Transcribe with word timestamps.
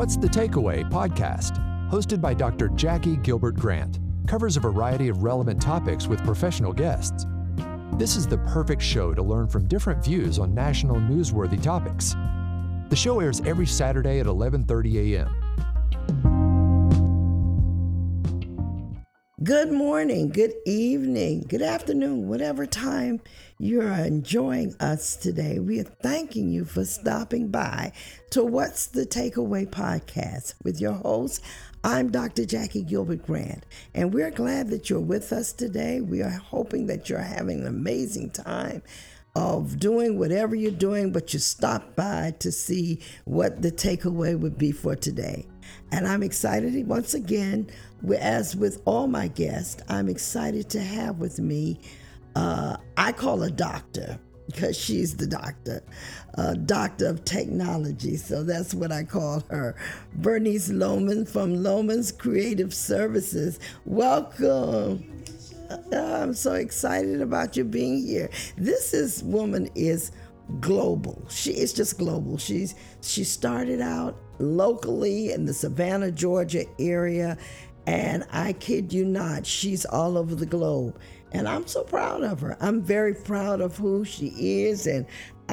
What's 0.00 0.16
the 0.16 0.28
Takeaway 0.28 0.90
podcast, 0.90 1.60
hosted 1.90 2.22
by 2.22 2.32
Dr. 2.32 2.70
Jackie 2.70 3.18
Gilbert 3.18 3.56
Grant, 3.56 3.98
covers 4.26 4.56
a 4.56 4.60
variety 4.60 5.08
of 5.08 5.22
relevant 5.22 5.60
topics 5.60 6.06
with 6.06 6.24
professional 6.24 6.72
guests. 6.72 7.26
This 7.98 8.16
is 8.16 8.26
the 8.26 8.38
perfect 8.38 8.80
show 8.80 9.12
to 9.12 9.22
learn 9.22 9.46
from 9.46 9.68
different 9.68 10.02
views 10.02 10.38
on 10.38 10.54
national 10.54 10.96
newsworthy 10.96 11.62
topics. 11.62 12.14
The 12.88 12.96
show 12.96 13.20
airs 13.20 13.42
every 13.42 13.66
Saturday 13.66 14.20
at 14.20 14.26
11:30 14.26 15.16
a.m. 15.16 15.28
Good 19.42 19.72
morning, 19.72 20.28
good 20.28 20.52
evening, 20.66 21.46
good 21.48 21.62
afternoon, 21.62 22.28
whatever 22.28 22.66
time 22.66 23.22
you're 23.58 23.90
enjoying 23.90 24.74
us 24.78 25.16
today. 25.16 25.58
We 25.58 25.80
are 25.80 25.84
thanking 26.02 26.50
you 26.50 26.66
for 26.66 26.84
stopping 26.84 27.48
by 27.48 27.92
to 28.32 28.44
What's 28.44 28.88
the 28.88 29.06
Takeaway 29.06 29.66
podcast 29.66 30.52
with 30.62 30.78
your 30.78 30.92
host. 30.92 31.42
I'm 31.82 32.10
Dr. 32.10 32.44
Jackie 32.44 32.82
Gilbert 32.82 33.24
Grant, 33.24 33.64
and 33.94 34.12
we're 34.12 34.30
glad 34.30 34.68
that 34.68 34.90
you're 34.90 35.00
with 35.00 35.32
us 35.32 35.54
today. 35.54 36.02
We 36.02 36.20
are 36.20 36.28
hoping 36.28 36.86
that 36.88 37.08
you're 37.08 37.20
having 37.20 37.60
an 37.62 37.66
amazing 37.66 38.32
time 38.32 38.82
of 39.34 39.78
doing 39.78 40.18
whatever 40.18 40.54
you're 40.54 40.70
doing, 40.70 41.12
but 41.12 41.32
you 41.32 41.38
stopped 41.38 41.96
by 41.96 42.34
to 42.40 42.52
see 42.52 43.00
what 43.24 43.62
the 43.62 43.72
takeaway 43.72 44.38
would 44.38 44.58
be 44.58 44.70
for 44.70 44.94
today. 44.94 45.46
And 45.92 46.06
I'm 46.06 46.22
excited 46.22 46.86
once 46.86 47.14
again, 47.14 47.68
as 48.18 48.54
with 48.54 48.80
all 48.84 49.06
my 49.06 49.28
guests, 49.28 49.82
I'm 49.88 50.08
excited 50.08 50.70
to 50.70 50.80
have 50.80 51.18
with 51.18 51.38
me, 51.38 51.80
uh, 52.36 52.76
I 52.96 53.12
call 53.12 53.42
a 53.42 53.50
doctor 53.50 54.18
because 54.46 54.76
she's 54.76 55.16
the 55.16 55.26
doctor, 55.26 55.82
uh, 56.36 56.54
doctor 56.54 57.06
of 57.06 57.24
technology. 57.24 58.16
So 58.16 58.42
that's 58.42 58.74
what 58.74 58.92
I 58.92 59.04
call 59.04 59.44
her. 59.50 59.76
Bernice 60.14 60.70
Loman 60.70 61.24
from 61.24 61.62
Loman's 61.62 62.10
Creative 62.12 62.72
Services. 62.74 63.60
Welcome. 63.84 65.24
Uh, 65.70 65.96
I'm 65.96 66.34
so 66.34 66.54
excited 66.54 67.20
about 67.20 67.56
you 67.56 67.64
being 67.64 68.04
here. 68.04 68.30
This 68.56 68.92
is 68.92 69.22
woman 69.22 69.68
is 69.76 70.10
global. 70.60 71.24
She 71.28 71.52
is 71.52 71.72
just 71.72 71.98
global. 71.98 72.38
She's 72.38 72.74
she 73.00 73.24
started 73.24 73.80
out 73.80 74.16
locally 74.38 75.32
in 75.32 75.44
the 75.44 75.54
Savannah, 75.54 76.10
Georgia 76.10 76.64
area, 76.78 77.36
and 77.86 78.24
I 78.30 78.52
kid 78.54 78.92
you 78.92 79.04
not, 79.04 79.46
she's 79.46 79.84
all 79.84 80.16
over 80.18 80.34
the 80.34 80.46
globe. 80.46 80.98
And 81.32 81.48
I'm 81.48 81.66
so 81.66 81.84
proud 81.84 82.22
of 82.22 82.40
her. 82.40 82.56
I'm 82.60 82.82
very 82.82 83.14
proud 83.14 83.60
of 83.60 83.76
who 83.76 84.04
she 84.04 84.28
is, 84.64 84.86
and 84.86 85.06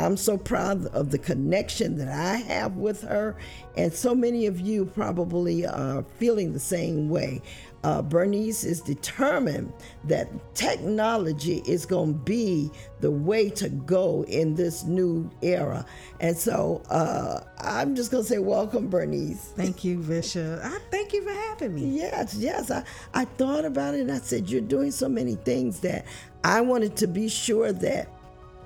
I'm 0.04 0.18
so 0.18 0.38
proud 0.38 0.86
of 0.88 1.12
the 1.12 1.18
connection 1.18 1.98
that 1.98 2.08
I 2.08 2.38
have 2.38 2.78
with 2.78 3.02
her. 3.04 3.36
And 3.76 3.94
so 3.94 4.16
many 4.16 4.46
of 4.46 4.60
you 4.60 4.86
probably 4.86 5.66
are 5.66 6.04
feeling 6.18 6.54
the 6.54 6.60
same 6.60 7.10
way 7.10 7.42
uh, 7.84 8.02
Bernice 8.02 8.64
is 8.64 8.82
determined 8.82 9.72
that 10.04 10.28
technology 10.56 11.62
is 11.66 11.86
going 11.86 12.14
to 12.14 12.20
be 12.20 12.70
the 13.00 13.12
way 13.12 13.50
to 13.52 13.70
go 13.70 14.26
in 14.28 14.56
this 14.56 14.84
new 14.84 15.30
era. 15.42 15.86
And 16.20 16.36
so 16.36 16.84
uh, 16.90 17.42
I'm 17.60 17.96
just 17.96 18.12
going 18.12 18.24
to 18.24 18.30
say, 18.30 18.40
welcome, 18.40 18.90
Bernice. 18.90 19.54
Thank 19.56 19.84
you, 19.84 20.00
Visha. 20.00 20.62
I 20.64 20.80
thank 20.92 21.14
you 21.14 21.22
for 21.22 21.32
having 21.32 21.76
me. 21.76 21.98
Yes, 21.98 22.36
yes. 22.36 22.72
I, 22.72 22.84
I 23.14 23.26
thought 23.26 23.64
about 23.64 23.94
it 23.94 24.02
and 24.02 24.12
I 24.12 24.18
said, 24.18 24.50
you're 24.50 24.62
doing 24.62 24.92
so 24.92 25.08
many 25.08 25.36
things 25.36 25.80
that 25.82 26.06
I 26.44 26.62
wanted 26.62 26.98
to 26.98 27.08
be 27.08 27.30
sure 27.30 27.72
that 27.72 28.10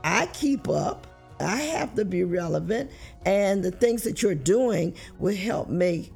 I 0.03 0.27
keep 0.27 0.67
up. 0.67 1.05
I 1.42 1.58
have 1.58 1.95
to 1.95 2.06
be 2.06 2.23
relevant, 2.23 2.92
and 3.25 3.64
the 3.64 3.72
things 3.72 4.03
that 4.03 4.22
you're 4.22 4.36
doing 4.36 4.95
will 5.20 5.36
help 5.36 5.70
make 5.70 6.14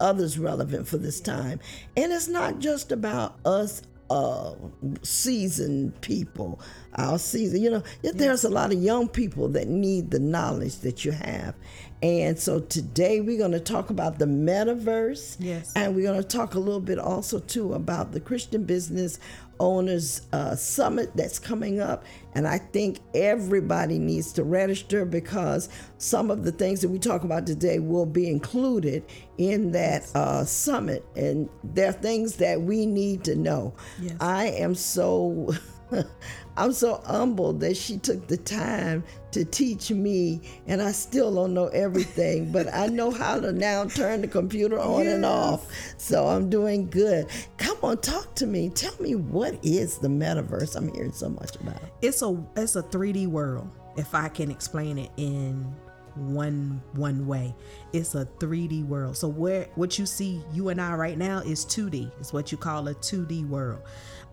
others 0.00 0.38
relevant 0.38 0.88
for 0.88 0.98
this 0.98 1.20
time. 1.20 1.60
And 1.96 2.12
it's 2.12 2.28
not 2.28 2.58
just 2.58 2.92
about 2.92 3.38
us 3.44 3.82
uh, 4.10 4.54
seasoned 5.02 5.98
people, 6.00 6.60
our 6.96 7.18
season. 7.18 7.62
You 7.62 7.70
know, 7.70 7.82
there's 8.02 8.44
a 8.44 8.50
lot 8.50 8.72
of 8.72 8.82
young 8.82 9.08
people 9.08 9.48
that 9.48 9.68
need 9.68 10.10
the 10.10 10.18
knowledge 10.18 10.78
that 10.80 11.04
you 11.04 11.12
have. 11.12 11.54
And 12.02 12.38
so 12.38 12.60
today 12.60 13.22
we're 13.22 13.38
going 13.38 13.52
to 13.52 13.60
talk 13.60 13.88
about 13.88 14.18
the 14.18 14.26
metaverse. 14.26 15.36
Yes. 15.40 15.72
And 15.74 15.96
we're 15.96 16.06
going 16.06 16.20
to 16.20 16.28
talk 16.28 16.54
a 16.54 16.58
little 16.58 16.80
bit 16.80 16.98
also 16.98 17.38
too 17.38 17.72
about 17.72 18.12
the 18.12 18.20
Christian 18.20 18.64
Business 18.64 19.18
Owners 19.60 20.22
uh, 20.32 20.56
Summit 20.56 21.10
that's 21.14 21.38
coming 21.38 21.80
up. 21.80 22.04
And 22.34 22.46
I 22.46 22.58
think 22.58 22.98
everybody 23.14 23.98
needs 23.98 24.32
to 24.34 24.44
register 24.44 25.04
because 25.04 25.68
some 25.98 26.30
of 26.30 26.44
the 26.44 26.52
things 26.52 26.80
that 26.80 26.88
we 26.88 26.98
talk 26.98 27.24
about 27.24 27.46
today 27.46 27.78
will 27.78 28.06
be 28.06 28.28
included 28.28 29.04
in 29.38 29.72
that 29.72 30.10
uh, 30.14 30.44
summit. 30.44 31.04
And 31.16 31.48
there 31.62 31.88
are 31.88 31.92
things 31.92 32.36
that 32.36 32.60
we 32.60 32.86
need 32.86 33.24
to 33.24 33.36
know. 33.36 33.74
Yes. 34.00 34.16
I 34.20 34.46
am 34.46 34.74
so. 34.74 35.54
I'm 36.56 36.72
so 36.72 37.02
humbled 37.04 37.60
that 37.60 37.76
she 37.76 37.98
took 37.98 38.26
the 38.28 38.36
time 38.36 39.04
to 39.32 39.44
teach 39.44 39.90
me, 39.90 40.40
and 40.66 40.80
I 40.80 40.92
still 40.92 41.34
don't 41.34 41.54
know 41.54 41.66
everything, 41.68 42.52
but 42.52 42.72
I 42.72 42.86
know 42.86 43.10
how 43.10 43.40
to 43.40 43.52
now 43.52 43.84
turn 43.86 44.20
the 44.20 44.28
computer 44.28 44.78
on 44.78 45.04
yes. 45.04 45.14
and 45.14 45.24
off. 45.24 45.66
So 45.96 46.26
I'm 46.26 46.48
doing 46.48 46.88
good. 46.88 47.28
Come 47.56 47.78
on, 47.82 47.98
talk 47.98 48.34
to 48.36 48.46
me. 48.46 48.70
Tell 48.70 48.94
me 49.00 49.14
what 49.14 49.58
is 49.62 49.98
the 49.98 50.08
metaverse? 50.08 50.76
I'm 50.76 50.92
hearing 50.92 51.12
so 51.12 51.28
much 51.28 51.56
about 51.56 51.76
it. 51.76 51.92
It's 52.02 52.22
a 52.22 52.44
it's 52.56 52.76
a 52.76 52.82
3D 52.82 53.26
world. 53.26 53.70
If 53.96 54.14
I 54.14 54.28
can 54.28 54.50
explain 54.50 54.98
it 54.98 55.10
in 55.16 55.74
one 56.16 56.80
one 56.92 57.26
way 57.26 57.54
it's 57.92 58.14
a 58.14 58.24
3d 58.38 58.86
world 58.86 59.16
so 59.16 59.26
where 59.26 59.66
what 59.74 59.98
you 59.98 60.06
see 60.06 60.42
you 60.52 60.68
and 60.68 60.80
i 60.80 60.94
right 60.94 61.18
now 61.18 61.38
is 61.40 61.64
2d 61.66 62.10
it's 62.20 62.32
what 62.32 62.52
you 62.52 62.58
call 62.58 62.86
a 62.88 62.94
2d 62.94 63.48
world 63.48 63.80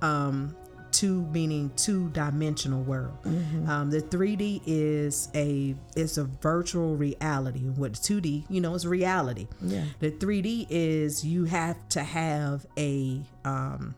um 0.02 0.56
two 1.02 1.24
meaning 1.32 1.72
two 1.76 2.10
dimensional 2.10 2.84
world. 2.84 3.18
Mm-hmm. 3.24 3.68
Um, 3.68 3.90
the 3.90 4.04
3D 4.04 4.62
is 4.68 5.30
a 5.34 5.76
it's 5.96 6.20
a 6.20 6.26
virtual 6.26 6.96
reality. 6.96 7.62
What 7.62 7.94
2D, 7.94 8.46
you 8.50 8.62
know, 8.62 8.76
is 8.76 8.86
reality. 8.86 9.48
Yeah. 9.62 9.86
The 9.98 10.12
3D 10.12 10.68
is 10.70 11.26
you 11.26 11.46
have 11.46 11.90
to 11.90 12.04
have 12.04 12.68
a 12.78 13.20
um, 13.46 13.96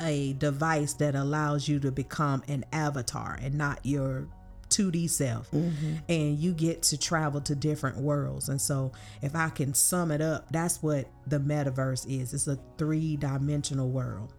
a 0.00 0.32
device 0.34 0.94
that 0.94 1.14
allows 1.14 1.68
you 1.68 1.78
to 1.80 1.92
become 1.92 2.42
an 2.48 2.64
avatar 2.72 3.38
and 3.42 3.54
not 3.56 3.84
your 3.84 4.28
2D 4.70 5.10
self. 5.10 5.50
Mm-hmm. 5.50 5.96
And 6.08 6.38
you 6.38 6.54
get 6.54 6.84
to 6.84 6.96
travel 6.96 7.42
to 7.42 7.54
different 7.54 7.98
worlds. 7.98 8.48
And 8.48 8.58
so, 8.58 8.92
if 9.20 9.36
I 9.36 9.50
can 9.50 9.74
sum 9.74 10.10
it 10.10 10.22
up, 10.22 10.50
that's 10.50 10.82
what 10.82 11.10
the 11.26 11.38
metaverse 11.38 12.06
is 12.08 12.32
it's 12.32 12.46
a 12.46 12.58
three 12.78 13.18
dimensional 13.18 13.90
world. 13.90 14.32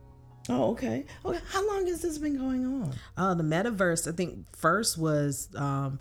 Oh, 0.50 0.72
okay. 0.72 1.06
Okay. 1.24 1.40
How 1.52 1.68
long 1.68 1.86
has 1.88 2.02
this 2.02 2.18
been 2.18 2.38
going 2.38 2.66
on? 2.66 2.94
Uh, 3.16 3.34
the 3.36 3.44
metaverse, 3.44 4.12
I 4.12 4.16
think, 4.16 4.46
first 4.56 4.98
was 4.98 5.48
um, 5.56 6.00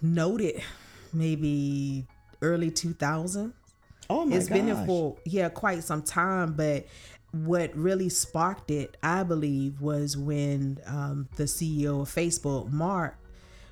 noted 0.00 0.62
maybe 1.12 2.06
early 2.42 2.70
2000. 2.70 3.52
Oh 4.08 4.24
my 4.24 4.36
It's 4.36 4.48
gosh. 4.48 4.56
been 4.58 4.66
here 4.66 4.82
for 4.86 5.16
yeah 5.24 5.48
quite 5.48 5.82
some 5.84 6.02
time, 6.02 6.54
but 6.54 6.86
what 7.32 7.74
really 7.76 8.08
sparked 8.08 8.70
it, 8.70 8.96
I 9.02 9.22
believe, 9.22 9.80
was 9.80 10.16
when 10.16 10.78
um, 10.86 11.28
the 11.36 11.44
CEO 11.44 12.02
of 12.02 12.08
Facebook, 12.08 12.72
Mark, 12.72 13.16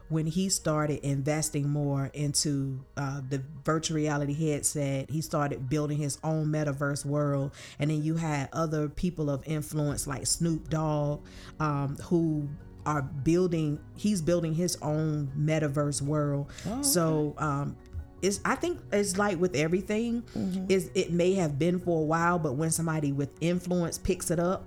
when 0.08 0.26
he 0.26 0.48
started 0.48 1.00
investing 1.06 1.68
more 1.68 2.10
into 2.14 2.84
uh, 2.96 3.20
the 3.28 3.42
virtual 3.64 3.96
reality 3.96 4.32
headset, 4.32 5.10
he 5.10 5.20
started 5.20 5.68
building 5.68 5.98
his 5.98 6.18
own 6.24 6.46
metaverse 6.46 7.04
world. 7.04 7.52
And 7.78 7.90
then 7.90 8.02
you 8.02 8.16
had 8.16 8.48
other 8.52 8.88
people 8.88 9.28
of 9.28 9.42
influence 9.46 10.06
like 10.06 10.26
Snoop 10.26 10.70
Dogg, 10.70 11.24
um, 11.60 11.96
who 12.04 12.48
are 12.86 13.02
building, 13.02 13.78
he's 13.96 14.22
building 14.22 14.54
his 14.54 14.76
own 14.80 15.30
metaverse 15.38 16.00
world. 16.00 16.50
Oh, 16.66 16.72
okay. 16.74 16.82
So, 16.82 17.34
um, 17.38 17.76
it's, 18.20 18.40
I 18.44 18.56
think 18.56 18.80
it's 18.90 19.16
like 19.16 19.38
with 19.38 19.54
everything, 19.54 20.22
Mm-hmm. 20.36 20.64
is 20.68 20.90
it 20.94 21.12
may 21.12 21.34
have 21.34 21.56
been 21.58 21.78
for 21.78 22.00
a 22.00 22.04
while, 22.04 22.38
but 22.38 22.54
when 22.54 22.70
somebody 22.70 23.12
with 23.12 23.30
influence 23.40 23.96
picks 23.98 24.30
it 24.32 24.40
up, 24.40 24.64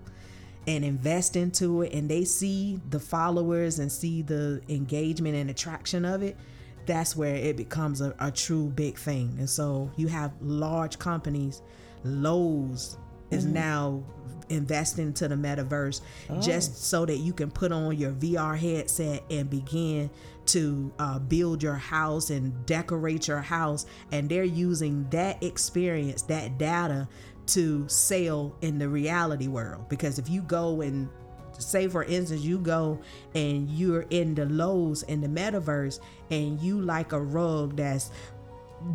and 0.67 0.85
invest 0.85 1.35
into 1.35 1.81
it 1.81 1.93
and 1.93 2.09
they 2.09 2.23
see 2.23 2.79
the 2.89 2.99
followers 2.99 3.79
and 3.79 3.91
see 3.91 4.21
the 4.21 4.61
engagement 4.69 5.35
and 5.35 5.49
attraction 5.49 6.05
of 6.05 6.21
it 6.21 6.37
that's 6.85 7.15
where 7.15 7.35
it 7.35 7.57
becomes 7.57 8.01
a, 8.01 8.15
a 8.19 8.31
true 8.31 8.67
big 8.67 8.97
thing. 8.97 9.35
And 9.39 9.49
so 9.49 9.91
you 9.95 10.07
have 10.07 10.33
large 10.41 10.99
companies 10.99 11.61
Lowe's 12.03 12.97
is 13.29 13.45
now 13.45 14.03
investing 14.49 15.07
into 15.07 15.27
the 15.27 15.35
metaverse 15.35 16.01
just 16.41 16.83
so 16.83 17.05
that 17.05 17.17
you 17.17 17.31
can 17.31 17.49
put 17.49 17.71
on 17.71 17.97
your 17.97 18.11
VR 18.11 18.57
headset 18.57 19.23
and 19.29 19.49
begin 19.49 20.09
to 20.47 20.91
uh, 20.99 21.19
build 21.19 21.63
your 21.63 21.75
house 21.75 22.29
and 22.29 22.65
decorate 22.65 23.29
your 23.29 23.39
house 23.39 23.85
and 24.11 24.27
they're 24.27 24.43
using 24.43 25.07
that 25.11 25.41
experience 25.41 26.23
that 26.23 26.57
data 26.57 27.07
to 27.47 27.87
sell 27.87 28.55
in 28.61 28.77
the 28.77 28.87
reality 28.87 29.47
world 29.47 29.87
because 29.89 30.19
if 30.19 30.29
you 30.29 30.41
go 30.41 30.81
and 30.81 31.09
say 31.57 31.87
for 31.87 32.03
instance 32.05 32.41
you 32.41 32.57
go 32.57 32.99
and 33.35 33.69
you're 33.69 34.05
in 34.09 34.33
the 34.33 34.45
Lowe's 34.45 35.03
in 35.03 35.21
the 35.21 35.27
metaverse 35.27 35.99
and 36.29 36.59
you 36.59 36.81
like 36.81 37.11
a 37.11 37.19
rug 37.19 37.75
that's 37.75 38.09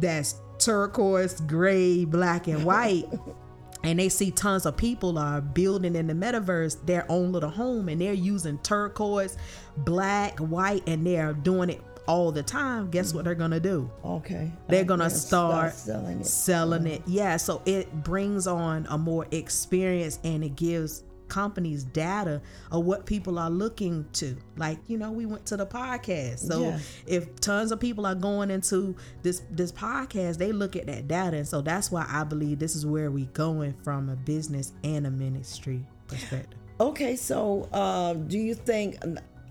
that's 0.01 0.37
turquoise, 0.59 1.41
gray, 1.43 2.05
black, 2.05 2.47
and 2.49 2.65
white. 2.65 3.07
and 3.83 3.99
they 3.99 4.09
see 4.09 4.31
tons 4.31 4.67
of 4.67 4.77
people 4.77 5.19
are 5.19 5.41
building 5.41 5.95
in 5.95 6.07
the 6.07 6.15
metaverse 6.15 6.85
their 6.87 7.07
own 7.09 7.31
little 7.31 7.51
home 7.51 7.89
and 7.89 8.01
they're 8.01 8.13
using 8.13 8.59
turquoise, 8.59 9.37
black, 9.79 10.39
white, 10.39 10.83
and 10.89 11.07
they're 11.07 11.35
doing 11.35 11.71
it 11.71 11.83
all 12.07 12.33
the 12.33 12.43
time, 12.43 12.91
guess 12.91 13.13
what 13.13 13.25
they're 13.25 13.35
gonna 13.35 13.61
do? 13.61 13.91
Okay. 14.05 14.53
They're 14.69 14.85
gonna 14.85 15.05
yeah, 15.05 15.09
start, 15.09 15.75
selling 15.75 16.21
it. 16.21 16.27
selling 16.27 16.87
it. 16.87 17.03
Yeah, 17.07 17.37
so 17.37 17.63
it 17.67 17.93
brings 18.05 18.47
on 18.47 18.87
a 18.91 18.99
more 18.99 19.27
experience 19.31 20.19
and 20.25 20.45
it 20.45 20.57
gives 20.57 21.03
companies 21.29 21.83
data 21.83 22.41
of 22.71 22.85
what 22.85 23.05
people 23.05 23.37
are 23.39 23.51
looking 23.51 24.07
to. 24.13 24.37
Like, 24.57 24.79
you 24.87 24.97
know, 24.97 25.11
we 25.11 25.27
went 25.27 25.45
to 25.47 25.57
the 25.57 25.67
podcast. 25.67 26.39
So 26.39 26.61
Yeah. 26.63 26.79
if 27.07 27.41
tons 27.41 27.73
of 27.73 27.81
people 27.81 28.07
are 28.07 28.15
going 28.15 28.49
into 28.51 28.95
this 29.23 29.43
this 29.51 29.73
podcast, 29.73 30.39
they 30.39 30.53
look 30.53 30.77
at 30.77 30.87
that 30.87 31.09
data. 31.09 31.37
And 31.39 31.49
so 31.49 31.61
that's 31.63 31.91
why 31.91 32.07
I 32.09 32.23
believe 32.23 32.61
this 32.61 32.77
is 32.77 32.87
where 32.87 33.11
we 33.11 33.25
going 33.27 33.75
from 33.83 34.09
a 34.09 34.15
business 34.15 34.73
and 34.85 35.05
a 35.07 35.11
ministry 35.11 35.85
perspective. 36.07 36.61
Okay, 36.79 37.17
so 37.17 37.69
uh, 37.73 38.15
do 38.15 38.39
you 38.39 38.55
think? 38.55 38.97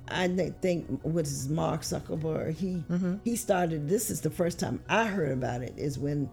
I 0.07 0.27
think 0.61 1.01
what 1.01 1.25
is 1.25 1.49
Mark 1.49 1.81
Zuckerberg? 1.81 2.55
He 2.55 2.83
Mm-hmm. 2.89 3.15
he 3.23 3.35
started. 3.35 3.89
This 3.89 4.09
is 4.09 4.21
the 4.21 4.29
first 4.29 4.59
time 4.59 4.81
I 4.87 5.05
heard 5.05 5.31
about 5.31 5.61
it. 5.61 5.73
Is 5.77 5.97
when 5.97 6.29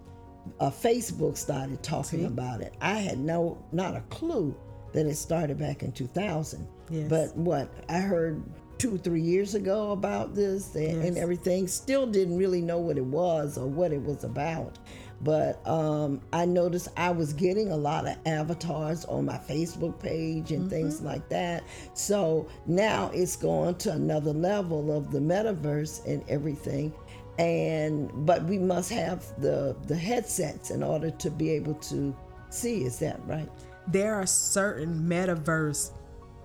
uh, 0.60 0.70
Facebook 0.70 1.36
started 1.36 1.82
talking 1.82 2.24
about 2.26 2.60
it. 2.60 2.74
I 2.80 2.94
had 2.94 3.18
no 3.18 3.62
not 3.72 3.96
a 3.96 4.00
clue 4.10 4.54
that 4.92 5.06
it 5.06 5.16
started 5.16 5.58
back 5.58 5.82
in 5.82 5.92
2000. 5.92 6.66
Yes. 6.90 7.08
But 7.08 7.36
what 7.36 7.72
I 7.88 7.98
heard 8.00 8.42
two 8.78 8.98
three 8.98 9.22
years 9.22 9.54
ago 9.54 9.92
about 9.92 10.34
this 10.34 10.74
and, 10.74 11.02
and 11.02 11.16
everything, 11.16 11.66
still 11.68 12.06
didn't 12.06 12.36
really 12.36 12.60
know 12.60 12.78
what 12.78 12.98
it 12.98 13.04
was 13.04 13.56
or 13.56 13.66
what 13.66 13.92
it 13.92 14.02
was 14.02 14.24
about. 14.24 14.78
But 15.22 15.66
um, 15.66 16.20
I 16.32 16.44
noticed 16.44 16.88
I 16.96 17.10
was 17.10 17.32
getting 17.32 17.70
a 17.70 17.76
lot 17.76 18.06
of 18.08 18.16
avatars 18.26 19.04
on 19.04 19.26
my 19.26 19.38
Facebook 19.38 20.00
page 20.00 20.50
and 20.50 20.68
things 20.68 21.00
like 21.00 21.28
that. 21.28 21.62
So 21.94 22.48
now 22.66 23.10
it's 23.14 23.36
going 23.36 23.76
to 23.76 23.92
another 23.92 24.32
level 24.32 24.96
of 24.96 25.12
the 25.12 25.20
metaverse 25.20 26.04
and 26.06 26.24
everything. 26.28 26.92
And 27.38 28.10
but 28.26 28.44
we 28.44 28.58
must 28.58 28.90
have 28.90 29.24
the 29.40 29.76
the 29.86 29.96
headsets 29.96 30.70
in 30.70 30.82
order 30.82 31.10
to 31.10 31.30
be 31.30 31.50
able 31.50 31.74
to 31.74 32.14
see. 32.50 32.84
Is 32.84 32.98
that 32.98 33.24
right? 33.26 33.48
there 33.86 34.14
are 34.14 34.26
certain 34.26 35.00
metaverse 35.00 35.92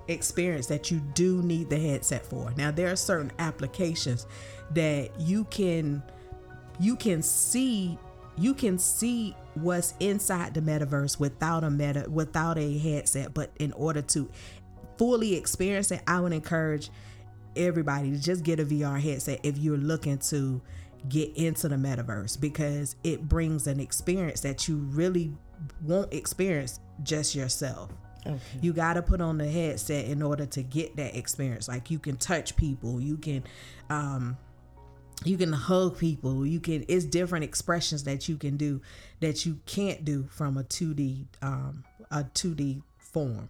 experience 0.08 0.68
that 0.68 0.90
you 0.90 1.00
do 1.14 1.42
need 1.44 1.70
the 1.70 1.78
headset 1.78 2.26
for. 2.26 2.54
Now 2.58 2.72
there 2.72 2.92
are 2.92 2.96
certain 2.96 3.32
applications 3.40 4.26
that 4.72 5.20
you 5.20 5.44
can 5.46 6.02
you 6.80 6.96
can 6.96 7.22
see 7.22 7.98
you 8.38 8.54
can 8.54 8.78
see 8.78 9.36
what's 9.56 9.94
inside 10.00 10.54
the 10.54 10.62
metaverse 10.62 11.20
without 11.20 11.64
a 11.64 11.70
meta 11.70 12.06
without 12.10 12.58
a 12.58 12.78
headset, 12.78 13.34
but 13.34 13.52
in 13.60 13.72
order 13.74 14.02
to 14.02 14.30
fully 14.98 15.36
experience 15.36 15.92
it, 15.92 16.02
I 16.08 16.20
would 16.20 16.34
encourage 16.34 16.90
everybody 17.56 18.12
to 18.12 18.18
just 18.18 18.44
get 18.44 18.60
a 18.60 18.66
VR 18.66 19.00
headset 19.00 19.40
if 19.44 19.58
you're 19.58 19.78
looking 19.78 20.20
to 20.20 20.62
get 21.10 21.36
into 21.38 21.68
the 21.68 21.76
metaverse 21.76 22.40
because 22.40 22.96
it 23.04 23.28
brings 23.28 23.68
an 23.68 23.80
experience 23.80 24.42
that 24.42 24.68
you 24.68 24.78
really 24.78 25.34
won't 25.84 26.14
experience 26.14 26.80
just 27.04 27.36
yourself. 27.36 27.92
Okay. 28.26 28.40
You 28.62 28.74
got 28.74 28.94
to 28.94 29.02
put 29.02 29.22
on 29.22 29.38
the 29.38 29.50
headset 29.50 30.06
in 30.06 30.22
order 30.22 30.46
to 30.48 30.62
get 30.64 30.96
that 30.98 31.16
experience. 31.16 31.68
Like 31.68 31.90
you 31.90 32.00
can 32.00 32.18
touch 32.18 32.56
people, 32.56 33.00
you 33.00 33.18
can 33.18 33.44
um 33.90 34.38
you 35.24 35.38
can 35.38 35.52
hug 35.52 35.98
people, 35.98 36.46
you 36.46 36.60
can 36.60 36.86
it's 36.88 37.06
different 37.06 37.44
expressions 37.44 38.04
that 38.04 38.30
you 38.30 38.38
can 38.38 38.58
do 38.58 38.82
that 39.20 39.46
you 39.46 39.60
can't 39.66 40.06
do 40.06 40.28
from 40.30 40.58
a 40.58 40.64
2D 40.64 41.26
um 41.42 41.84
a 42.12 42.24
2D 42.24 42.82
form. 42.98 43.50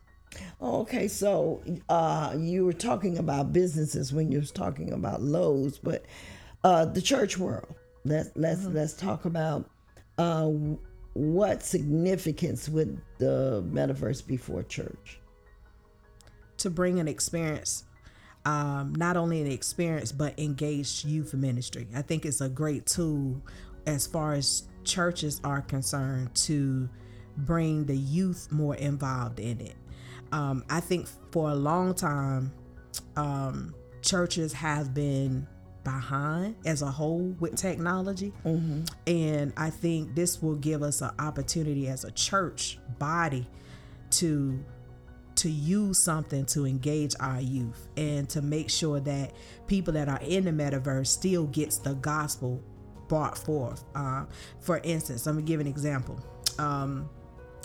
Okay, 0.61 1.07
so 1.07 1.63
uh, 1.89 2.35
you 2.37 2.65
were 2.65 2.73
talking 2.73 3.17
about 3.17 3.53
businesses 3.53 4.13
when 4.13 4.31
you 4.31 4.39
was 4.39 4.51
talking 4.51 4.91
about 4.91 5.21
Lowe's, 5.21 5.79
but 5.79 6.05
uh, 6.63 6.85
the 6.85 7.01
church 7.01 7.37
world. 7.37 7.73
Let's 8.03 8.29
let's 8.35 8.65
let's 8.65 8.93
talk 8.93 9.25
about 9.25 9.69
uh, 10.17 10.49
what 11.13 11.63
significance 11.63 12.69
would 12.69 13.01
the 13.17 13.63
metaverse 13.71 14.25
be 14.25 14.37
for 14.37 14.63
church? 14.63 15.19
to 16.57 16.69
bring 16.69 16.99
an 16.99 17.07
experience 17.07 17.83
um, 18.47 18.95
not 18.95 19.17
only 19.17 19.41
an 19.41 19.51
experience 19.51 20.13
but 20.13 20.39
engaged 20.39 21.03
youth 21.03 21.33
ministry. 21.33 21.85
I 21.93 22.01
think 22.01 22.25
it's 22.25 22.39
a 22.39 22.47
great 22.47 22.85
tool 22.85 23.41
as 23.85 24.07
far 24.07 24.33
as 24.33 24.63
churches 24.85 25.41
are 25.43 25.61
concerned 25.61 26.33
to 26.33 26.87
bring 27.39 27.85
the 27.85 27.95
youth 27.95 28.47
more 28.49 28.75
involved 28.75 29.39
in 29.39 29.59
it. 29.59 29.75
Um, 30.31 30.63
i 30.69 30.79
think 30.79 31.07
for 31.31 31.51
a 31.51 31.55
long 31.55 31.93
time 31.93 32.51
um, 33.15 33.75
churches 34.01 34.53
have 34.53 34.93
been 34.93 35.47
behind 35.83 36.55
as 36.65 36.81
a 36.81 36.91
whole 36.91 37.35
with 37.39 37.55
technology. 37.55 38.33
And 39.07 39.53
i 39.57 39.69
think 39.69 40.15
this 40.15 40.41
will 40.41 40.55
give 40.55 40.83
us 40.83 41.01
an 41.01 41.11
opportunity 41.19 41.89
as 41.89 42.05
a 42.05 42.11
church 42.11 42.79
body 42.97 43.45
to 44.11 44.63
to 45.37 45.49
use 45.49 45.97
something 45.97 46.45
to 46.47 46.65
engage 46.65 47.13
our 47.19 47.41
youth 47.41 47.87
and 47.95 48.29
to 48.29 48.41
make 48.41 48.69
sure 48.69 48.99
that 48.99 49.33
people 49.67 49.93
that 49.93 50.09
are 50.09 50.19
in 50.21 50.45
the 50.45 50.51
metaverse 50.51 51.07
still 51.07 51.45
gets 51.47 51.77
the 51.77 51.93
gospel 51.95 52.61
brought 53.07 53.37
forth. 53.37 53.83
Uh, 53.95 54.25
for 54.59 54.79
instance, 54.79 55.25
I'm 55.27 55.35
gonna 55.35 55.45
give 55.45 55.59
an 55.59 55.67
example. 55.67 56.19
Um, 56.59 57.09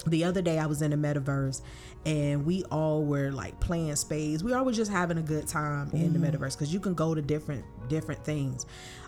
the 0.06 0.24
other 0.24 0.42
day 0.42 0.58
I 0.58 0.66
was 0.66 0.82
in 0.82 0.90
the 0.90 0.96
metaverse 0.96 1.62
and 2.04 2.44
we 2.44 2.64
all 2.64 3.04
were 3.04 3.30
like 3.30 3.58
playing 3.60 3.94
spades. 3.96 4.42
We 4.42 4.52
all 4.52 4.64
were 4.64 4.72
just 4.72 4.90
having 4.90 5.18
a 5.18 5.22
good 5.22 5.46
time 5.46 5.90
in 5.92 6.12
the 6.12 6.18
metaverse 6.18 6.54
because 6.54 6.72
you 6.72 6.80
can 6.80 6.94
go 6.94 7.14
to 7.14 7.22
different 7.22 7.64
different 7.88 8.24
things. 8.24 8.66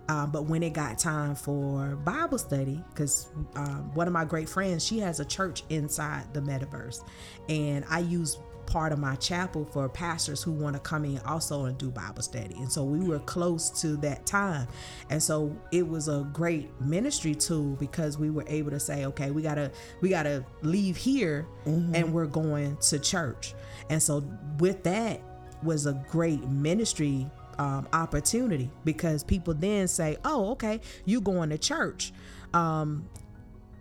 Uh, 0.08 0.26
but 0.26 0.44
when 0.44 0.62
it 0.62 0.74
got 0.74 0.98
time 0.98 1.34
for 1.34 1.96
Bible 1.96 2.38
study, 2.38 2.80
because 2.90 3.28
um, 3.56 3.90
one 3.94 4.06
of 4.06 4.12
my 4.12 4.24
great 4.24 4.48
friends, 4.48 4.84
she 4.84 4.98
has 4.98 5.18
a 5.18 5.24
church 5.24 5.64
inside 5.70 6.32
the 6.34 6.40
metaverse, 6.40 7.02
and 7.48 7.84
I 7.88 8.00
use 8.00 8.38
part 8.66 8.92
of 8.92 8.98
my 8.98 9.16
chapel 9.16 9.64
for 9.64 9.88
pastors 9.88 10.42
who 10.42 10.52
want 10.52 10.74
to 10.74 10.80
come 10.80 11.04
in 11.04 11.18
also 11.20 11.64
and 11.64 11.76
do 11.78 11.90
Bible 11.90 12.22
study. 12.22 12.54
And 12.56 12.70
so 12.70 12.84
we 12.84 13.06
were 13.06 13.20
close 13.20 13.70
to 13.82 13.96
that 13.98 14.26
time. 14.26 14.66
And 15.10 15.22
so 15.22 15.56
it 15.72 15.86
was 15.86 16.08
a 16.08 16.28
great 16.32 16.68
ministry 16.80 17.34
tool 17.34 17.76
because 17.76 18.18
we 18.18 18.30
were 18.30 18.44
able 18.46 18.70
to 18.70 18.80
say, 18.80 19.06
okay, 19.06 19.30
we 19.30 19.42
gotta 19.42 19.70
we 20.00 20.08
gotta 20.08 20.44
leave 20.62 20.96
here 20.96 21.46
and 21.64 22.12
we're 22.12 22.26
going 22.26 22.76
to 22.78 22.98
church. 22.98 23.54
And 23.90 24.02
so 24.02 24.24
with 24.58 24.82
that 24.84 25.20
was 25.62 25.86
a 25.86 25.92
great 26.10 26.46
ministry 26.48 27.26
um, 27.58 27.88
opportunity 27.92 28.70
because 28.84 29.22
people 29.22 29.54
then 29.54 29.88
say, 29.88 30.16
oh, 30.24 30.50
okay, 30.50 30.80
you 31.04 31.20
going 31.20 31.50
to 31.50 31.58
church. 31.58 32.12
Um, 32.52 33.08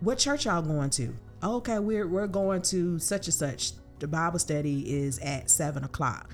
what 0.00 0.18
church 0.18 0.44
y'all 0.46 0.62
going 0.62 0.90
to? 0.90 1.14
Okay, 1.42 1.78
we're 1.78 2.06
we're 2.08 2.26
going 2.26 2.62
to 2.62 2.98
such 2.98 3.26
and 3.26 3.34
such. 3.34 3.72
The 3.98 4.08
Bible 4.08 4.38
study 4.38 5.00
is 5.02 5.18
at 5.20 5.50
seven 5.50 5.84
o'clock, 5.84 6.30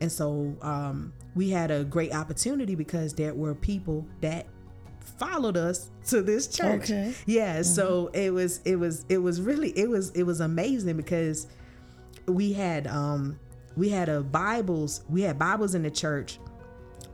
and 0.00 0.10
so 0.10 0.56
um, 0.62 1.12
we 1.34 1.50
had 1.50 1.70
a 1.70 1.84
great 1.84 2.14
opportunity 2.14 2.74
because 2.74 3.14
there 3.14 3.34
were 3.34 3.54
people 3.54 4.06
that 4.20 4.46
followed 5.18 5.56
us 5.56 5.90
to 6.08 6.22
this 6.22 6.46
church. 6.46 6.84
Okay. 6.84 7.14
Yeah, 7.26 7.62
so 7.62 8.08
it 8.12 8.32
was 8.32 8.60
it 8.64 8.76
was 8.76 9.04
it 9.08 9.18
was 9.18 9.40
really 9.40 9.70
it 9.78 9.88
was 9.88 10.10
it 10.10 10.24
was 10.24 10.40
amazing 10.40 10.96
because 10.96 11.46
we 12.26 12.52
had 12.52 12.86
um 12.86 13.38
we 13.76 13.88
had 13.88 14.08
a 14.08 14.22
Bibles 14.22 15.04
we 15.08 15.22
had 15.22 15.38
Bibles 15.38 15.74
in 15.74 15.82
the 15.82 15.90
church 15.90 16.38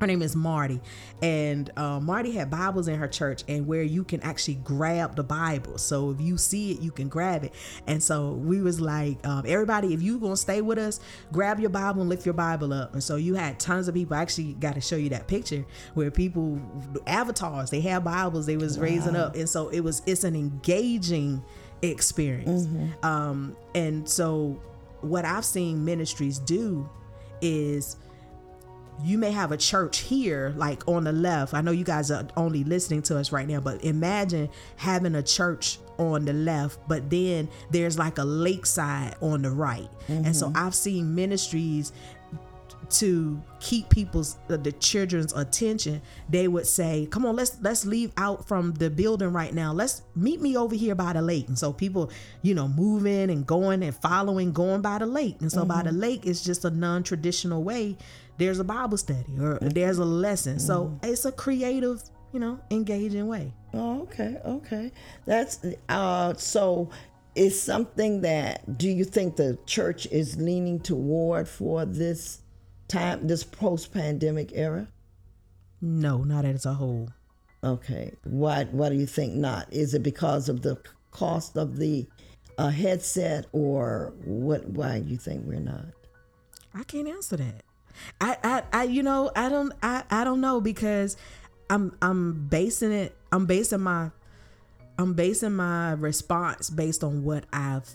her 0.00 0.06
name 0.06 0.22
is 0.22 0.34
Marty, 0.34 0.80
and 1.22 1.70
uh, 1.76 2.00
Marty 2.00 2.32
had 2.32 2.50
Bibles 2.50 2.88
in 2.88 2.98
her 2.98 3.06
church, 3.06 3.44
and 3.48 3.66
where 3.66 3.82
you 3.82 4.02
can 4.02 4.20
actually 4.22 4.54
grab 4.54 5.14
the 5.14 5.22
Bible. 5.22 5.76
So 5.76 6.10
if 6.10 6.20
you 6.20 6.38
see 6.38 6.72
it, 6.72 6.80
you 6.80 6.90
can 6.90 7.08
grab 7.08 7.44
it. 7.44 7.52
And 7.86 8.02
so 8.02 8.32
we 8.32 8.62
was 8.62 8.80
like, 8.80 9.24
um, 9.26 9.44
everybody, 9.46 9.92
if 9.92 10.02
you 10.02 10.18
gonna 10.18 10.36
stay 10.36 10.62
with 10.62 10.78
us, 10.78 11.00
grab 11.32 11.60
your 11.60 11.70
Bible 11.70 12.00
and 12.00 12.08
lift 12.08 12.24
your 12.24 12.32
Bible 12.32 12.72
up. 12.72 12.94
And 12.94 13.02
so 13.02 13.16
you 13.16 13.34
had 13.34 13.60
tons 13.60 13.88
of 13.88 13.94
people. 13.94 14.16
I 14.16 14.22
actually 14.22 14.54
got 14.54 14.74
to 14.74 14.80
show 14.80 14.96
you 14.96 15.10
that 15.10 15.26
picture 15.26 15.64
where 15.94 16.10
people 16.10 16.58
avatars 17.06 17.70
they 17.70 17.80
had 17.80 18.02
Bibles 18.02 18.46
they 18.46 18.56
was 18.56 18.78
raising 18.78 19.16
up, 19.16 19.36
and 19.36 19.48
so 19.48 19.68
it 19.68 19.80
was 19.80 20.02
it's 20.06 20.24
an 20.24 20.34
engaging 20.34 21.42
experience. 21.82 22.66
Um, 23.02 23.56
and 23.74 24.08
so 24.08 24.60
what 25.02 25.24
I've 25.24 25.44
seen 25.44 25.84
ministries 25.84 26.38
do 26.38 26.88
is 27.42 27.96
you 29.04 29.18
may 29.18 29.30
have 29.30 29.52
a 29.52 29.56
church 29.56 29.98
here, 29.98 30.54
like 30.56 30.86
on 30.88 31.04
the 31.04 31.12
left. 31.12 31.54
I 31.54 31.60
know 31.60 31.70
you 31.70 31.84
guys 31.84 32.10
are 32.10 32.26
only 32.36 32.64
listening 32.64 33.02
to 33.02 33.18
us 33.18 33.32
right 33.32 33.46
now, 33.46 33.60
but 33.60 33.84
imagine 33.84 34.48
having 34.76 35.14
a 35.14 35.22
church 35.22 35.78
on 35.98 36.24
the 36.24 36.32
left, 36.32 36.78
but 36.88 37.08
then 37.10 37.48
there's 37.70 37.98
like 37.98 38.18
a 38.18 38.24
lakeside 38.24 39.16
on 39.20 39.42
the 39.42 39.50
right. 39.50 39.88
And 40.08 40.34
so 40.34 40.50
I've 40.54 40.74
seen 40.74 41.14
ministries 41.14 41.92
to 42.90 43.40
keep 43.60 43.88
people's 43.88 44.36
uh, 44.48 44.56
the 44.56 44.72
children's 44.72 45.32
attention 45.34 46.02
they 46.28 46.48
would 46.48 46.66
say 46.66 47.06
come 47.10 47.24
on 47.24 47.36
let's 47.36 47.56
let's 47.60 47.86
leave 47.86 48.12
out 48.16 48.46
from 48.46 48.72
the 48.74 48.90
building 48.90 49.32
right 49.32 49.54
now 49.54 49.72
let's 49.72 50.02
meet 50.16 50.40
me 50.40 50.56
over 50.56 50.74
here 50.74 50.94
by 50.94 51.12
the 51.12 51.22
lake 51.22 51.46
and 51.46 51.58
so 51.58 51.72
people 51.72 52.10
you 52.42 52.52
know 52.52 52.66
moving 52.66 53.30
and 53.30 53.46
going 53.46 53.82
and 53.82 53.94
following 53.94 54.52
going 54.52 54.80
by 54.80 54.98
the 54.98 55.06
lake 55.06 55.36
and 55.40 55.52
so 55.52 55.60
mm-hmm. 55.60 55.68
by 55.68 55.82
the 55.82 55.90
mm-hmm. 55.90 56.00
lake 56.00 56.26
is 56.26 56.42
just 56.42 56.64
a 56.64 56.70
non-traditional 56.70 57.62
way 57.62 57.96
there's 58.40 58.58
a 58.58 58.64
bible 58.64 58.96
study 58.96 59.38
or 59.38 59.58
there's 59.60 59.98
a 59.98 60.04
lesson 60.04 60.56
mm-hmm. 60.56 60.66
so 60.66 60.98
it's 61.02 61.24
a 61.24 61.32
creative 61.32 62.02
you 62.32 62.40
know 62.40 62.58
engaging 62.70 63.26
way 63.28 63.52
oh 63.74 64.02
okay 64.02 64.38
okay 64.44 64.90
that's 65.26 65.64
uh 65.88 66.34
so 66.34 66.90
is 67.34 67.60
something 67.60 68.22
that 68.22 68.76
do 68.76 68.88
you 68.88 69.04
think 69.04 69.36
the 69.36 69.58
church 69.66 70.06
is 70.10 70.36
leaning 70.36 70.80
toward 70.80 71.48
for 71.48 71.84
this 71.84 72.42
time 72.88 73.26
this 73.26 73.44
post 73.44 73.92
pandemic 73.92 74.50
era? 74.54 74.88
No, 75.80 76.18
not 76.18 76.44
as 76.44 76.66
a 76.66 76.74
whole. 76.74 77.08
Okay. 77.62 78.12
What 78.24 78.72
what 78.72 78.90
do 78.90 78.96
you 78.96 79.06
think 79.06 79.34
not? 79.34 79.72
Is 79.72 79.94
it 79.94 80.02
because 80.02 80.48
of 80.48 80.62
the 80.62 80.78
cost 81.10 81.56
of 81.56 81.76
the 81.76 82.08
uh, 82.58 82.68
headset 82.68 83.46
or 83.52 84.12
what 84.24 84.68
why 84.68 85.00
do 85.00 85.08
you 85.08 85.16
think 85.16 85.44
we're 85.46 85.60
not? 85.60 85.86
I 86.74 86.82
can't 86.84 87.08
answer 87.08 87.36
that. 87.36 87.62
I, 88.20 88.36
I, 88.42 88.62
I 88.72 88.82
you 88.84 89.02
know, 89.02 89.30
I 89.34 89.48
don't 89.48 89.72
I, 89.82 90.04
I 90.10 90.24
don't 90.24 90.40
know 90.40 90.60
because 90.60 91.16
I'm 91.68 91.96
I'm 92.02 92.48
basing 92.48 92.92
it 92.92 93.16
I'm 93.32 93.46
basing 93.46 93.80
my 93.80 94.10
I'm 94.98 95.14
basing 95.14 95.52
my 95.52 95.92
response 95.92 96.68
based 96.68 97.02
on 97.02 97.24
what 97.24 97.44
I've 97.52 97.88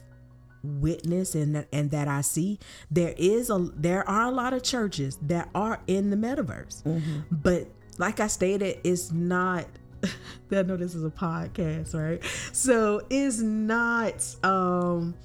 witnessed 0.64 1.36
and 1.36 1.56
that, 1.56 1.68
and 1.72 1.92
that 1.92 2.08
I 2.08 2.22
see. 2.22 2.60
There 2.90 3.14
is 3.18 3.50
a 3.50 3.70
there 3.76 4.08
are 4.10 4.24
a 4.24 4.32
lot 4.32 4.54
of 4.54 4.64
churches 4.64 5.18
that 5.24 5.50
are 5.54 5.82
in 5.88 6.10
the 6.10 6.16
metaverse, 6.16 6.84
mm-hmm. 6.84 7.20
but 7.32 7.68
like 7.98 8.20
I 8.20 8.28
stated, 8.28 8.80
it's 8.84 9.12
not. 9.12 9.66
I 10.52 10.62
know 10.62 10.78
this 10.78 10.96
is 10.96 11.04
a 11.04 11.10
podcast, 11.10 11.94
right? 11.94 12.24
So 12.52 13.02
it's 13.10 13.40
not. 13.40 14.24
um 14.44 15.16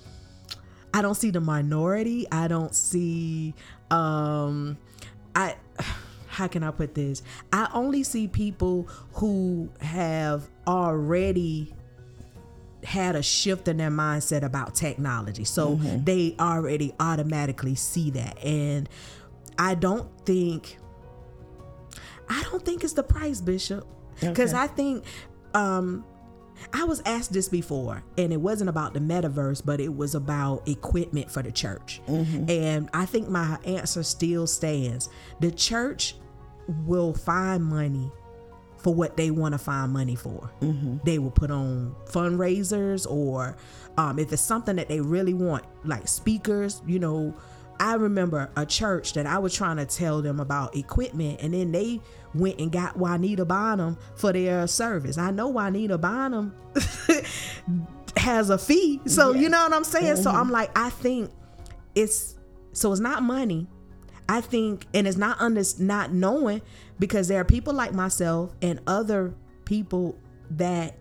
I 0.92 1.02
don't 1.02 1.14
see 1.14 1.30
the 1.30 1.40
minority. 1.40 2.26
I 2.30 2.48
don't 2.48 2.74
see. 2.74 3.54
Um 3.90 4.76
I 5.34 5.56
how 6.28 6.46
can 6.46 6.62
I 6.62 6.70
put 6.70 6.94
this? 6.94 7.22
I 7.52 7.68
only 7.74 8.02
see 8.02 8.28
people 8.28 8.88
who 9.14 9.68
have 9.80 10.48
already 10.66 11.74
had 12.84 13.16
a 13.16 13.22
shift 13.22 13.68
in 13.68 13.76
their 13.76 13.90
mindset 13.90 14.42
about 14.42 14.74
technology. 14.74 15.44
So 15.44 15.76
mm-hmm. 15.76 16.04
they 16.04 16.36
already 16.38 16.94
automatically 17.00 17.74
see 17.74 18.10
that. 18.12 18.42
And 18.42 18.88
I 19.58 19.74
don't 19.74 20.08
think 20.24 20.78
I 22.28 22.42
don't 22.44 22.64
think 22.64 22.84
it's 22.84 22.92
the 22.92 23.02
price, 23.02 23.40
Bishop. 23.40 23.86
Because 24.20 24.54
okay. 24.54 24.62
I 24.62 24.66
think 24.68 25.04
um 25.54 26.04
I 26.72 26.84
was 26.84 27.02
asked 27.04 27.32
this 27.32 27.48
before, 27.48 28.02
and 28.16 28.32
it 28.32 28.40
wasn't 28.40 28.70
about 28.70 28.94
the 28.94 29.00
metaverse, 29.00 29.64
but 29.64 29.80
it 29.80 29.94
was 29.94 30.14
about 30.14 30.68
equipment 30.68 31.30
for 31.30 31.42
the 31.42 31.52
church. 31.52 32.00
Mm-hmm. 32.06 32.50
And 32.50 32.90
I 32.92 33.06
think 33.06 33.28
my 33.28 33.58
answer 33.64 34.02
still 34.02 34.46
stands. 34.46 35.08
The 35.40 35.50
church 35.50 36.16
will 36.86 37.14
find 37.14 37.64
money 37.64 38.10
for 38.78 38.94
what 38.94 39.16
they 39.16 39.30
want 39.30 39.52
to 39.52 39.58
find 39.58 39.92
money 39.92 40.14
for. 40.14 40.50
Mm-hmm. 40.60 40.98
They 41.04 41.18
will 41.18 41.30
put 41.30 41.50
on 41.50 41.94
fundraisers 42.06 43.10
or 43.10 43.56
um, 43.98 44.18
if 44.18 44.32
it's 44.32 44.42
something 44.42 44.76
that 44.76 44.88
they 44.88 45.00
really 45.00 45.34
want, 45.34 45.64
like 45.84 46.08
speakers, 46.08 46.82
you 46.86 46.98
know. 46.98 47.34
I 47.80 47.94
remember 47.94 48.50
a 48.56 48.66
church 48.66 49.14
that 49.14 49.26
I 49.26 49.38
was 49.38 49.54
trying 49.54 49.78
to 49.78 49.86
tell 49.86 50.20
them 50.20 50.38
about 50.38 50.76
equipment, 50.76 51.40
and 51.40 51.54
then 51.54 51.72
they 51.72 52.00
went 52.34 52.60
and 52.60 52.70
got 52.70 52.96
Juanita 52.96 53.46
Bynum 53.46 53.96
for 54.14 54.32
their 54.34 54.66
service. 54.66 55.16
I 55.16 55.30
know 55.30 55.48
Juanita 55.48 55.96
Bynum 55.96 56.54
has 58.18 58.50
a 58.50 58.58
fee, 58.58 59.00
so 59.06 59.32
you 59.32 59.48
know 59.48 59.62
what 59.62 59.72
I'm 59.72 59.84
saying. 59.84 60.14
Mm-hmm. 60.14 60.22
So 60.22 60.30
I'm 60.30 60.50
like, 60.50 60.70
I 60.76 60.90
think 60.90 61.30
it's 61.94 62.36
so 62.72 62.92
it's 62.92 63.00
not 63.00 63.22
money. 63.22 63.66
I 64.28 64.42
think, 64.42 64.86
and 64.94 65.08
it's 65.08 65.16
not 65.16 65.40
under 65.40 65.62
not 65.78 66.12
knowing 66.12 66.60
because 66.98 67.28
there 67.28 67.40
are 67.40 67.44
people 67.44 67.72
like 67.72 67.94
myself 67.94 68.54
and 68.60 68.78
other 68.86 69.34
people 69.64 70.16
that 70.50 70.98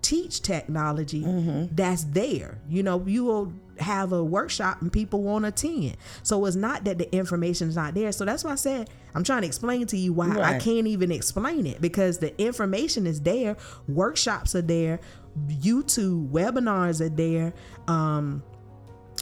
teach 0.00 0.40
technology 0.40 1.22
mm-hmm. 1.22 1.74
that's 1.74 2.04
there. 2.04 2.60
You 2.68 2.82
know, 2.82 3.04
you 3.06 3.24
will 3.24 3.52
have 3.78 4.12
a 4.12 4.22
workshop 4.22 4.80
and 4.80 4.92
people 4.92 5.22
won't 5.22 5.44
attend. 5.44 5.96
So 6.22 6.44
it's 6.46 6.56
not 6.56 6.84
that 6.84 6.98
the 6.98 7.14
information 7.14 7.68
is 7.68 7.76
not 7.76 7.94
there. 7.94 8.12
So 8.12 8.24
that's 8.24 8.44
why 8.44 8.52
I 8.52 8.56
said 8.56 8.90
I'm 9.14 9.24
trying 9.24 9.42
to 9.42 9.46
explain 9.46 9.86
to 9.88 9.96
you 9.96 10.12
why 10.12 10.28
right. 10.28 10.56
I 10.56 10.58
can't 10.58 10.86
even 10.86 11.12
explain 11.12 11.66
it 11.66 11.80
because 11.80 12.18
the 12.18 12.38
information 12.40 13.06
is 13.06 13.20
there, 13.20 13.56
workshops 13.88 14.54
are 14.54 14.62
there, 14.62 15.00
YouTube 15.48 16.30
webinars 16.30 17.00
are 17.00 17.08
there. 17.08 17.54
Um, 17.86 18.42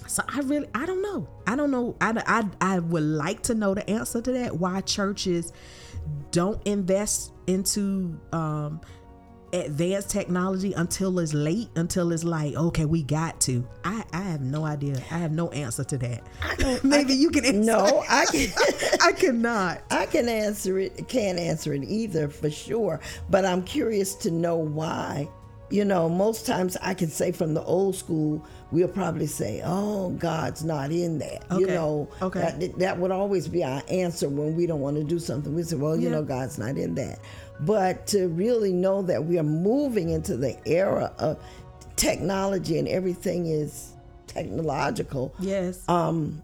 so 0.06 0.22
I 0.28 0.40
really, 0.40 0.68
I 0.74 0.86
don't 0.86 1.02
know. 1.02 1.28
I 1.46 1.56
don't 1.56 1.70
know. 1.70 1.96
I, 2.00 2.22
I, 2.26 2.74
I 2.74 2.78
would 2.78 3.02
like 3.02 3.42
to 3.44 3.54
know 3.54 3.74
the 3.74 3.88
answer 3.88 4.20
to 4.20 4.32
that. 4.32 4.56
Why 4.56 4.80
churches 4.80 5.52
don't 6.30 6.60
invest 6.66 7.32
into 7.46 8.18
um, 8.32 8.80
advanced 9.52 10.10
technology 10.10 10.72
until 10.72 11.18
it's 11.18 11.34
late, 11.34 11.68
until 11.76 12.12
it's 12.12 12.24
like, 12.24 12.54
okay, 12.54 12.84
we 12.84 13.02
got 13.02 13.40
to. 13.42 13.66
I, 13.84 14.04
I 14.12 14.22
have 14.22 14.40
no 14.40 14.64
idea. 14.64 14.96
I 15.10 15.18
have 15.18 15.32
no 15.32 15.50
answer 15.50 15.84
to 15.84 15.98
that. 15.98 16.84
Maybe 16.84 17.14
you 17.14 17.30
can 17.30 17.44
answer. 17.44 17.60
No, 17.60 18.04
I 18.08 18.24
can. 18.26 18.48
I 19.02 19.12
cannot. 19.12 19.82
I 19.90 20.06
can 20.06 20.28
answer 20.28 20.78
it. 20.78 21.08
Can't 21.08 21.38
answer 21.38 21.74
it 21.74 21.84
either 21.84 22.28
for 22.28 22.50
sure. 22.50 23.00
But 23.30 23.44
I'm 23.44 23.62
curious 23.62 24.14
to 24.16 24.30
know 24.30 24.56
why. 24.56 25.28
You 25.70 25.86
know, 25.86 26.06
most 26.06 26.44
times 26.44 26.76
I 26.82 26.92
can 26.92 27.08
say 27.08 27.32
from 27.32 27.54
the 27.54 27.62
old 27.62 27.96
school 27.96 28.46
we'll 28.72 28.88
probably 28.88 29.26
say, 29.26 29.62
"Oh, 29.64 30.10
God's 30.10 30.64
not 30.64 30.90
in 30.90 31.18
that." 31.18 31.44
Okay. 31.50 31.60
You 31.60 31.66
know, 31.66 32.08
okay. 32.20 32.40
That, 32.58 32.78
that 32.78 32.98
would 32.98 33.10
always 33.10 33.48
be 33.48 33.64
our 33.64 33.82
answer 33.88 34.28
when 34.28 34.56
we 34.56 34.66
don't 34.66 34.80
want 34.80 34.96
to 34.96 35.04
do 35.04 35.18
something. 35.18 35.54
We 35.54 35.62
say, 35.62 35.76
"Well, 35.76 35.96
you 35.96 36.10
know, 36.10 36.22
God's 36.22 36.58
not 36.58 36.76
in 36.76 36.94
that." 36.96 37.20
But 37.60 38.06
to 38.08 38.28
really 38.28 38.72
know 38.72 39.02
that 39.02 39.24
we 39.24 39.38
are 39.38 39.44
moving 39.44 40.10
into 40.10 40.36
the 40.36 40.56
era 40.66 41.12
of 41.18 41.42
technology 41.96 42.78
and 42.78 42.88
everything 42.88 43.46
is 43.46 43.92
technological. 44.26 45.34
Yes. 45.38 45.88
Um, 45.88 46.42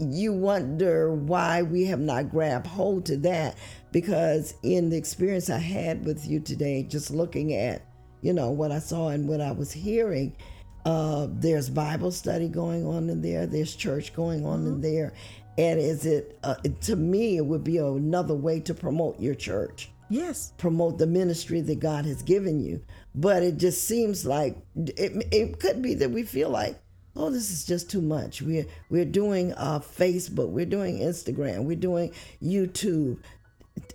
you 0.00 0.32
wonder 0.32 1.12
why 1.12 1.62
we 1.62 1.84
have 1.86 2.00
not 2.00 2.30
grabbed 2.30 2.66
hold 2.66 3.04
to 3.06 3.16
that 3.18 3.56
because 3.90 4.54
in 4.62 4.90
the 4.90 4.96
experience 4.96 5.50
I 5.50 5.58
had 5.58 6.04
with 6.04 6.26
you 6.26 6.40
today, 6.40 6.84
just 6.84 7.10
looking 7.10 7.54
at, 7.54 7.82
you 8.22 8.32
know, 8.32 8.50
what 8.50 8.70
I 8.70 8.78
saw 8.78 9.08
and 9.08 9.28
what 9.28 9.40
I 9.40 9.50
was 9.50 9.72
hearing, 9.72 10.36
uh, 10.84 11.26
there's 11.30 11.68
Bible 11.68 12.12
study 12.12 12.48
going 12.48 12.86
on 12.86 13.10
in 13.10 13.20
there. 13.20 13.46
There's 13.46 13.74
church 13.74 14.14
going 14.14 14.46
on 14.46 14.60
mm-hmm. 14.60 14.74
in 14.74 14.80
there. 14.80 15.12
And 15.58 15.80
is 15.80 16.06
it, 16.06 16.38
uh, 16.44 16.54
to 16.82 16.94
me, 16.94 17.36
it 17.36 17.44
would 17.44 17.64
be 17.64 17.78
another 17.78 18.34
way 18.34 18.60
to 18.60 18.74
promote 18.74 19.18
your 19.18 19.34
church. 19.34 19.90
Yes. 20.10 20.52
Promote 20.56 20.98
the 20.98 21.06
ministry 21.06 21.60
that 21.62 21.80
God 21.80 22.06
has 22.06 22.22
given 22.22 22.60
you. 22.60 22.82
But 23.14 23.42
it 23.42 23.56
just 23.56 23.84
seems 23.84 24.24
like 24.24 24.56
it, 24.76 25.26
it 25.32 25.60
could 25.60 25.82
be 25.82 25.94
that 25.94 26.10
we 26.10 26.22
feel 26.22 26.50
like, 26.50 26.80
oh, 27.16 27.30
this 27.30 27.50
is 27.50 27.64
just 27.64 27.90
too 27.90 28.00
much. 28.00 28.42
We're, 28.42 28.66
we're 28.90 29.04
doing 29.04 29.52
uh, 29.54 29.80
Facebook, 29.80 30.50
we're 30.50 30.66
doing 30.66 31.00
Instagram, 31.00 31.64
we're 31.64 31.76
doing 31.76 32.12
YouTube. 32.42 33.18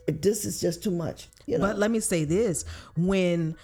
This 0.07 0.45
is 0.45 0.61
just 0.61 0.83
too 0.83 0.91
much. 0.91 1.27
You 1.45 1.57
know? 1.57 1.67
But 1.67 1.79
let 1.79 1.91
me 1.91 1.99
say 1.99 2.25
this 2.25 2.65
when 2.95 3.55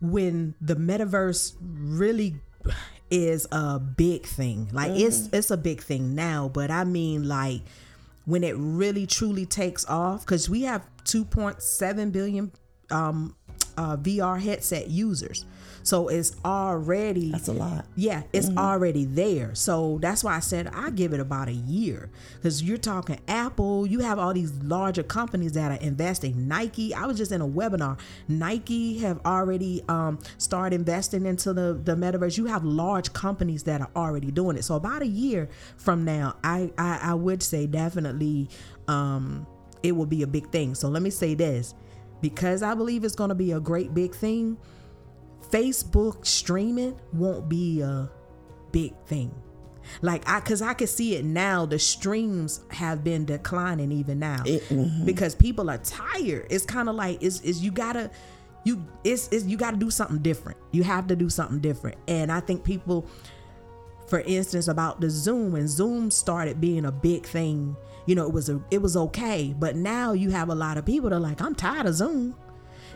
when 0.00 0.54
the 0.60 0.76
metaverse 0.76 1.54
really 1.60 2.36
is 3.10 3.46
a 3.52 3.78
big 3.78 4.26
thing. 4.26 4.68
Like 4.72 4.92
mm. 4.92 5.00
it's 5.00 5.28
it's 5.32 5.50
a 5.50 5.56
big 5.56 5.82
thing 5.82 6.14
now, 6.14 6.48
but 6.48 6.70
I 6.70 6.84
mean 6.84 7.28
like 7.28 7.62
when 8.24 8.44
it 8.44 8.54
really 8.56 9.06
truly 9.06 9.46
takes 9.46 9.84
off 9.86 10.26
cuz 10.26 10.50
we 10.50 10.62
have 10.62 10.84
2.7 11.08 12.12
billion 12.12 12.52
um 12.90 13.34
uh, 13.78 13.96
VR 13.96 14.40
headset 14.40 14.90
users. 14.90 15.44
So 15.84 16.08
it's 16.08 16.36
already 16.44 17.30
That's 17.30 17.48
a 17.48 17.52
lot. 17.52 17.86
Yeah, 17.94 18.24
it's 18.32 18.48
mm-hmm. 18.48 18.58
already 18.58 19.04
there. 19.04 19.54
So 19.54 19.98
that's 20.02 20.24
why 20.24 20.34
I 20.34 20.40
said 20.40 20.68
I 20.74 20.90
give 20.90 21.12
it 21.12 21.20
about 21.20 21.48
a 21.48 21.52
year 21.52 22.10
cuz 22.42 22.62
you're 22.62 22.76
talking 22.76 23.20
Apple, 23.28 23.86
you 23.86 24.00
have 24.00 24.18
all 24.18 24.34
these 24.34 24.52
larger 24.62 25.04
companies 25.04 25.52
that 25.52 25.70
are 25.70 25.82
investing. 25.82 26.48
Nike, 26.48 26.92
I 26.92 27.06
was 27.06 27.16
just 27.16 27.32
in 27.32 27.40
a 27.40 27.48
webinar. 27.48 27.98
Nike 28.26 28.98
have 28.98 29.20
already 29.24 29.82
um, 29.88 30.18
started 30.36 30.74
investing 30.74 31.24
into 31.24 31.54
the 31.54 31.80
the 31.82 31.94
metaverse. 31.94 32.36
You 32.36 32.46
have 32.46 32.64
large 32.64 33.12
companies 33.12 33.62
that 33.62 33.80
are 33.80 33.90
already 33.96 34.30
doing 34.30 34.56
it. 34.56 34.64
So 34.64 34.74
about 34.74 35.02
a 35.02 35.06
year 35.06 35.48
from 35.76 36.04
now, 36.04 36.34
I 36.42 36.72
I, 36.76 36.98
I 37.02 37.14
would 37.14 37.42
say 37.42 37.66
definitely 37.66 38.50
um, 38.88 39.46
it 39.82 39.92
will 39.92 40.06
be 40.06 40.22
a 40.22 40.26
big 40.26 40.50
thing. 40.50 40.74
So 40.74 40.88
let 40.88 41.02
me 41.02 41.10
say 41.10 41.34
this 41.34 41.74
because 42.20 42.62
I 42.62 42.74
believe 42.74 43.04
it's 43.04 43.14
going 43.14 43.28
to 43.28 43.34
be 43.34 43.52
a 43.52 43.60
great 43.60 43.94
big 43.94 44.14
thing, 44.14 44.58
Facebook 45.50 46.26
streaming 46.26 46.98
won't 47.12 47.48
be 47.48 47.80
a 47.80 48.10
big 48.72 48.94
thing. 49.06 49.34
Like 50.02 50.28
I, 50.28 50.40
cause 50.40 50.60
I 50.60 50.74
can 50.74 50.86
see 50.86 51.16
it 51.16 51.24
now. 51.24 51.64
The 51.64 51.78
streams 51.78 52.60
have 52.70 53.02
been 53.02 53.24
declining 53.24 53.90
even 53.92 54.18
now 54.18 54.42
mm-hmm. 54.44 55.06
because 55.06 55.34
people 55.34 55.70
are 55.70 55.78
tired. 55.78 56.46
It's 56.50 56.66
kind 56.66 56.88
of 56.88 56.94
like 56.94 57.22
it's, 57.22 57.40
it's 57.40 57.60
you 57.60 57.70
gotta 57.70 58.10
you 58.64 58.84
it's, 59.04 59.28
it's 59.28 59.46
you 59.46 59.56
gotta 59.56 59.78
do 59.78 59.90
something 59.90 60.18
different. 60.18 60.58
You 60.72 60.82
have 60.82 61.06
to 61.06 61.16
do 61.16 61.30
something 61.30 61.60
different. 61.60 61.96
And 62.06 62.30
I 62.30 62.40
think 62.40 62.64
people, 62.64 63.06
for 64.08 64.20
instance, 64.20 64.68
about 64.68 65.00
the 65.00 65.10
Zoom 65.10 65.52
when 65.52 65.68
Zoom 65.68 66.10
started 66.10 66.60
being 66.60 66.86
a 66.86 66.92
big 66.92 67.26
thing, 67.26 67.76
you 68.06 68.14
know, 68.14 68.26
it 68.26 68.32
was 68.32 68.48
a 68.48 68.60
it 68.70 68.80
was 68.80 68.96
okay. 68.96 69.54
But 69.56 69.76
now 69.76 70.12
you 70.12 70.30
have 70.30 70.48
a 70.48 70.54
lot 70.54 70.78
of 70.78 70.86
people 70.86 71.10
that 71.10 71.16
are 71.16 71.20
like, 71.20 71.40
I'm 71.42 71.54
tired 71.54 71.86
of 71.86 71.94
Zoom. 71.94 72.34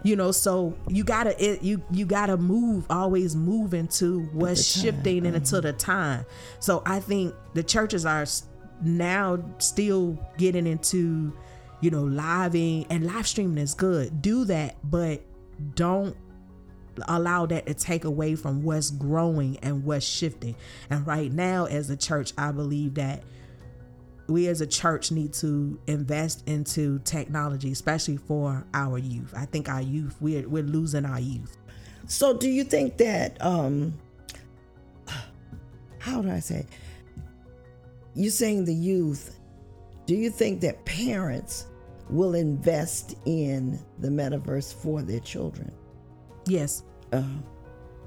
You 0.05 0.17
know 0.17 0.33
so 0.33 0.75
you 0.89 1.05
gotta 1.05 1.41
it, 1.43 1.63
you 1.63 1.81
you 1.93 2.07
gotta 2.07 2.37
move 2.37 2.87
always 2.91 3.37
move 3.37 3.73
into 3.73 4.23
what's 4.33 4.65
shifting 4.65 5.27
and 5.27 5.37
into 5.37 5.61
the 5.61 5.73
time. 5.73 6.25
So 6.59 6.83
i 6.85 6.99
think 6.99 7.35
the 7.55 7.63
churches 7.63 8.05
are 8.05 8.27
now 8.83 9.39
still 9.59 10.19
getting 10.39 10.67
into 10.67 11.33
you 11.81 11.91
know 11.91 12.03
living 12.03 12.87
and 12.91 13.07
live 13.07 13.29
streaming 13.29 13.59
is 13.59 13.75
good. 13.75 14.21
Do 14.23 14.45
that 14.47 14.77
but 14.83 15.23
don't 15.75 16.17
allow 17.09 17.47
that 17.47 17.67
to 17.67 17.75
take 17.75 18.05
away 18.05 18.35
from 18.35 18.63
what's 18.63 18.91
growing 18.91 19.57
and 19.59 19.85
what's 19.85 20.07
shifting 20.07 20.55
and 20.91 21.07
right 21.07 21.33
now 21.33 21.65
as 21.67 21.91
a 21.91 21.97
church 21.97 22.33
i 22.37 22.53
believe 22.53 22.95
that 22.95 23.23
we 24.29 24.49
as 24.49 24.61
a 24.61 24.67
church 24.67 25.11
need 25.11 25.33
to 25.35 25.79
invest 25.87 26.47
into 26.49 26.99
technology, 27.01 27.73
especially 27.73 28.17
for 28.17 28.65
our 28.75 28.99
youth. 28.99 29.33
I 29.37 29.45
think 29.45 29.69
our 29.69 29.83
youth, 29.83 30.17
we're, 30.21 30.49
we're 30.49 30.63
losing 30.63 31.05
our 31.05 31.21
youth. 31.21 31.57
So, 32.07 32.37
do 32.37 32.49
you 32.49 32.65
think 32.65 32.97
that, 32.99 33.41
um, 33.45 33.99
how 35.99 36.23
do 36.23 36.31
I 36.31 36.41
say? 36.41 36.67
You're 38.15 38.31
saying 38.31 38.65
the 38.65 38.75
youth. 38.75 39.39
Do 40.07 40.15
you 40.15 40.31
think 40.31 40.61
that 40.63 40.85
parents 40.85 41.67
will 42.11 42.35
invest 42.35 43.15
in 43.25 43.79
the 43.99 44.09
metaverse 44.09 44.75
for 44.75 45.01
their 45.01 45.21
children? 45.21 45.73
Yes, 46.47 46.83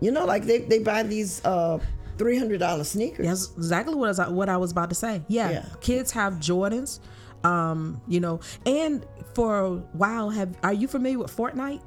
You 0.01 0.11
know, 0.11 0.25
like 0.25 0.43
they, 0.45 0.59
they 0.59 0.79
buy 0.79 1.03
these 1.03 1.43
uh, 1.45 1.79
$300 2.17 2.85
sneakers. 2.85 3.25
that's 3.27 3.53
exactly 3.57 3.95
what 3.95 4.07
I 4.07 4.09
was, 4.27 4.31
what 4.33 4.49
I 4.49 4.57
was 4.57 4.71
about 4.71 4.89
to 4.89 4.95
say. 4.95 5.21
Yeah, 5.27 5.49
Yeah. 5.51 5.65
kids 5.81 6.11
have 6.11 6.33
Jordans, 6.35 6.99
um, 7.43 8.01
you 8.07 8.19
know, 8.19 8.39
and 8.65 9.05
for 9.33 9.59
a 9.59 9.69
while, 9.93 10.29
have 10.29 10.55
are 10.63 10.73
you 10.73 10.87
familiar 10.87 11.19
with 11.19 11.35
Fortnite? 11.35 11.81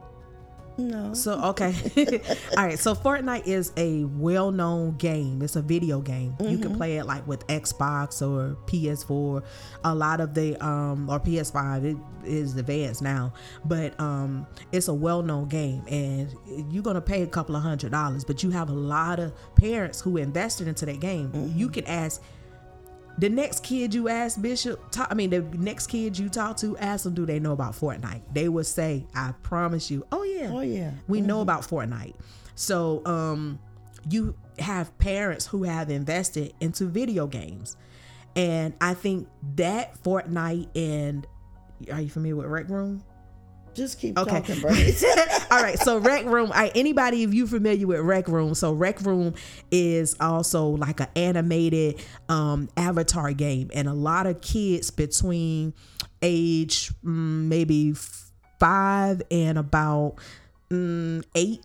No. 0.79 1.13
So 1.13 1.33
okay, 1.47 1.75
all 2.57 2.65
right. 2.65 2.79
So 2.79 2.95
Fortnite 2.95 3.49
is 3.49 3.73
a 3.77 4.05
well-known 4.05 4.97
game. 4.97 5.43
It's 5.43 5.57
a 5.57 5.63
video 5.63 6.01
game. 6.01 6.37
You 6.41 6.57
can 6.57 6.77
play 6.77 6.99
it 6.99 7.05
like 7.05 7.27
with 7.27 7.45
Xbox 7.49 8.23
or 8.23 8.57
PS4. 8.67 9.43
A 9.85 9.95
lot 9.95 10.21
of 10.21 10.35
the 10.35 10.57
um 10.65 11.11
or 11.11 11.19
PS5 11.19 11.85
it 11.85 11.97
is 12.25 12.57
advanced 12.57 13.03
now, 13.03 13.33
but 13.65 13.99
um 14.01 14.47
it's 14.71 14.87
a 14.87 14.95
well-known 14.95 15.49
game, 15.49 15.83
and 15.89 16.33
you're 16.73 16.85
gonna 16.85 17.01
pay 17.01 17.23
a 17.23 17.27
couple 17.27 17.57
of 17.57 17.63
hundred 17.63 17.91
dollars, 17.91 18.25
but 18.25 18.45
you 18.45 18.51
have 18.51 18.69
a 18.71 18.75
lot 18.75 19.19
of 19.19 19.33
parents 19.57 20.01
who 20.01 20.17
invested 20.17 20.69
into 20.69 20.87
that 20.87 21.01
game. 21.01 21.53
You 21.57 21.69
can 21.69 21.85
ask 21.87 22.23
the 23.19 23.29
next 23.29 23.63
kid 23.65 23.93
you 23.95 24.09
ask 24.09 24.41
Bishop, 24.41 24.91
talk, 24.91 25.09
I 25.11 25.15
mean, 25.15 25.31
the 25.31 25.43
next 25.43 25.89
kid 25.89 26.17
you 26.19 26.29
talk 26.29 26.57
to, 26.59 26.77
ask 26.79 27.05
them, 27.05 27.15
do 27.15 27.27
they 27.27 27.39
know 27.41 27.53
about 27.53 27.73
Fortnite? 27.75 28.23
They 28.33 28.49
will 28.49 28.65
say, 28.65 29.07
I 29.15 29.33
promise 29.43 29.91
you, 29.91 30.07
oh 30.13 30.23
yeah, 30.23 30.51
Oh, 30.53 30.61
yeah. 30.61 30.93
we 31.09 31.21
know 31.21 31.41
about 31.41 31.63
Fortnite. 31.63 32.15
So, 32.55 33.03
um, 33.07 33.59
you 34.11 34.35
have 34.59 34.97
parents 34.99 35.47
who 35.47 35.65
have 35.65 35.91
invested 35.91 36.55
into 36.61 36.87
video 36.87 37.27
games, 37.27 37.77
and 38.37 38.75
I 38.81 38.95
think 38.95 39.29
that 39.57 40.01
Fortnite 40.03 40.69
and 40.77 41.27
are 41.93 42.01
you 42.01 42.09
familiar 42.11 42.37
with 42.37 42.47
Rec 42.47 42.69
Room? 42.69 43.03
Just 43.79 43.99
keep 44.01 44.19
Okay. 44.19 44.31
talking, 44.41 44.61
Bernice. 44.61 45.05
All 45.51 45.63
right, 45.63 45.79
so 45.79 45.99
Rec 45.99 46.25
Room. 46.27 46.51
I, 46.53 46.71
anybody, 46.75 47.23
if 47.23 47.33
you 47.33 47.47
familiar 47.47 47.87
with 47.87 48.01
Rec 48.01 48.29
Room, 48.29 48.55
so 48.55 48.73
Rec 48.73 49.01
Room 49.03 49.35
is 49.71 50.14
also 50.21 50.67
like 50.67 51.01
an 51.01 51.07
animated 51.17 52.03
um, 52.29 52.69
avatar 52.77 53.33
game, 53.33 53.71
and 53.73 53.88
a 53.88 53.95
lot 53.95 54.27
of 54.27 54.41
kids 54.43 54.91
between 54.91 55.73
age 56.21 56.91
mm, 57.05 57.47
maybe 57.49 57.95
five 58.59 59.23
and 59.31 59.57
about 59.59 60.17
mm, 60.71 61.25
eight. 61.35 61.64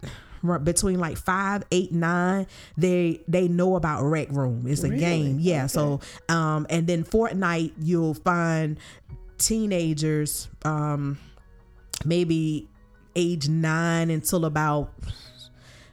Between 0.63 0.99
like 0.99 1.15
five, 1.15 1.63
eight, 1.71 1.93
nine, 1.93 2.47
they 2.75 3.21
they 3.29 3.47
know 3.47 3.77
about 3.77 4.03
Rec 4.03 4.27
Room. 4.29 4.65
It's 4.67 4.83
a 4.83 4.89
Really? 4.89 4.99
game, 4.99 5.37
yeah. 5.39 5.59
Okay. 5.63 5.67
So, 5.69 6.01
um, 6.27 6.67
and 6.69 6.85
then 6.85 7.05
Fortnite, 7.05 7.71
you'll 7.79 8.13
find 8.13 8.77
teenagers, 9.37 10.49
um, 10.65 11.17
maybe 12.05 12.69
age 13.15 13.47
nine 13.47 14.09
until 14.09 14.45
about 14.45 14.93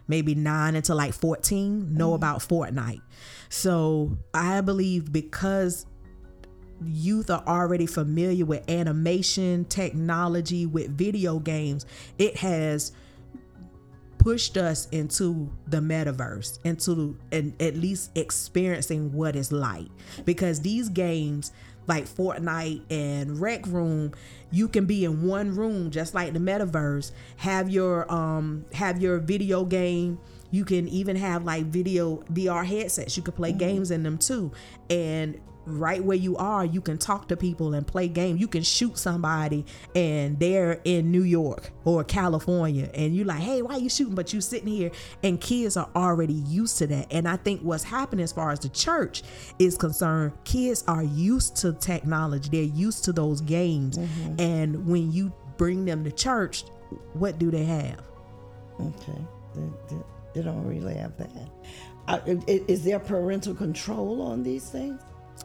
maybe 0.08 0.34
nine 0.34 0.74
until 0.74 0.96
like 0.96 1.12
14 1.12 1.94
know 1.94 2.14
about 2.14 2.40
Fortnite. 2.40 3.00
So 3.48 4.16
I 4.34 4.60
believe 4.60 5.12
because 5.12 5.86
youth 6.84 7.30
are 7.30 7.42
already 7.46 7.86
familiar 7.86 8.44
with 8.44 8.68
animation, 8.70 9.64
technology, 9.66 10.66
with 10.66 10.96
video 10.96 11.38
games, 11.38 11.86
it 12.18 12.36
has 12.36 12.92
pushed 14.18 14.56
us 14.58 14.86
into 14.90 15.50
the 15.68 15.78
metaverse, 15.78 16.58
into 16.64 17.16
and 17.32 17.54
at 17.60 17.76
least 17.76 18.10
experiencing 18.16 19.12
what 19.12 19.34
it's 19.34 19.50
like. 19.50 19.88
Because 20.24 20.60
these 20.60 20.88
games 20.88 21.52
like 21.86 22.04
Fortnite 22.04 22.82
and 22.90 23.40
Rec 23.40 23.66
Room, 23.66 24.12
you 24.50 24.68
can 24.68 24.86
be 24.86 25.04
in 25.04 25.26
one 25.26 25.54
room 25.54 25.90
just 25.90 26.14
like 26.14 26.32
the 26.32 26.38
metaverse, 26.38 27.12
have 27.36 27.68
your 27.68 28.10
um 28.12 28.64
have 28.72 29.00
your 29.00 29.18
video 29.18 29.64
game 29.64 30.18
you 30.50 30.64
can 30.64 30.88
even 30.88 31.16
have 31.16 31.44
like 31.44 31.66
video 31.66 32.16
VR 32.32 32.64
headsets. 32.64 33.16
You 33.16 33.22
can 33.22 33.34
play 33.34 33.52
games 33.52 33.90
in 33.90 34.02
them 34.02 34.18
too. 34.18 34.50
And 34.88 35.40
right 35.66 36.02
where 36.02 36.16
you 36.16 36.36
are, 36.36 36.64
you 36.64 36.80
can 36.80 36.98
talk 36.98 37.28
to 37.28 37.36
people 37.36 37.74
and 37.74 37.86
play 37.86 38.08
games. 38.08 38.40
You 38.40 38.48
can 38.48 38.62
shoot 38.62 38.98
somebody 38.98 39.64
and 39.94 40.38
they're 40.38 40.80
in 40.84 41.10
New 41.10 41.22
York 41.22 41.70
or 41.84 42.04
California 42.04 42.90
and 42.94 43.14
you're 43.14 43.26
like, 43.26 43.40
hey, 43.40 43.62
why 43.62 43.74
are 43.74 43.78
you 43.78 43.88
shooting? 43.88 44.14
But 44.14 44.32
you 44.32 44.40
sitting 44.40 44.68
here 44.68 44.90
and 45.22 45.40
kids 45.40 45.76
are 45.76 45.88
already 45.94 46.34
used 46.34 46.78
to 46.78 46.86
that. 46.88 47.06
And 47.10 47.28
I 47.28 47.36
think 47.36 47.60
what's 47.62 47.84
happening 47.84 48.24
as 48.24 48.32
far 48.32 48.50
as 48.50 48.60
the 48.60 48.68
church 48.70 49.22
is 49.58 49.76
concerned, 49.76 50.32
kids 50.44 50.84
are 50.88 51.04
used 51.04 51.56
to 51.56 51.72
technology. 51.74 52.48
They're 52.50 52.62
used 52.62 53.04
to 53.04 53.12
those 53.12 53.40
games. 53.40 53.98
And 54.38 54.86
when 54.86 55.12
you 55.12 55.32
bring 55.56 55.84
them 55.84 56.04
to 56.04 56.12
church, 56.12 56.64
what 57.12 57.38
do 57.38 57.50
they 57.50 57.64
have? 57.64 58.02
Okay. 58.80 59.18
They, 59.54 59.62
they, 59.88 60.02
they 60.34 60.42
don't 60.42 60.66
really 60.66 60.94
have 60.94 61.16
that. 61.18 61.30
Uh, 62.08 62.20
is 62.48 62.82
there 62.82 62.98
parental 62.98 63.54
control 63.54 64.22
on 64.22 64.42
these 64.42 64.68
things? 64.68 65.00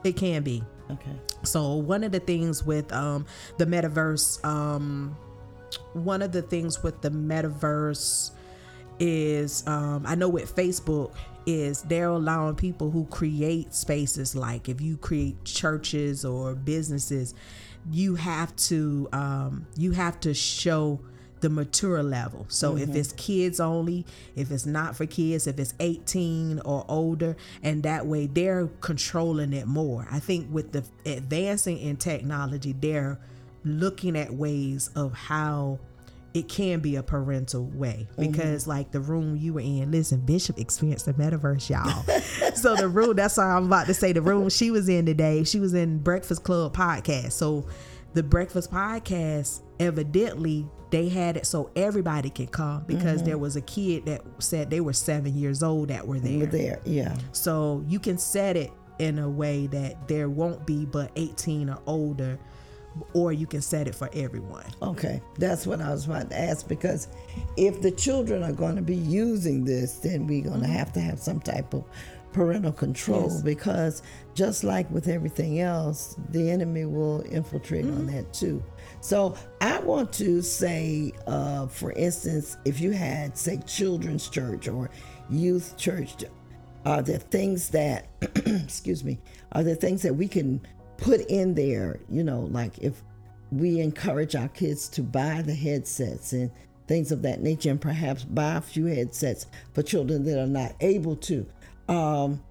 It 0.06 0.16
can 0.16 0.44
be. 0.44 0.64
Okay. 0.92 1.20
So 1.44 1.74
one 1.76 2.04
of 2.04 2.12
the 2.12 2.20
things 2.20 2.64
with 2.64 2.94
um, 2.94 3.26
the 3.58 3.66
metaverse, 3.66 4.44
um, 4.46 5.18
one 5.94 6.22
of 6.22 6.32
the 6.32 6.44
things 6.44 6.84
with 6.84 7.02
the 7.02 7.10
metaverse 7.10 8.32
is 9.00 9.66
um, 9.68 10.06
I 10.06 10.14
know 10.14 10.30
with 10.30 10.56
Facebook 10.56 11.16
is 11.48 11.82
they're 11.82 12.10
allowing 12.10 12.56
people 12.56 12.92
who 12.92 13.06
create 13.06 13.74
spaces 13.74 14.36
like 14.36 14.70
if 14.70 14.80
you 14.80 14.96
create 14.98 15.44
churches 15.44 16.24
or 16.24 16.54
businesses, 16.54 17.34
you 17.92 18.14
have 18.16 18.56
to 18.56 19.10
um, 19.12 19.66
you 19.76 19.92
have 19.92 20.20
to 20.20 20.36
show 20.36 21.00
the 21.46 21.50
mature 21.52 22.02
level. 22.02 22.44
So 22.50 22.76
if 22.76 22.90
mm-hmm. 22.90 22.98
it's 22.98 23.12
kids 23.12 23.60
only, 23.60 24.04
if 24.36 24.50
it's 24.50 24.66
not 24.66 24.96
for 24.96 25.06
kids, 25.06 25.46
if 25.46 25.60
it's 25.60 25.76
18 25.80 26.60
or 26.66 26.84
older, 26.90 27.38
and 27.62 27.84
that 27.84 28.08
way 28.08 28.26
they're 28.26 28.68
controlling 28.82 29.54
it 29.54 29.68
more. 29.68 30.08
I 30.10 30.20
think 30.20 30.52
with 30.52 30.72
the 30.72 30.84
advancing 31.06 31.78
in 31.78 31.98
technology, 31.98 32.74
they're 32.74 33.20
looking 33.64 34.18
at 34.18 34.34
ways 34.34 34.90
of 34.96 35.14
how 35.14 35.78
it 36.34 36.50
can 36.50 36.80
be 36.80 36.96
a 36.96 37.04
parental 37.04 37.66
way. 37.66 38.08
Mm-hmm. 38.18 38.32
Because 38.32 38.66
like 38.66 38.90
the 38.90 39.00
room 39.00 39.36
you 39.36 39.54
were 39.54 39.60
in 39.60 39.92
listen 39.92 40.22
bishop 40.22 40.58
experienced 40.58 41.06
the 41.06 41.14
metaverse 41.14 41.70
y'all. 41.70 42.06
So 42.56 42.76
the 42.76 42.88
room 42.88 43.16
that's 43.16 43.38
why 43.38 43.52
i'm 43.52 43.66
about 43.66 43.86
to 43.88 43.94
say 43.94 44.14
the 44.14 44.22
room 44.22 44.50
she 44.50 44.72
was 44.72 44.90
in 44.90 45.06
today 45.06 45.44
she 45.44 45.60
was 45.60 45.76
in 45.76 46.00
breakfast 46.00 46.44
club 46.44 46.76
podcast. 46.76 47.34
So 47.34 47.68
the 48.16 48.24
breakfast 48.24 48.72
podcast 48.72 49.62
evidently 49.80 50.68
they 50.90 51.10
had 51.10 51.36
it 51.36 51.46
so 51.46 51.70
everybody 51.76 52.30
could 52.30 52.52
come 52.52 52.84
because 52.88 53.18
mm-hmm. 53.18 53.28
there 53.28 53.38
was 53.38 53.58
a 53.58 53.62
kid 53.62 54.06
that 54.06 54.22
said 54.40 54.70
they 54.70 54.80
were 54.80 54.94
seven 54.94 55.38
years 55.38 55.62
old 55.62 55.90
that 55.90 56.08
were 56.08 56.20
there 56.20 56.40
We're 56.40 56.46
there. 56.46 56.82
Yeah. 56.86 57.16
so 57.34 57.84
you 57.88 58.00
can 58.00 58.18
set 58.18 58.56
it 58.56 58.72
in 59.00 59.20
a 59.20 59.30
way 59.30 59.68
that 59.68 60.08
there 60.08 60.30
won't 60.30 60.66
be 60.66 60.86
but 60.86 61.12
18 61.18 61.70
or 61.70 61.80
older 61.86 62.40
or 63.14 63.34
you 63.34 63.46
can 63.46 63.62
set 63.62 63.90
it 63.90 63.96
for 63.96 64.10
everyone 64.14 64.64
Okay. 64.82 65.22
That's 65.38 65.68
what 65.68 65.82
I 65.82 65.90
was 65.92 66.06
about 66.06 66.30
to 66.30 66.40
ask 66.40 66.66
because 66.68 67.10
if 67.58 67.82
the 67.82 67.92
children 67.92 68.42
are 68.44 68.54
going 68.54 68.78
to 68.78 68.82
be 68.82 68.96
using 68.96 69.66
this, 69.66 69.96
then 69.96 70.26
we're 70.26 70.44
going 70.44 70.62
to 70.62 70.66
mm-hmm. 70.66 70.78
have 70.78 70.94
to 70.94 71.02
have 71.02 71.20
some 71.20 71.42
type 71.42 71.74
of 71.74 71.84
parental 72.32 72.72
control 72.72 73.24
Yes. 73.24 73.42
because 73.42 74.02
just 74.36 74.64
like 74.64 74.90
with 74.92 75.08
everything 75.08 75.62
else, 75.62 76.16
the 76.30 76.52
enemy 76.52 76.86
will 76.86 77.22
infiltrate 77.32 77.86
Mm-hmm. 77.86 77.98
on 77.98 78.08
that 78.08 78.32
too. 78.34 78.62
So 79.02 79.36
I 79.62 79.80
want 79.80 80.12
to 80.14 80.42
say, 80.42 81.14
uh, 81.26 81.68
for 81.68 81.92
instance, 81.94 82.58
if 82.66 82.80
you 82.80 82.92
had, 82.92 83.38
say, 83.38 83.60
children's 83.66 84.30
church 84.30 84.68
or 84.68 84.90
youth 85.30 85.78
church, 85.78 86.16
are 86.86 87.02
there 87.02 87.18
things 87.18 87.70
that, 87.70 88.08
excuse 88.46 89.04
me, 89.04 89.20
are 89.54 89.64
there 89.64 89.76
things 89.76 90.02
that 90.04 90.14
we 90.14 90.28
can 90.28 90.62
put 90.98 91.22
in 91.22 91.54
there? 91.56 92.00
You 92.10 92.24
know, 92.24 92.42
like 92.52 92.78
if 92.80 93.02
we 93.52 93.80
encourage 93.80 94.36
our 94.36 94.50
kids 94.50 94.90
to 94.90 95.02
buy 95.02 95.42
the 95.44 95.56
headsets 95.56 96.34
and 96.34 96.52
things 96.88 97.12
of 97.12 97.22
that 97.24 97.42
nature, 97.42 97.72
and 97.72 97.82
perhaps 97.82 98.24
buy 98.24 98.56
a 98.56 98.62
few 98.62 98.86
headsets 98.86 99.48
for 99.74 99.82
children 99.82 100.24
that 100.26 100.40
are 100.40 100.46
not 100.48 100.74
able 100.82 101.16
to. 101.16 101.46
Um, 101.88 102.44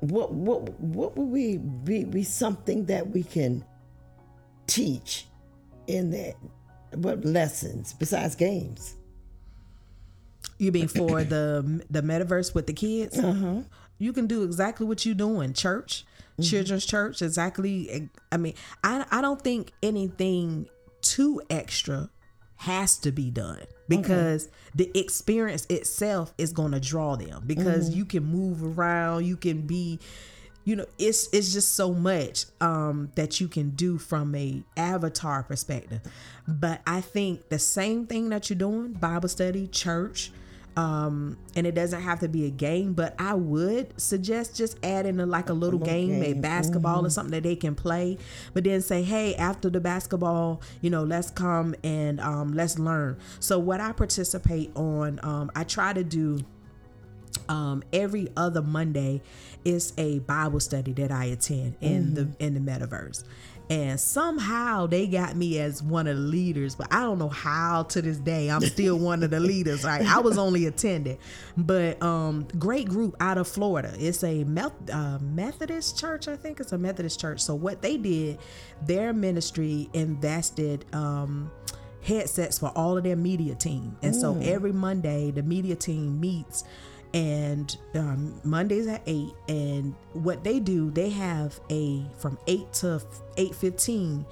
what 0.00 0.32
what 0.32 0.68
what 0.80 1.16
would 1.16 1.28
we 1.28 1.58
be, 1.58 2.04
be 2.04 2.22
something 2.22 2.86
that 2.86 3.10
we 3.10 3.22
can 3.22 3.64
teach 4.66 5.26
in 5.86 6.10
that? 6.10 6.34
What 6.94 7.24
lessons 7.24 7.94
besides 7.94 8.34
games? 8.34 8.96
You 10.58 10.72
mean 10.72 10.88
for 10.88 11.24
the 11.24 11.82
the 11.90 12.02
metaverse 12.02 12.54
with 12.54 12.66
the 12.66 12.72
kids? 12.72 13.18
Uh-huh. 13.18 13.62
You 13.98 14.12
can 14.12 14.26
do 14.26 14.42
exactly 14.42 14.86
what 14.86 15.06
you're 15.06 15.14
doing. 15.14 15.52
Church, 15.54 16.04
children's 16.40 16.84
church, 16.84 17.22
exactly. 17.22 18.10
I 18.30 18.36
mean, 18.36 18.54
I 18.84 19.04
I 19.10 19.20
don't 19.20 19.40
think 19.40 19.72
anything 19.82 20.68
too 21.00 21.40
extra 21.50 22.10
has 22.56 22.96
to 22.98 23.10
be 23.10 23.30
done 23.30 23.64
because 24.00 24.48
the 24.74 24.90
experience 24.98 25.66
itself 25.66 26.32
is 26.38 26.52
going 26.52 26.72
to 26.72 26.80
draw 26.80 27.16
them 27.16 27.42
because 27.46 27.94
you 27.94 28.04
can 28.04 28.24
move 28.24 28.78
around, 28.78 29.26
you 29.26 29.36
can 29.36 29.62
be 29.62 29.98
you 30.64 30.76
know 30.76 30.86
it's 30.96 31.28
it's 31.32 31.52
just 31.52 31.74
so 31.74 31.92
much 31.92 32.44
um 32.60 33.10
that 33.16 33.40
you 33.40 33.48
can 33.48 33.70
do 33.70 33.98
from 33.98 34.34
a 34.34 34.62
avatar 34.76 35.42
perspective. 35.42 36.00
But 36.46 36.80
i 36.86 37.00
think 37.00 37.48
the 37.48 37.58
same 37.58 38.06
thing 38.06 38.28
that 38.28 38.48
you're 38.48 38.58
doing 38.58 38.92
bible 38.92 39.28
study 39.28 39.66
church 39.66 40.30
um 40.76 41.36
and 41.54 41.66
it 41.66 41.74
doesn't 41.74 42.00
have 42.00 42.20
to 42.20 42.28
be 42.28 42.46
a 42.46 42.50
game 42.50 42.94
but 42.94 43.14
i 43.18 43.34
would 43.34 43.92
suggest 44.00 44.56
just 44.56 44.78
adding 44.82 45.20
a, 45.20 45.26
like 45.26 45.50
a 45.50 45.52
little, 45.52 45.78
game, 45.78 46.18
maybe 46.18 46.32
game, 46.32 46.40
basketball 46.40 47.04
or 47.04 47.10
something 47.10 47.32
that 47.32 47.42
they 47.42 47.56
can 47.56 47.74
play 47.74 48.16
but 48.54 48.64
then 48.64 48.80
say 48.80 49.02
hey 49.02 49.34
after 49.34 49.68
the 49.68 49.80
basketball 49.80 50.62
you 50.80 50.88
know 50.88 51.02
let's 51.02 51.30
come 51.30 51.74
and 51.84 52.20
um 52.20 52.52
let's 52.54 52.78
learn. 52.78 53.18
So 53.40 53.58
what 53.58 53.80
i 53.80 53.92
participate 53.92 54.74
on 54.76 55.20
um 55.22 55.50
i 55.54 55.64
try 55.64 55.92
to 55.92 56.04
do 56.04 56.40
um, 57.48 57.82
every 57.92 58.28
other 58.36 58.62
Monday 58.62 59.22
is 59.64 59.92
a 59.96 60.20
Bible 60.20 60.60
study 60.60 60.92
that 60.94 61.10
I 61.10 61.26
attend 61.26 61.76
in 61.80 62.14
the 62.14 62.28
in 62.38 62.54
the 62.54 62.60
metaverse. 62.60 63.24
And 63.72 63.98
somehow 63.98 64.86
they 64.86 65.06
got 65.06 65.34
me 65.34 65.58
as 65.58 65.82
one 65.82 66.06
of 66.06 66.14
the 66.14 66.22
leaders, 66.22 66.74
but 66.74 66.92
I 66.92 67.00
don't 67.00 67.18
know 67.18 67.30
how 67.30 67.84
to 67.84 68.02
this 68.02 68.18
day 68.18 68.50
I'm 68.50 68.60
still 68.60 68.98
one 68.98 69.22
of 69.22 69.30
the 69.30 69.40
leaders. 69.40 69.82
Right? 69.82 70.06
I 70.06 70.20
was 70.20 70.36
only 70.36 70.66
attending, 70.66 71.16
but 71.56 72.02
um, 72.02 72.46
great 72.58 72.86
group 72.86 73.16
out 73.18 73.38
of 73.38 73.48
Florida. 73.48 73.94
It's 73.98 74.22
a 74.24 74.44
Meth- 74.44 74.90
uh, 74.92 75.18
Methodist 75.20 75.98
church, 75.98 76.28
I 76.28 76.36
think 76.36 76.60
it's 76.60 76.72
a 76.72 76.78
Methodist 76.78 77.18
church. 77.18 77.40
So 77.40 77.54
what 77.54 77.80
they 77.80 77.96
did, 77.96 78.38
their 78.82 79.14
ministry 79.14 79.88
invested. 79.94 80.84
Um, 80.94 81.50
headsets 82.02 82.58
for 82.58 82.72
all 82.74 82.98
of 82.98 83.04
their 83.04 83.14
media 83.14 83.54
team. 83.54 83.96
And 84.02 84.14
so 84.14 84.36
every 84.42 84.72
Monday, 84.72 85.30
the 85.30 85.44
media 85.44 85.76
team 85.76 86.18
meets 86.18 86.64
and 87.14 87.76
um, 87.94 88.40
Mondays 88.44 88.86
at 88.86 89.02
8 89.06 89.28
and 89.48 89.94
what 90.14 90.42
they 90.42 90.58
do 90.58 90.90
they 90.90 91.10
have 91.10 91.60
a 91.70 92.02
from 92.18 92.38
8 92.46 92.72
to 92.74 93.02
8:15 93.36 94.24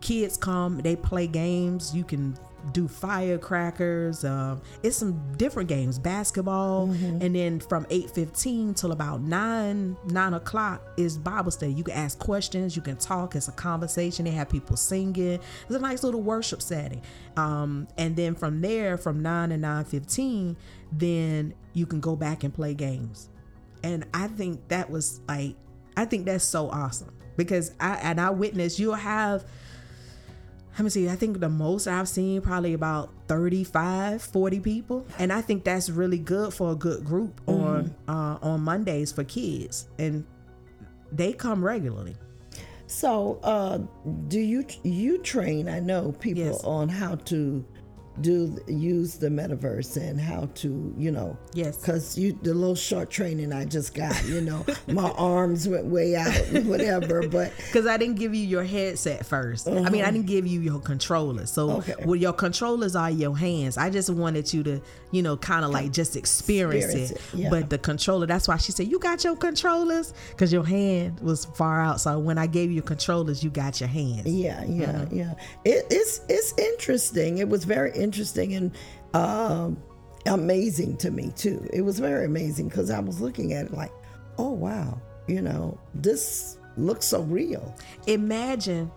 kids 0.00 0.36
come 0.36 0.78
they 0.78 0.96
play 0.96 1.26
games. 1.26 1.94
You 1.94 2.04
can 2.04 2.36
do 2.72 2.86
firecrackers 2.86 4.24
um, 4.24 4.60
it's 4.82 4.96
some 4.96 5.20
different 5.36 5.68
games 5.68 5.98
basketball 5.98 6.90
and 7.20 7.34
then 7.34 7.60
from 7.60 7.84
8.15 7.86 8.76
till 8.76 8.92
about 8.92 9.20
9 9.20 9.96
9 10.04 10.34
o'clock 10.34 10.82
is 10.96 11.18
bible 11.18 11.50
study. 11.50 11.72
You 11.72 11.84
can 11.84 11.94
ask 11.94 12.18
questions 12.18 12.76
you 12.76 12.82
can 12.82 12.96
talk 12.96 13.34
it's 13.34 13.48
a 13.48 13.52
conversation 13.52 14.24
they 14.24 14.30
have 14.32 14.48
people 14.48 14.76
singing. 14.76 15.40
It's 15.66 15.74
a 15.74 15.78
nice 15.78 16.02
little 16.02 16.22
worship 16.22 16.62
setting. 16.62 17.02
Um, 17.36 17.88
and 17.96 18.16
then 18.16 18.34
from 18.34 18.60
there 18.60 18.96
from 18.98 19.20
9 19.20 19.50
to 19.50 19.56
9.15 19.56 20.56
then 20.92 21.54
you 21.72 21.86
can 21.86 22.00
go 22.00 22.16
back 22.16 22.44
and 22.44 22.52
play 22.52 22.74
games. 22.74 23.28
And 23.82 24.06
i 24.12 24.26
think 24.26 24.68
that 24.68 24.90
was 24.90 25.20
like 25.28 25.56
i 25.96 26.04
think 26.04 26.26
that's 26.26 26.44
so 26.44 26.68
awesome 26.70 27.16
because 27.36 27.72
i 27.80 27.94
and 27.96 28.20
i 28.20 28.28
witnessed 28.30 28.78
you'll 28.78 28.94
have 28.94 29.44
let 30.74 30.80
me 30.84 30.90
see 30.90 31.08
i 31.08 31.16
think 31.16 31.40
the 31.40 31.48
most 31.48 31.86
i've 31.86 32.08
seen 32.08 32.40
probably 32.40 32.74
about 32.74 33.10
35 33.28 34.22
40 34.22 34.60
people 34.60 35.06
and 35.18 35.32
i 35.32 35.40
think 35.40 35.64
that's 35.64 35.90
really 35.90 36.18
good 36.18 36.52
for 36.54 36.72
a 36.72 36.74
good 36.74 37.04
group 37.04 37.40
on 37.46 37.94
uh, 38.08 38.38
on 38.42 38.60
mondays 38.62 39.12
for 39.12 39.24
kids 39.24 39.88
and 39.98 40.24
they 41.12 41.32
come 41.32 41.64
regularly 41.64 42.14
So, 42.86 43.38
uh, 43.44 43.78
do 44.26 44.40
you 44.40 44.64
you 44.82 45.18
train? 45.18 45.68
I 45.68 45.78
know 45.78 46.10
people 46.18 46.42
Yes. 46.44 46.64
on 46.64 46.88
how 46.88 47.14
to 47.30 47.64
do 48.20 48.58
use 48.68 49.14
the 49.16 49.28
metaverse 49.28 49.96
and 49.96 50.20
how 50.20 50.48
to 50.56 50.94
you 50.96 51.10
know 51.10 51.36
Yes. 51.54 51.76
because 51.78 52.18
you 52.18 52.38
the 52.42 52.54
little 52.54 52.74
short 52.74 53.10
training 53.10 53.52
I 53.52 53.64
just 53.64 53.94
got 53.94 54.24
you 54.26 54.40
know 54.40 54.64
my 54.88 55.10
arms 55.12 55.68
went 55.68 55.86
way 55.86 56.16
out 56.16 56.32
whatever 56.64 57.26
but 57.28 57.52
because 57.56 57.86
I 57.86 57.96
didn't 57.96 58.16
give 58.16 58.34
you 58.34 58.44
your 58.46 58.64
headset 58.64 59.26
1st 59.26 59.86
I 59.86 59.90
mean, 59.90 60.04
I 60.04 60.10
didn't 60.10 60.26
give 60.26 60.46
you 60.46 60.60
your 60.60 60.80
controllers. 60.80 61.50
So, 61.50 61.70
Okay. 61.78 61.94
well, 62.04 62.16
your 62.16 62.32
controllers 62.32 62.94
are 62.96 63.10
your 63.10 63.36
hands. 63.36 63.76
I 63.76 63.88
just 63.90 64.10
wanted 64.10 64.52
you 64.52 64.62
to, 64.64 64.80
you 65.10 65.22
know, 65.22 65.36
kind 65.36 65.64
of 65.64 65.70
like 65.70 65.92
just 65.92 66.16
experience, 66.16 66.84
Experience 66.86 67.10
it. 67.12 67.16
it, 67.16 67.38
yeah. 67.40 67.50
But 67.50 67.70
the 67.70 67.78
controller, 67.78 68.26
that's 68.26 68.46
why 68.48 68.56
she 68.56 68.72
said, 68.72 68.88
You 68.88 68.98
got 68.98 69.22
your 69.24 69.36
controllers? 69.36 70.12
Because 70.30 70.52
your 70.52 70.64
hand 70.64 71.20
was 71.20 71.44
far 71.44 71.80
out. 71.80 72.00
So, 72.00 72.18
when 72.18 72.38
I 72.38 72.46
gave 72.46 72.70
you 72.70 72.82
controllers, 72.82 73.42
you 73.44 73.50
got 73.50 73.80
your 73.80 73.88
hands. 73.88 74.26
yeah 74.26 74.64
yeah 74.64 74.90
Uh-huh. 74.90 75.06
yeah 75.10 75.34
it, 75.64 75.86
it's 75.90 76.20
it's 76.28 76.52
interesting 76.58 77.38
it 77.38 77.48
was 77.48 77.64
very 77.64 77.90
interesting 77.90 78.09
and 78.18 78.72
um, 79.14 79.82
amazing 80.26 80.96
to 80.98 81.10
me 81.10 81.32
too 81.36 81.66
it 81.72 81.80
was 81.82 81.98
very 81.98 82.26
amazing 82.26 82.68
because 82.68 82.90
I 82.90 83.00
was 83.00 83.20
looking 83.20 83.52
at 83.52 83.66
it 83.66 83.72
like 83.72 83.92
oh 84.38 84.50
wow 84.50 85.00
you 85.26 85.42
know 85.42 85.78
this 85.94 86.58
looks 86.76 87.06
so 87.06 87.22
real 87.22 87.74
Imagine. 88.06 88.90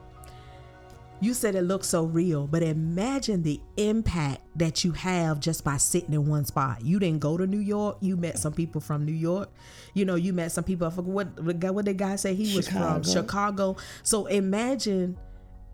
You 1.21 1.33
said 1.33 1.55
it 1.55 1.61
looks 1.61 1.87
so 1.87 2.03
real, 2.03 2.47
but 2.47 2.63
imagine 2.63 3.43
the 3.43 3.61
impact 3.77 4.41
that 4.57 4.83
you 4.83 4.91
have 4.91 5.39
just 5.39 5.63
by 5.63 5.77
sitting 5.77 6.13
in 6.13 6.27
one 6.27 6.43
spot. 6.43 6.83
You 6.83 6.99
didn't 6.99 7.21
go 7.21 7.37
to 7.37 7.47
New 7.47 7.61
York. 7.61 7.95
You 8.01 8.17
met 8.17 8.37
some 8.37 8.51
people 8.51 8.81
from 8.81 9.05
New 9.05 9.13
York. 9.13 9.49
You 9.93 10.03
know, 10.03 10.15
you 10.15 10.33
met 10.33 10.51
some 10.51 10.65
people. 10.65 10.85
I 10.85 10.89
forget 10.89 11.13
what 11.13 11.73
what 11.73 11.85
the 11.85 11.93
guy 11.93 12.17
said 12.17 12.35
he 12.35 12.53
was 12.53 12.67
from. 12.67 13.03
Chicago. 13.03 13.77
So 14.03 14.25
imagine, 14.25 15.17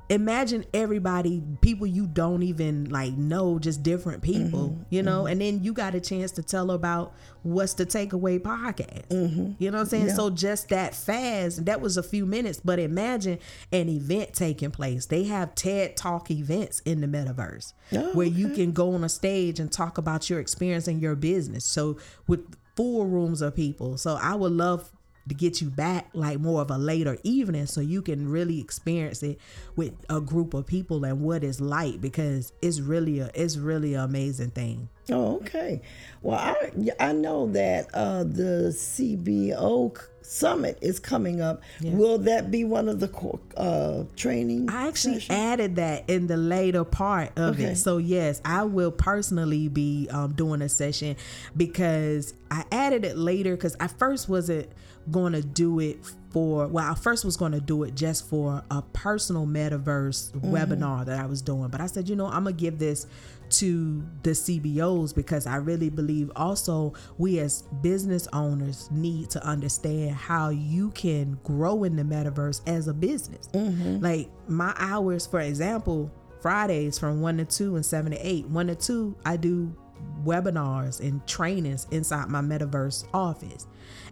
imagine 0.09 0.65
everybody, 0.73 1.41
people 1.61 1.85
you 1.85 2.07
don't 2.07 2.41
even 2.41 2.85
like 2.89 3.13
know, 3.13 3.59
just 3.59 3.83
different 3.83 4.23
people. 4.23 4.69
Mm-hmm. 4.69 4.83
You 4.89 5.03
know, 5.03 5.19
mm-hmm. 5.19 5.31
and 5.31 5.41
then 5.41 5.63
you 5.63 5.71
got 5.73 5.95
a 5.95 5.99
chance 5.99 6.31
to 6.31 6.43
tell 6.43 6.71
about 6.71 7.13
what's 7.43 7.75
the 7.75 7.85
takeaway 7.85 8.39
podcast. 8.39 9.07
Mm-hmm. 9.07 9.53
You 9.59 9.71
know 9.71 9.77
what 9.77 9.83
I'm 9.83 9.89
saying? 9.89 10.09
So 10.09 10.29
just 10.29 10.69
that 10.69 10.95
fast, 10.95 11.65
that 11.65 11.79
was 11.79 11.97
a 11.97 12.03
few 12.03 12.25
minutes. 12.25 12.59
But 12.63 12.79
imagine 12.79 13.39
an 13.71 13.87
event 13.87 14.33
taking 14.33 14.71
place. 14.71 15.05
They 15.05 15.25
have 15.25 15.53
TED 15.55 15.95
Talk 15.95 16.31
events 16.31 16.81
in 16.81 17.01
the 17.01 17.07
metaverse 17.07 17.73
Oh, 17.91 18.13
where 18.13 18.27
you 18.27 18.49
can 18.49 18.71
go 18.71 18.93
on 18.93 19.03
a 19.03 19.09
stage 19.09 19.59
and 19.59 19.71
talk 19.71 19.97
about 19.97 20.29
your 20.29 20.39
experience 20.39 20.87
and 20.87 21.01
your 21.01 21.15
business. 21.15 21.65
So 21.65 21.97
with 22.27 22.55
full 22.75 23.05
rooms 23.05 23.41
of 23.41 23.55
people. 23.55 23.97
So 23.97 24.17
I 24.21 24.35
would 24.35 24.53
love 24.53 24.89
to 25.27 25.36
get 25.36 25.62
you 25.62 25.69
back 25.69 26.08
like 26.13 26.39
more 26.39 26.62
of 26.62 26.71
a 26.71 26.77
later 26.77 27.17
evening 27.23 27.65
so 27.65 27.82
you 27.82 28.01
can 28.01 28.29
really 28.29 28.60
experience 28.60 29.21
it 29.23 29.39
with 29.75 29.93
a 30.10 30.19
group 30.21 30.53
of 30.53 30.65
people 30.65 31.03
and 31.03 31.21
what 31.21 31.43
it's 31.43 31.60
like 31.60 32.01
because 32.01 32.51
it's 32.62 32.79
really 32.79 33.19
a 33.19 33.29
it's 33.34 33.58
really 33.58 33.93
an 33.93 34.01
amazing 34.01 34.51
thing. 34.51 34.89
Oh, 35.12 35.38
okay. 35.38 35.82
Well, 36.21 36.39
I 36.39 36.71
I 36.99 37.13
know 37.13 37.47
that 37.51 37.89
uh, 37.93 38.23
the 38.23 38.71
CBO 38.75 39.99
summit 40.31 40.77
is 40.79 40.99
coming 40.99 41.41
up. 41.41 41.61
Will 41.81 42.19
that 42.19 42.51
be 42.51 42.63
one 42.63 42.87
of 42.87 42.99
the 42.99 43.09
uh, 43.57 44.03
training? 44.15 44.69
I 44.69 44.87
actually 44.87 45.15
sessions? 45.15 45.39
added 45.39 45.75
that 45.77 46.07
in 46.07 46.27
the 46.27 46.37
later 46.37 46.83
part 46.83 47.31
of 47.37 47.55
Okay. 47.55 47.71
it. 47.71 47.75
So 47.77 47.97
yes, 47.97 48.39
I 48.45 48.63
will 48.63 48.91
personally 48.91 49.69
be 49.69 50.07
um, 50.11 50.33
doing 50.33 50.61
a 50.61 50.69
session 50.69 51.15
because 51.57 52.33
I 52.51 52.63
added 52.71 53.05
it 53.05 53.17
later 53.17 53.55
because 53.55 53.75
I 53.79 53.87
first 53.87 54.29
wasn't 54.29 54.67
going 55.09 55.33
to 55.33 55.41
do 55.41 55.79
it 55.79 55.97
for 56.31 56.67
well, 56.67 56.91
I 56.91 56.93
first 56.93 57.25
was 57.25 57.35
going 57.35 57.53
to 57.53 57.59
do 57.59 57.81
it 57.83 57.95
just 57.95 58.29
for 58.29 58.63
a 58.69 58.83
personal 58.93 59.47
metaverse 59.47 60.31
webinar 60.41 61.05
that 61.07 61.19
I 61.19 61.25
was 61.25 61.41
doing, 61.41 61.69
but 61.69 61.81
I 61.81 61.87
said, 61.87 62.07
you 62.07 62.15
know, 62.15 62.27
I'm 62.27 62.43
gonna 62.43 62.53
give 62.53 62.77
this 62.77 63.07
to 63.51 64.03
the 64.23 64.31
CBOs 64.31 65.13
because 65.13 65.47
I 65.47 65.57
really 65.57 65.89
believe 65.89 66.31
also 66.35 66.93
we 67.17 67.39
as 67.39 67.63
business 67.81 68.27
owners 68.33 68.89
need 68.91 69.29
to 69.31 69.45
understand 69.45 70.12
how 70.12 70.49
you 70.49 70.91
can 70.91 71.39
grow 71.43 71.83
in 71.83 71.95
the 71.95 72.03
metaverse 72.03 72.62
as 72.67 72.88
a 72.88 72.93
business. 72.93 73.47
Mm-hmm. 73.53 74.03
Like 74.03 74.29
my 74.47 74.73
hours, 74.77 75.25
for 75.27 75.41
example, 75.41 76.12
Fridays 76.41 76.97
from 76.97 77.21
one 77.21 77.38
to 77.38 77.45
two 77.45 77.75
and 77.75 77.85
seven 77.85 78.12
to 78.12 78.17
eight. 78.17 78.47
One 78.47 78.67
to 78.67 78.75
two, 78.75 79.15
I 79.25 79.38
do 79.38 79.75
webinars 80.23 80.99
and 80.99 81.25
trainings 81.27 81.88
inside 81.91 82.29
my 82.29 82.41
metaverse 82.41 83.05
office. 83.13 83.67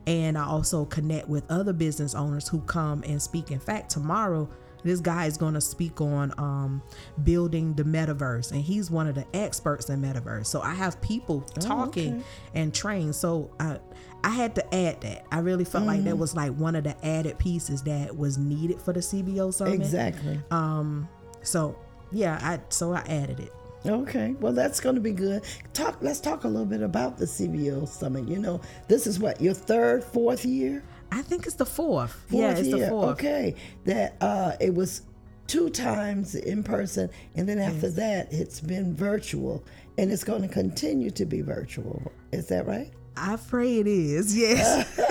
And 0.05 0.37
I 0.37 0.45
also 0.45 0.85
connect 0.85 1.27
with 1.27 1.49
other 1.51 1.73
business 1.73 2.15
owners 2.15 2.47
who 2.47 2.61
come 2.61 3.03
and 3.03 3.21
speak. 3.21 3.51
In 3.51 3.59
fact, 3.59 3.89
tomorrow, 3.89 4.49
this 4.87 4.99
guy 4.99 5.25
is 5.25 5.37
going 5.37 5.53
to 5.53 5.61
speak 5.61 6.01
on 6.01 6.33
um, 6.37 6.81
building 7.23 7.73
the 7.73 7.83
metaverse, 7.83 8.51
and 8.51 8.61
he's 8.61 8.89
one 8.89 9.07
of 9.07 9.15
the 9.15 9.25
experts 9.33 9.89
in 9.89 10.01
metaverse. 10.01 10.47
So 10.47 10.61
I 10.61 10.73
have 10.73 10.99
people 11.01 11.41
talking 11.41 12.23
and 12.53 12.73
trained. 12.73 13.15
So 13.15 13.51
I, 13.59 13.79
I 14.23 14.29
had 14.29 14.55
to 14.55 14.75
add 14.75 15.01
that. 15.01 15.25
I 15.31 15.39
really 15.39 15.65
felt 15.65 15.85
like 15.85 16.03
that 16.03 16.17
was 16.17 16.35
like 16.35 16.53
one 16.53 16.75
of 16.75 16.83
the 16.83 17.05
added 17.05 17.37
pieces 17.37 17.83
that 17.83 18.15
was 18.15 18.37
needed 18.37 18.81
for 18.81 18.93
the 18.93 18.99
CBO 18.99 19.53
summit. 19.53 19.75
Exactly. 19.75 20.39
Um, 20.51 21.07
so 21.43 21.77
yeah, 22.11 22.39
I 22.41 22.59
so 22.69 22.93
I 22.93 22.99
added 23.07 23.39
it. 23.39 23.53
Okay, 23.85 24.35
well 24.39 24.53
that's 24.53 24.79
going 24.79 24.95
to 24.95 25.01
be 25.01 25.11
good. 25.11 25.43
Talk. 25.73 25.97
Let's 26.01 26.19
talk 26.19 26.43
a 26.43 26.47
little 26.47 26.65
bit 26.65 26.81
about 26.81 27.17
the 27.17 27.25
CBO 27.25 27.87
summit. 27.87 28.27
You 28.27 28.39
know, 28.39 28.59
this 28.87 29.07
is 29.07 29.19
what 29.19 29.39
your 29.39 29.53
third, 29.53 30.03
fourth 30.03 30.45
year. 30.45 30.83
I 31.11 31.21
think 31.21 31.45
it's 31.45 31.55
the 31.55 31.65
fourth. 31.65 32.11
Fourth 32.11 32.33
yeah, 32.33 32.51
it's 32.51 32.67
year. 32.67 32.79
the 32.79 32.87
fourth. 32.89 33.09
Okay, 33.11 33.55
that 33.85 34.15
uh, 34.21 34.53
it 34.59 34.73
was 34.73 35.03
two 35.47 35.69
times 35.69 36.35
in 36.35 36.63
person, 36.63 37.09
and 37.35 37.47
then 37.47 37.59
after 37.59 37.89
that, 37.91 38.31
it's 38.31 38.59
been 38.59 38.95
virtual, 38.95 39.63
and 39.97 40.11
it's 40.11 40.23
going 40.23 40.41
to 40.41 40.47
continue 40.47 41.09
to 41.11 41.25
be 41.25 41.41
virtual. 41.41 42.11
Is 42.31 42.47
that 42.47 42.67
right? 42.67 42.91
I 43.15 43.37
pray 43.37 43.79
it 43.79 43.87
is. 43.87 44.37
Yes. 44.37 44.99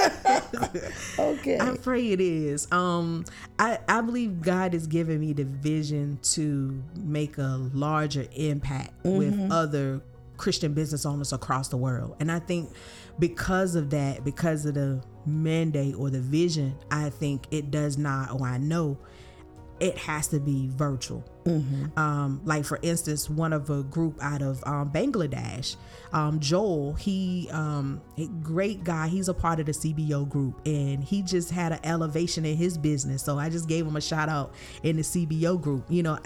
Okay. 1.19 1.59
I 1.59 1.77
pray 1.77 2.13
it 2.13 2.21
is. 2.21 2.71
Um, 2.73 3.25
I, 3.59 3.79
I 3.89 4.01
believe 4.01 4.41
God 4.41 4.73
has 4.73 4.87
given 4.87 5.21
me 5.21 5.33
the 5.33 5.45
vision 5.45 6.19
to 6.35 6.83
make 6.97 7.39
a 7.39 7.69
larger 7.75 8.27
impact 8.35 8.93
with 9.05 9.51
other 9.51 10.01
Christian 10.37 10.75
business 10.75 11.07
owners 11.07 11.33
across 11.33 11.69
the 11.69 11.77
world. 11.77 12.17
And 12.21 12.31
I 12.31 12.39
think 12.39 12.71
because 13.19 13.75
of 13.75 13.91
that, 13.91 14.25
because 14.25 14.67
of 14.67 14.75
the 14.75 15.03
mandate 15.25 15.95
or 15.97 16.11
the 16.11 16.21
vision, 16.21 16.77
I 16.91 17.11
think 17.11 17.47
it 17.51 17.71
does 17.71 17.99
not, 17.99 18.33
or 18.33 18.47
I 18.47 18.59
know 18.59 18.99
it 19.79 19.99
has 19.99 20.29
to 20.29 20.41
be 20.41 20.69
virtual. 20.69 21.25
Um, 21.97 22.41
like 22.45 22.65
for 22.65 22.79
instance, 22.83 23.29
one 23.29 23.53
of 23.53 23.69
a 23.71 23.83
group 23.83 24.19
out 24.23 24.43
of 24.43 24.63
um, 24.67 24.91
Bangladesh, 24.91 25.77
um, 26.13 26.41
Joel, 26.41 26.95
he 26.95 27.49
um, 27.53 28.01
a 28.17 28.27
great 28.43 28.85
guy. 28.85 29.09
He's 29.09 29.29
a 29.29 29.35
part 29.35 29.61
of 29.61 29.67
the 29.67 29.73
CBO 29.73 30.29
group, 30.29 30.61
and 30.67 31.05
he 31.05 31.23
just 31.23 31.51
had 31.51 31.73
an 31.73 31.81
elevation 31.85 32.45
in 32.45 32.57
his 32.57 32.79
business. 32.79 33.23
So 33.23 33.39
I 33.39 33.51
just 33.51 33.69
gave 33.69 33.87
him 33.87 33.97
a 33.97 34.01
shout 34.01 34.29
out 34.29 34.55
in 34.83 34.97
the 34.97 35.03
CBO 35.03 35.61
group. 35.61 35.85
You 35.89 36.03
know, 36.03 36.19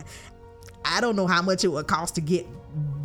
I 0.85 1.01
don't 1.01 1.17
know 1.17 1.27
how 1.27 1.43
much 1.43 1.65
it 1.65 1.69
would 1.69 1.87
cost 1.87 2.15
to 2.17 2.21
get 2.21 2.47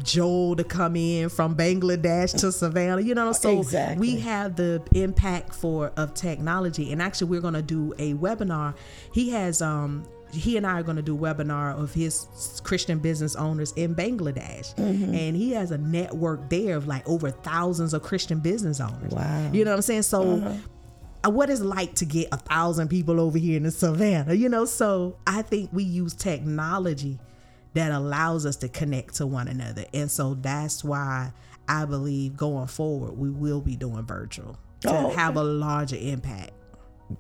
Joel 0.04 0.56
to 0.56 0.64
come 0.64 0.96
in 0.96 1.30
from 1.30 1.56
Bangladesh 1.56 2.40
to 2.40 2.52
Savannah. 2.52 3.02
You 3.02 3.16
know, 3.16 3.32
so 3.32 3.60
Exactly. 3.60 4.00
we 4.00 4.20
have 4.20 4.56
the 4.56 4.82
impact 4.94 5.54
for 5.54 5.92
of 5.98 6.14
technology, 6.14 6.92
and 6.92 7.02
actually, 7.02 7.30
we're 7.30 7.42
going 7.42 7.56
to 7.56 7.62
do 7.62 7.94
a 7.98 8.14
webinar. 8.14 8.76
He 9.12 9.32
has 9.32 9.62
um 9.62 10.06
he 10.32 10.58
and 10.58 10.68
I 10.68 10.80
are 10.80 10.84
going 10.84 10.98
to 10.98 11.02
do 11.02 11.16
a 11.16 11.20
webinar 11.34 11.80
of 11.80 11.94
his 11.94 12.28
Christian 12.64 13.00
business 13.00 13.36
owners 13.36 13.72
in 13.74 13.96
Bangladesh, 13.96 14.76
mm-hmm. 14.76 15.14
and 15.14 15.36
he 15.36 15.52
has 15.52 15.72
a 15.72 15.78
network 15.78 16.50
there 16.50 16.76
of 16.76 16.88
like 16.88 17.08
over 17.08 17.32
thousands 17.32 17.94
of 17.94 18.04
Christian 18.04 18.40
business 18.40 18.80
owners. 18.80 19.14
Wow. 19.14 19.52
You 19.52 19.66
know 19.66 19.72
what 19.72 19.78
I'm 19.78 19.82
saying? 19.84 20.04
So 20.04 20.38
uh-huh. 20.38 20.54
uh, 21.26 21.30
what 21.30 21.50
it's 21.50 21.62
like 21.62 21.96
to 21.96 22.06
get 22.06 22.28
a 22.32 22.38
thousand 22.38 22.90
people 22.90 23.20
over 23.20 23.38
here 23.38 23.58
in 23.58 23.64
the 23.64 23.72
savannah 23.72 24.34
you 24.34 24.48
know 24.48 24.64
so 24.64 25.18
i 25.26 25.42
think 25.42 25.72
we 25.74 25.84
use 25.84 26.14
technology 26.14 27.18
that 27.76 27.92
allows 27.92 28.46
us 28.46 28.56
to 28.56 28.68
connect 28.68 29.14
to 29.16 29.28
one 29.28 29.48
another 29.48 29.86
and 29.94 30.10
so 30.10 30.34
that's 30.36 30.84
why 30.84 31.32
i 31.68 31.86
believe 31.86 32.36
going 32.36 32.68
forward 32.68 33.12
we 33.18 33.30
will 33.30 33.62
be 33.62 33.76
doing 33.76 34.04
virtual 34.06 34.58
to 34.82 34.90
Oh, 34.90 35.10
have 35.12 35.36
a 35.38 35.44
larger 35.44 35.98
impact 36.00 36.52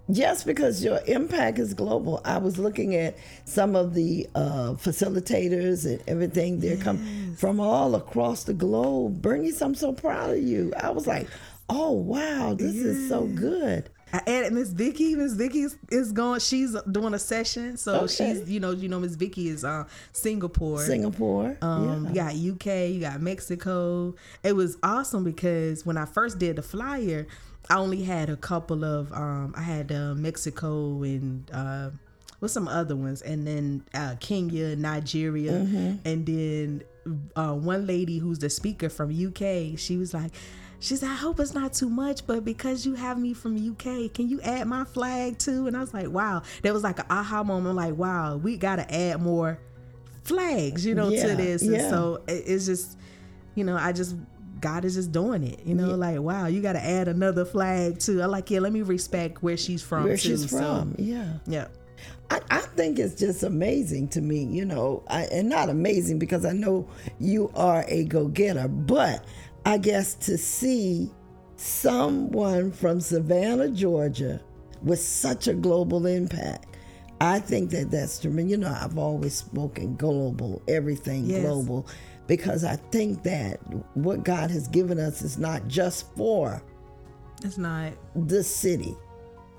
Yes, 0.07 0.43
because 0.43 0.83
your 0.83 0.99
impact 1.05 1.59
is 1.59 1.75
global. 1.75 2.19
I 2.25 2.39
was 2.39 2.57
looking 2.57 2.95
at 2.95 3.15
some 3.43 3.75
of 3.75 3.93
the 3.93 4.27
uh, 4.33 4.73
facilitators 4.73 5.85
and 5.85 6.01
everything. 6.07 6.59
They're 6.59 6.77
come 6.77 7.35
from 7.37 7.59
all 7.59 7.93
across 7.93 8.45
the 8.45 8.55
globe. 8.55 9.21
Bernice, 9.21 9.61
I'm 9.61 9.75
so 9.75 9.93
proud 9.93 10.31
of 10.31 10.41
you. 10.43 10.73
I 10.75 10.89
was 10.89 11.05
like, 11.05 11.27
oh 11.69 11.91
wow, 11.91 12.55
this 12.57 12.75
is 12.75 13.07
so 13.07 13.25
good. 13.27 13.89
I 14.13 14.21
added 14.27 14.53
Miss 14.53 14.69
Vicky. 14.69 15.15
Miss 15.15 15.33
Vicky 15.33 15.61
is, 15.61 15.77
is 15.89 16.11
going. 16.11 16.39
She's 16.39 16.75
doing 16.91 17.13
a 17.13 17.19
session, 17.19 17.75
so 17.75 18.01
Okay. 18.01 18.07
she's 18.33 18.49
you 18.49 18.59
know 18.59 18.71
you 18.71 18.87
know 18.87 18.99
Miss 18.99 19.15
Vicky 19.15 19.49
is 19.49 19.65
uh, 19.65 19.85
Singapore. 20.13 20.79
Singapore. 20.79 21.57
Um, 21.61 22.09
yeah. 22.13 22.29
You 22.31 22.53
got 22.53 22.67
UK, 22.67 22.89
you 22.91 22.99
got 23.01 23.21
Mexico. 23.21 24.15
It 24.43 24.53
was 24.55 24.77
awesome 24.83 25.23
because 25.23 25.85
when 25.85 25.97
I 25.97 26.05
first 26.05 26.39
did 26.39 26.55
the 26.57 26.61
flyer, 26.61 27.27
I 27.69 27.77
only 27.77 28.03
had 28.03 28.29
a 28.29 28.37
couple 28.37 28.85
of. 28.85 29.11
Um, 29.11 29.53
I 29.57 29.61
had 29.63 29.91
uh, 29.91 30.13
Mexico 30.13 31.01
and 31.03 31.49
uh, 31.51 31.89
with 32.39 32.51
some 32.51 32.67
other 32.67 32.95
ones, 32.95 33.21
and 33.21 33.45
then 33.45 33.83
uh, 33.93 34.15
Kenya, 34.19 34.75
Nigeria, 34.75 35.53
and 36.05 36.25
then 36.25 36.83
uh, 37.35 37.53
one 37.53 37.85
lady 37.87 38.19
who's 38.19 38.39
the 38.39 38.49
speaker 38.49 38.87
from 38.89 39.09
UK. 39.09 39.77
She 39.77 39.97
was 39.97 40.13
like. 40.13 40.31
She 40.85 40.95
said, 40.95 41.09
I 41.09 41.15
hope 41.15 41.39
it's 41.39 41.55
not 41.55 41.73
too 41.73 41.89
much, 41.89 42.27
but 42.27 42.45
because 42.45 42.85
you 42.85 42.93
have 42.93 43.17
me 43.17 43.33
from 43.33 43.55
UK, 43.55 44.13
can 44.13 44.29
you 44.29 44.39
add 44.41 44.67
my 44.67 44.83
flag 44.83 45.39
too? 45.39 45.65
And 45.65 45.75
I 45.75 45.79
was 45.79 45.95
like, 45.95 46.09
wow. 46.09 46.43
That 46.61 46.75
was 46.75 46.83
like 46.83 46.99
an 46.99 47.07
aha 47.09 47.43
moment, 47.43 47.75
like, 47.75 47.95
wow, 47.95 48.37
we 48.37 48.55
got 48.55 48.75
to 48.75 48.95
add 48.95 49.19
more 49.19 49.59
flags, 50.25 50.85
you 50.85 50.93
know, 50.93 51.09
Yeah, 51.09 51.25
to 51.25 51.35
this. 51.35 51.63
And 51.63 51.81
so 51.81 52.21
it's 52.27 52.67
just, 52.67 52.99
you 53.55 53.63
know, 53.63 53.75
I 53.75 53.93
just 53.93 54.15
God 54.59 54.85
is 54.85 54.93
just 54.93 55.11
doing 55.11 55.43
it. 55.43 55.61
You 55.65 55.73
know, 55.73 55.95
like 55.95 56.19
wow, 56.19 56.45
you 56.45 56.61
got 56.61 56.73
to 56.73 56.85
add 56.85 57.07
another 57.07 57.45
flag 57.45 57.97
too. 57.97 58.21
I 58.21 58.27
like 58.27 58.51
yeah. 58.51 58.59
Let 58.59 58.71
me 58.71 58.83
respect 58.83 59.41
where 59.41 59.57
she's 59.57 59.81
from. 59.81 60.03
Where 60.03 60.17
too, 60.17 60.37
she's 60.37 60.51
so, 60.51 60.57
from. 60.57 60.95
yeah. 60.99 61.33
yeah. 61.47 61.67
I, 62.29 62.41
I 62.49 62.59
think 62.59 62.99
it's 62.99 63.15
just 63.15 63.43
amazing 63.43 64.09
to 64.09 64.21
me, 64.21 64.43
you 64.43 64.65
know, 64.65 65.03
I, 65.07 65.23
and 65.25 65.49
not 65.49 65.69
amazing 65.69 66.19
because 66.19 66.45
I 66.45 66.53
know 66.53 66.87
you 67.19 67.51
are 67.55 67.85
a 67.87 68.05
go 68.05 68.27
getter, 68.27 68.67
but 68.67 69.23
I 69.65 69.77
guess 69.77 70.13
to 70.15 70.37
see 70.37 71.11
someone 71.57 72.71
from 72.71 72.99
Savannah, 73.01 73.69
Georgia, 73.69 74.41
with 74.83 74.99
such 74.99 75.47
a 75.47 75.53
global 75.53 76.05
impact, 76.05 76.77
I 77.19 77.39
think 77.39 77.71
that 77.71 77.89
that's 77.89 78.19
tremendous. 78.19 78.51
You 78.51 78.57
know, 78.57 78.77
I've 78.79 78.97
always 78.97 79.33
spoken 79.35 79.95
global, 79.95 80.61
everything 80.67 81.25
Yes. 81.25 81.41
global, 81.41 81.87
because 82.27 82.63
I 82.63 82.75
think 82.91 83.23
that 83.23 83.59
what 83.95 84.23
God 84.23 84.51
has 84.51 84.67
given 84.67 84.99
us 84.99 85.21
is 85.21 85.37
not 85.37 85.67
just 85.67 86.13
for 86.15 86.61
It's 87.43 87.57
not. 87.57 87.93
the 88.15 88.43
city. 88.43 88.95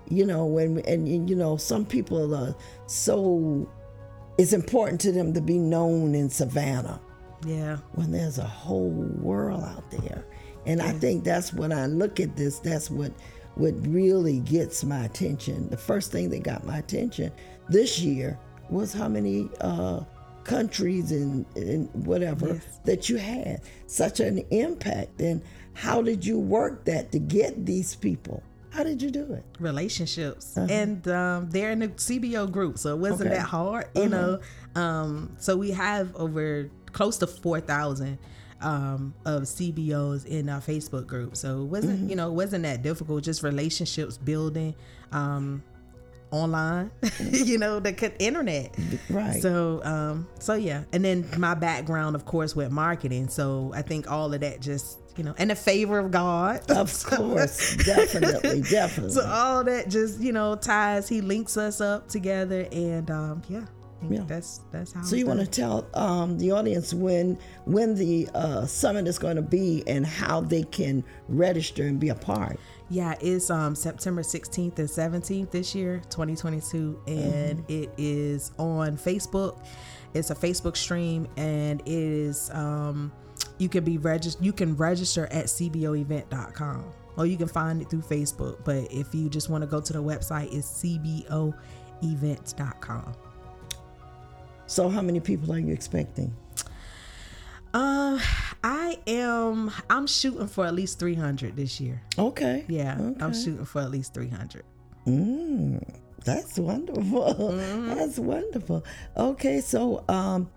You 0.08 0.24
know, 0.26 0.46
when 0.46 0.78
and, 0.86 1.08
and, 1.08 1.28
you 1.28 1.34
know, 1.34 1.56
some 1.56 1.84
people 1.84 2.32
are 2.34 2.54
so 2.86 3.68
it's 4.38 4.52
important 4.52 5.00
to 5.00 5.10
them 5.12 5.32
to 5.32 5.40
be 5.40 5.58
known 5.58 6.14
in 6.14 6.28
Savannah 6.30 7.00
Yeah. 7.46 7.76
when 7.94 8.10
there's 8.10 8.38
a 8.38 8.44
whole 8.44 8.90
world 8.90 9.62
out 9.62 9.90
there. 9.90 10.24
And 10.66 10.82
I 10.82 10.90
think 10.92 11.22
that's 11.24 11.52
when 11.52 11.72
I 11.72 11.86
look 11.86 12.18
at 12.20 12.36
this, 12.36 12.58
that's 12.58 12.90
what 12.90 13.12
what 13.54 13.72
really 13.86 14.40
gets 14.40 14.84
my 14.84 15.04
attention. 15.06 15.68
The 15.70 15.76
first 15.78 16.12
thing 16.12 16.28
that 16.30 16.42
got 16.42 16.66
my 16.66 16.76
attention 16.78 17.32
this 17.70 18.00
year 18.00 18.38
was 18.68 18.92
how 18.92 19.08
many 19.08 19.48
uh, 19.62 20.00
countries 20.44 21.10
and, 21.12 21.46
and 21.56 21.88
whatever 22.04 22.48
Yes. 22.54 22.80
that 22.84 23.08
you 23.08 23.16
had. 23.16 23.62
Such 23.86 24.20
an 24.20 24.38
impact. 24.50 25.20
And 25.22 25.40
how 25.72 26.02
did 26.02 26.24
you 26.26 26.38
work 26.38 26.84
that 26.84 27.12
to 27.12 27.18
get 27.18 27.64
these 27.64 27.94
people? 27.94 28.42
How 28.70 28.82
did 28.82 29.00
you 29.00 29.10
do 29.10 29.32
it? 29.32 29.42
relationships 29.58 30.54
and 30.58 31.08
um, 31.08 31.48
they're 31.48 31.70
in 31.70 31.78
the 31.78 31.88
cbo 31.88 32.50
group 32.50 32.76
so 32.76 32.92
it 32.94 32.98
wasn't 32.98 33.30
Uh-huh. 33.32 33.34
Okay. 33.34 33.36
Uh-huh. 33.38 33.42
that 33.42 33.48
hard 33.48 33.86
you 33.94 34.08
know 34.10 34.40
um, 34.74 35.34
so 35.38 35.56
we 35.56 35.70
have 35.70 36.14
over 36.16 36.68
close 36.96 37.18
to 37.18 37.26
4000 37.26 38.18
um, 38.62 39.12
of 39.26 39.42
cbos 39.42 40.24
in 40.24 40.48
our 40.48 40.60
facebook 40.60 41.06
group 41.06 41.36
so 41.36 41.60
it 41.62 41.66
wasn't 41.66 41.98
Mm-hmm. 42.00 42.08
you 42.10 42.16
know 42.16 42.28
it 42.28 42.34
wasn't 42.34 42.62
that 42.62 42.82
difficult 42.82 43.22
just 43.22 43.42
relationships 43.42 44.16
building 44.16 44.74
um, 45.12 45.62
online, 46.30 46.90
you 47.20 47.58
know, 47.58 47.80
the 47.80 48.12
internet. 48.18 48.74
Right. 49.08 49.40
So, 49.40 49.80
um, 49.84 50.26
so 50.38 50.54
yeah, 50.54 50.84
and 50.92 51.04
then 51.04 51.26
my 51.38 51.54
background, 51.54 52.16
of 52.16 52.24
course, 52.24 52.56
with 52.56 52.70
marketing. 52.70 53.28
So 53.28 53.72
I 53.74 53.82
think 53.82 54.10
all 54.10 54.32
of 54.32 54.40
that 54.40 54.60
just, 54.60 54.98
you 55.16 55.24
know, 55.24 55.34
and 55.38 55.50
the 55.50 55.54
favor 55.54 55.98
of 55.98 56.10
God. 56.10 56.62
Of 56.70 57.04
course, 57.04 57.76
definitely, 57.76 58.60
definitely. 58.70 59.14
So 59.14 59.26
all 59.26 59.64
that 59.64 59.88
just, 59.88 60.20
you 60.20 60.32
know, 60.32 60.56
ties. 60.56 61.08
He 61.08 61.20
links 61.20 61.56
us 61.56 61.80
up 61.80 62.08
together, 62.08 62.66
and 62.72 63.10
um, 63.10 63.42
yeah, 63.48 63.64
Yeah. 64.08 64.24
that's 64.26 64.60
that's 64.70 64.92
how. 64.92 65.02
So 65.02 65.16
you 65.16 65.26
want 65.26 65.40
to 65.40 65.46
tell 65.46 65.88
um, 65.94 66.38
the 66.38 66.52
audience 66.52 66.92
when 66.92 67.38
when 67.64 67.94
the 67.94 68.28
uh, 68.34 68.66
summit 68.66 69.08
is 69.08 69.18
going 69.18 69.36
to 69.36 69.42
be 69.42 69.82
and 69.86 70.06
how 70.06 70.40
they 70.40 70.64
can 70.64 71.04
register 71.28 71.84
and 71.84 71.98
be 71.98 72.10
a 72.10 72.14
part. 72.14 72.58
Yeah, 72.88 73.14
it's 73.20 73.50
um 73.50 73.74
September 73.74 74.22
16th 74.22 74.78
and 74.78 74.88
17th 74.88 75.50
this 75.50 75.74
year, 75.74 76.02
2022, 76.10 77.00
and 77.06 77.64
it 77.68 77.90
is 77.96 78.52
on 78.58 78.96
Facebook. 78.96 79.64
It's 80.14 80.30
a 80.30 80.34
Facebook 80.34 80.76
stream, 80.76 81.26
and 81.36 81.80
it 81.80 81.88
is 81.88 82.50
um 82.50 83.12
you 83.58 83.68
can 83.68 83.84
be 83.84 83.98
registered. 83.98 84.44
You 84.44 84.52
can 84.52 84.76
register 84.76 85.26
at 85.26 85.46
cboevent.com, 85.46 86.84
or 87.16 87.26
you 87.26 87.36
can 87.36 87.48
find 87.48 87.82
it 87.82 87.90
through 87.90 88.02
Facebook. 88.02 88.64
But 88.64 88.92
if 88.92 89.14
you 89.14 89.28
just 89.28 89.48
want 89.48 89.62
to 89.62 89.66
go 89.66 89.80
to 89.80 89.92
the 89.92 90.02
website, 90.02 90.54
it's 90.54 90.68
cboevents.com. 90.82 93.14
So 94.66 94.88
how 94.88 95.02
many 95.02 95.20
people 95.20 95.52
are 95.52 95.58
you 95.58 95.72
expecting? 95.72 96.34
Um, 97.74 98.20
I 98.64 98.98
am. 99.06 99.70
I'm 99.90 100.06
shooting 100.06 100.46
for 100.46 100.66
at 100.66 100.74
least 100.74 100.98
300 100.98 101.56
this 101.56 101.80
year. 101.80 102.00
Okay. 102.18 102.64
Yeah, 102.68 102.96
okay. 102.98 103.24
I'm 103.24 103.34
shooting 103.34 103.64
for 103.64 103.82
at 103.82 103.90
least 103.90 104.14
300. 104.14 104.64
Mm, 105.06 105.82
that's 106.24 106.58
wonderful. 106.58 107.52
That's 107.94 108.18
wonderful. 108.18 108.84
Okay, 109.16 109.60
so 109.60 110.04
um, 110.08 110.50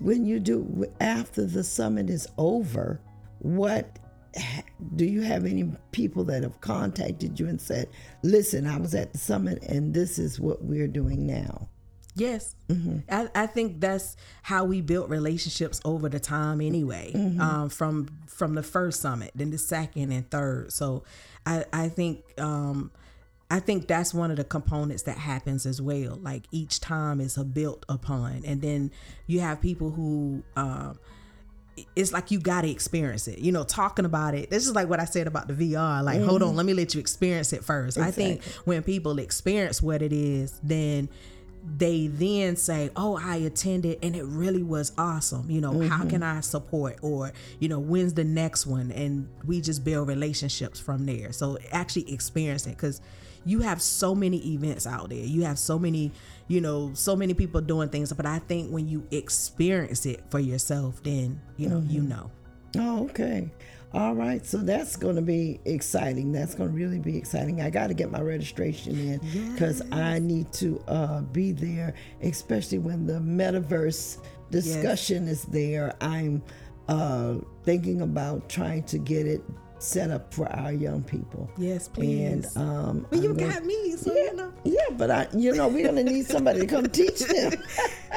when 0.00 0.24
you 0.24 0.40
do 0.40 0.86
after 1.00 1.44
the 1.44 1.64
summit 1.64 2.08
is 2.08 2.26
over, 2.38 3.00
what 3.40 3.98
do 4.96 5.04
you 5.04 5.20
have 5.20 5.44
any 5.44 5.70
people 5.90 6.24
that 6.24 6.42
have 6.42 6.60
contacted 6.60 7.38
you 7.38 7.48
and 7.48 7.60
said, 7.60 7.88
"Listen, 8.22 8.66
I 8.66 8.78
was 8.78 8.94
at 8.94 9.12
the 9.12 9.18
summit, 9.18 9.62
and 9.64 9.92
this 9.92 10.18
is 10.18 10.40
what 10.40 10.64
we're 10.64 10.88
doing 10.88 11.26
now." 11.26 11.68
Yes, 12.14 12.54
I, 13.10 13.28
I 13.34 13.46
think 13.46 13.80
that's 13.80 14.16
how 14.42 14.64
we 14.64 14.80
built 14.82 15.08
relationships 15.08 15.80
over 15.84 16.08
the 16.08 16.20
time 16.20 16.60
anyway. 16.60 17.12
Um, 17.40 17.68
from 17.70 18.08
from 18.26 18.54
the 18.54 18.62
first 18.62 19.00
summit, 19.00 19.30
then 19.34 19.50
the 19.50 19.58
second 19.58 20.12
and 20.12 20.30
third. 20.30 20.72
So, 20.72 21.04
I 21.46 21.64
I 21.72 21.88
think 21.88 22.22
um, 22.38 22.90
I 23.50 23.60
think 23.60 23.86
that's 23.86 24.12
one 24.14 24.30
of 24.30 24.36
the 24.36 24.44
components 24.44 25.02
that 25.04 25.18
happens 25.18 25.66
as 25.66 25.80
well. 25.80 26.18
Like 26.20 26.44
each 26.50 26.80
time 26.80 27.20
is 27.20 27.36
a 27.36 27.44
built 27.44 27.84
upon, 27.88 28.42
and 28.46 28.60
then 28.62 28.90
you 29.26 29.40
have 29.40 29.60
people 29.60 29.90
who. 29.90 30.42
Um, 30.56 30.98
it's 31.96 32.12
like 32.12 32.30
you 32.30 32.38
got 32.38 32.60
to 32.62 32.70
experience 32.70 33.26
it. 33.28 33.38
You 33.38 33.50
know, 33.50 33.64
talking 33.64 34.04
about 34.04 34.34
it. 34.34 34.50
This 34.50 34.66
is 34.66 34.74
like 34.74 34.88
what 34.90 35.00
I 35.00 35.06
said 35.06 35.26
about 35.26 35.48
the 35.48 35.54
VR. 35.54 36.04
Like, 36.04 36.20
hold 36.20 36.42
on, 36.42 36.54
let 36.54 36.66
me 36.66 36.74
let 36.74 36.92
you 36.94 37.00
experience 37.00 37.54
it 37.54 37.64
first. 37.64 37.96
I 37.96 38.10
think 38.10 38.42
when 38.66 38.82
people 38.82 39.18
experience 39.18 39.80
what 39.82 40.02
it 40.02 40.12
is, 40.12 40.60
then 40.62 41.08
they 41.64 42.08
then 42.08 42.56
say, 42.56 42.90
"Oh, 42.96 43.18
I 43.22 43.36
attended 43.36 43.98
and 44.02 44.16
it 44.16 44.24
really 44.24 44.62
was 44.62 44.92
awesome." 44.98 45.50
You 45.50 45.60
know, 45.60 45.80
how 45.88 46.04
can 46.04 46.20
mm-hmm. 46.20 46.38
I 46.38 46.40
support 46.40 46.98
or, 47.02 47.32
you 47.60 47.68
know, 47.68 47.78
when's 47.78 48.14
the 48.14 48.24
next 48.24 48.66
one? 48.66 48.90
And 48.90 49.28
we 49.44 49.60
just 49.60 49.84
build 49.84 50.08
relationships 50.08 50.80
from 50.80 51.06
there. 51.06 51.32
So 51.32 51.58
actually 51.70 52.12
experience 52.12 52.66
it 52.66 52.76
cuz 52.78 53.00
you 53.44 53.60
have 53.60 53.82
so 53.82 54.14
many 54.14 54.54
events 54.54 54.86
out 54.86 55.10
there. 55.10 55.24
You 55.24 55.42
have 55.44 55.58
so 55.58 55.78
many, 55.78 56.12
you 56.48 56.60
know, 56.60 56.92
so 56.94 57.16
many 57.16 57.34
people 57.34 57.60
doing 57.60 57.88
things, 57.88 58.12
but 58.12 58.26
I 58.26 58.38
think 58.38 58.70
when 58.70 58.88
you 58.88 59.06
experience 59.10 60.06
it 60.06 60.22
for 60.30 60.38
yourself, 60.38 61.02
then, 61.02 61.40
you 61.56 61.68
know, 61.68 61.82
you 61.88 62.02
mm-hmm. 62.02 62.08
know. 62.08 62.30
Oh, 62.78 63.04
okay. 63.06 63.50
All 63.94 64.14
right. 64.14 64.44
So 64.46 64.58
that's 64.58 64.96
going 64.96 65.16
to 65.16 65.22
be 65.22 65.60
exciting. 65.66 66.32
That's 66.32 66.54
going 66.54 66.70
to 66.70 66.76
really 66.76 66.98
be 66.98 67.16
exciting. 67.16 67.60
I 67.60 67.68
got 67.68 67.88
to 67.88 67.94
get 67.94 68.10
my 68.10 68.20
registration 68.20 68.98
in 68.98 69.52
because 69.52 69.82
I 69.92 70.18
need 70.18 70.50
to 70.54 70.82
uh, 70.88 71.20
be 71.20 71.52
there, 71.52 71.94
especially 72.22 72.78
when 72.78 73.06
the 73.06 73.14
metaverse 73.14 74.18
discussion 74.50 75.28
is 75.28 75.44
there. 75.44 75.94
I'm 76.00 76.42
uh, 76.88 77.36
thinking 77.64 78.00
about 78.00 78.48
trying 78.48 78.84
to 78.84 78.98
get 78.98 79.26
it 79.26 79.42
set 79.82 80.10
up 80.10 80.32
for 80.32 80.46
our 80.52 80.72
young 80.72 81.02
people. 81.02 81.50
Yes, 81.56 81.86
And 81.86 81.94
please. 81.94 82.56
um, 82.56 83.06
But 83.10 83.20
you 83.22 83.34
gonna- 83.34 83.52
got 83.52 83.64
me, 83.64 83.96
so 83.96 84.14
yeah, 84.14 84.22
you 84.24 84.36
know. 84.36 84.52
yeah, 84.64 84.86
but 84.96 85.10
I, 85.10 85.26
you 85.36 85.52
know, 85.54 85.68
we're 85.68 85.84
gonna 85.86 86.04
need 86.04 86.26
somebody 86.26 86.60
to 86.60 86.66
come 86.66 86.86
teach 86.86 87.20
them. 87.20 87.52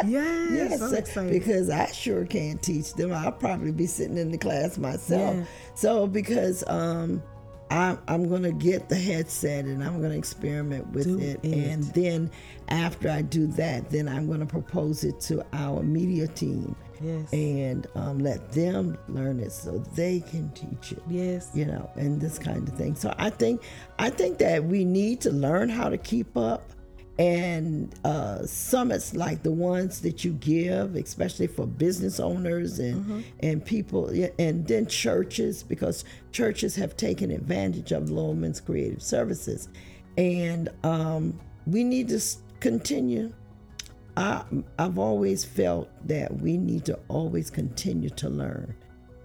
Yes, 0.06 0.52
Yes, 0.52 0.82
I'm 0.82 0.94
excited. 0.94 1.32
because 1.32 1.70
I 1.70 1.86
sure 1.88 2.26
can't 2.26 2.62
teach 2.62 2.94
them. 2.96 3.14
I'll 3.14 3.32
probably 3.32 3.72
be 3.72 3.88
sitting 3.88 4.18
in 4.18 4.30
the 4.30 4.38
class 4.38 4.78
myself. 4.78 5.36
Yeah. 5.38 5.44
So 5.74 6.06
because 6.06 6.66
um, 6.68 7.24
I'm 7.72 8.00
I'm 8.08 8.30
gonna 8.30 8.52
get 8.52 8.90
the 8.90 8.96
headset 8.96 9.66
and 9.66 9.84
I'm 9.84 10.02
gonna 10.02 10.16
experiment 10.16 10.88
with 10.92 11.08
it, 11.20 11.40
it. 11.44 11.54
and 11.54 11.84
then 11.94 12.32
after 12.70 13.10
I 13.10 13.22
do 13.24 13.48
that, 13.48 13.90
then 13.90 14.08
I'm 14.08 14.30
gonna 14.30 14.46
propose 14.46 15.04
it 15.04 15.20
to 15.22 15.46
our 15.54 15.82
media 15.84 16.28
team 16.28 16.76
Yes. 17.02 17.34
and 17.34 17.86
um, 17.96 18.20
let 18.20 18.54
them 18.54 18.98
learn 19.10 19.42
it 19.42 19.52
so 19.52 19.80
they 19.96 20.22
can 20.22 20.50
teach 20.52 20.94
it 20.94 21.04
yes. 21.10 21.52
you 21.54 21.66
know, 21.66 21.90
and 21.96 22.22
this 22.22 22.40
kind 22.40 22.66
of 22.68 22.74
thing. 22.76 22.96
So 22.96 23.14
I 23.18 23.30
think 23.30 23.64
I 24.00 24.10
think 24.10 24.38
that 24.38 24.64
we 24.64 24.86
need 24.86 25.20
to 25.22 25.32
learn 25.32 25.68
how 25.70 25.90
to 25.90 25.98
keep 25.98 26.38
up. 26.38 26.70
And 27.18 27.96
uh, 28.04 28.46
summits 28.46 29.16
like 29.16 29.42
the 29.42 29.52
ones 29.52 30.02
that 30.02 30.26
you 30.26 30.34
give, 30.34 30.98
especially 30.98 31.48
for 31.48 31.66
business 31.66 32.20
owners 32.20 32.80
and 32.80 33.24
and 33.40 33.66
people, 33.66 34.10
and 34.38 34.68
then 34.68 34.86
churches, 34.88 35.64
because 35.64 36.04
churches 36.34 36.76
have 36.76 36.98
taken 36.98 37.32
advantage 37.32 37.94
of 37.94 38.10
Loman's 38.10 38.60
Creative 38.60 39.02
Services, 39.02 39.70
and 40.18 40.68
um, 40.84 41.40
we 41.66 41.86
need 41.86 42.10
to 42.10 42.20
continue. 42.60 43.32
I, 44.18 44.44
I've 44.78 44.98
always 45.00 45.46
felt 45.46 45.90
that 46.08 46.34
we 46.42 46.58
need 46.58 46.84
to 46.86 47.00
always 47.08 47.50
continue 47.50 48.10
to 48.12 48.30
learn, 48.30 48.76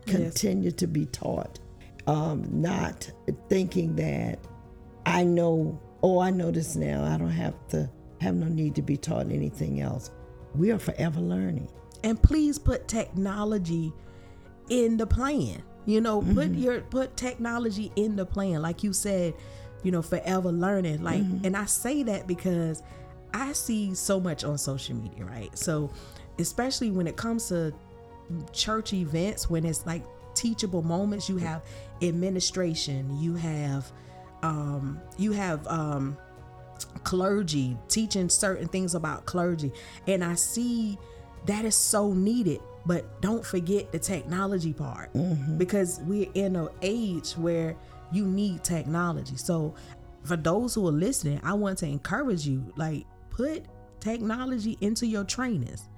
continue 0.07 0.70
to 0.72 0.87
be 0.87 1.07
taught, 1.07 1.59
um, 2.07 2.44
not 2.50 3.11
thinking 3.48 3.94
that 3.96 4.38
I 5.07 5.24
know, 5.24 5.81
oh, 6.03 6.19
I 6.19 6.31
know 6.31 6.51
this 6.51 6.77
now. 6.77 7.05
I 7.05 7.17
don't 7.17 7.31
have 7.31 7.55
to 7.69 7.91
have 8.21 8.35
no 8.35 8.47
need 8.47 8.75
to 8.77 8.83
be 8.83 8.97
taught 8.97 9.27
anything 9.31 9.81
else. 9.81 10.11
We 10.55 10.71
are 10.73 10.79
forever 10.79 11.21
learning. 11.21 11.69
and 12.03 12.23
please 12.23 12.59
put 12.59 12.89
technology 12.89 13.93
in 14.69 14.97
the 14.97 15.07
plan 15.07 15.63
you 15.87 16.01
know 16.01 16.21
put 16.21 16.51
mm-hmm. 16.51 16.63
your 16.63 16.81
put 16.83 17.17
technology 17.17 17.91
in 17.97 18.17
the 18.17 18.25
plan 18.25 18.63
like 18.63 18.83
you 18.83 18.93
said 18.93 19.35
you 19.83 19.91
know 19.91 20.03
forever 20.03 20.53
learning 20.53 21.03
like 21.03 21.23
mm-hmm. 21.23 21.45
and 21.45 21.57
i 21.57 21.65
say 21.65 22.03
that 22.03 22.27
because 22.27 22.83
i 23.33 23.53
see 23.53 23.95
so 23.95 24.21
much 24.21 24.45
on 24.45 24.59
social 24.59 24.95
media 24.95 25.25
right 25.25 25.57
so 25.57 25.91
especially 26.39 26.91
when 26.91 27.07
it 27.07 27.17
comes 27.17 27.49
to 27.49 27.73
church 28.53 28.93
events 28.93 29.49
when 29.51 29.65
it's 29.65 29.87
like 29.87 30.05
teachable 30.35 30.83
moments 30.83 31.29
you 31.29 31.37
have 31.37 31.63
administration 32.03 33.21
you 33.21 33.35
have 33.35 33.91
um 34.42 35.00
you 35.18 35.33
have 35.33 35.66
um 35.66 36.16
clergy, 37.05 37.76
teaching 37.88 38.29
certain 38.29 38.68
things 38.68 38.94
about 38.94 39.26
clergy. 39.26 39.72
And 40.07 40.24
I 40.24 40.35
see 40.35 40.98
that 41.46 41.64
is 41.64 41.74
so 41.74 42.12
needed. 42.12 42.61
But 42.87 43.20
don't 43.20 43.44
forget 43.44 43.92
the 43.92 43.98
technology 43.98 44.72
part 44.72 45.11
because 45.59 46.00
we're 46.05 46.31
in 46.35 46.57
an 46.57 46.68
age 46.81 47.33
where 47.33 47.76
you 48.11 48.24
need 48.24 48.64
technology. 48.64 49.37
So, 49.37 49.74
for 50.24 50.37
those 50.37 50.74
who 50.74 50.87
are 50.88 50.92
listening, 50.92 51.40
I 51.42 51.55
want 51.55 51.79
to 51.79 51.87
encourage 51.87 52.46
you 52.46 52.72
like, 52.76 53.07
put 53.31 53.64
technology 54.00 54.76
into 54.81 55.07
your 55.07 55.24
trainings. 55.24 55.88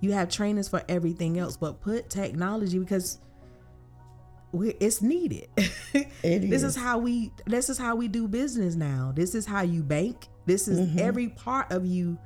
You 0.00 0.12
have 0.12 0.28
trainings 0.28 0.68
for 0.68 0.82
everything 0.88 1.38
else, 1.38 1.56
but 1.56 1.80
put 1.80 2.08
technology 2.08 2.78
because 2.78 3.18
it's 4.52 5.02
needed. 5.02 5.48
It 6.22 6.50
this 6.50 6.62
is. 6.62 6.74
is 6.74 6.76
how 6.76 6.98
we 6.98 7.30
this 7.46 7.68
is 7.68 7.78
how 7.78 7.96
we 7.96 8.08
do 8.08 8.26
business 8.28 8.74
now. 8.74 9.12
This 9.14 9.34
is 9.34 9.46
how 9.46 9.62
you 9.62 9.82
bank. 9.82 10.28
This 10.46 10.68
is 10.68 10.78
Mm-hmm. 10.80 10.98
every 10.98 11.28
part 11.28 11.70
of 11.72 11.86
you 11.86 12.18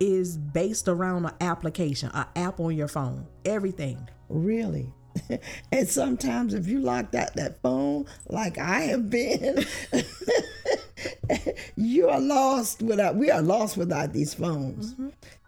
is 0.00 0.36
based 0.36 0.88
around 0.88 1.24
an 1.26 1.32
application, 1.40 2.10
an 2.14 2.26
app 2.36 2.58
on 2.60 2.74
your 2.76 2.88
phone. 2.88 3.26
Everything. 3.44 4.08
Really. 4.28 4.92
and 5.72 5.88
sometimes 5.88 6.54
if 6.54 6.66
you 6.66 6.80
locked 6.80 7.14
out 7.14 7.34
that 7.34 7.60
phone, 7.62 8.04
like 8.28 8.58
I 8.58 8.80
have 8.80 9.08
been, 9.10 9.64
you 11.76 12.08
are 12.08 12.20
lost 12.20 12.82
without 12.82 13.16
we 13.16 13.30
are 13.30 13.42
lost 13.42 13.76
without 13.76 14.12
these 14.12 14.34
phones. 14.34 14.94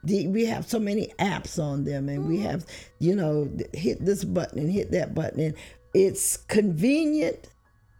The, 0.04 0.28
we 0.28 0.44
have 0.46 0.68
so 0.68 0.78
many 0.78 1.12
apps 1.18 1.58
on 1.60 1.82
them 1.82 2.08
and 2.08 2.28
we 2.28 2.38
have, 2.40 2.64
you 3.00 3.16
know, 3.16 3.50
hit 3.74 4.04
this 4.04 4.22
button 4.24 4.60
and 4.60 4.70
hit 4.70 4.92
that 4.92 5.16
button 5.16 5.40
and 5.40 5.54
it's 5.96 6.36
convenient 6.36 7.48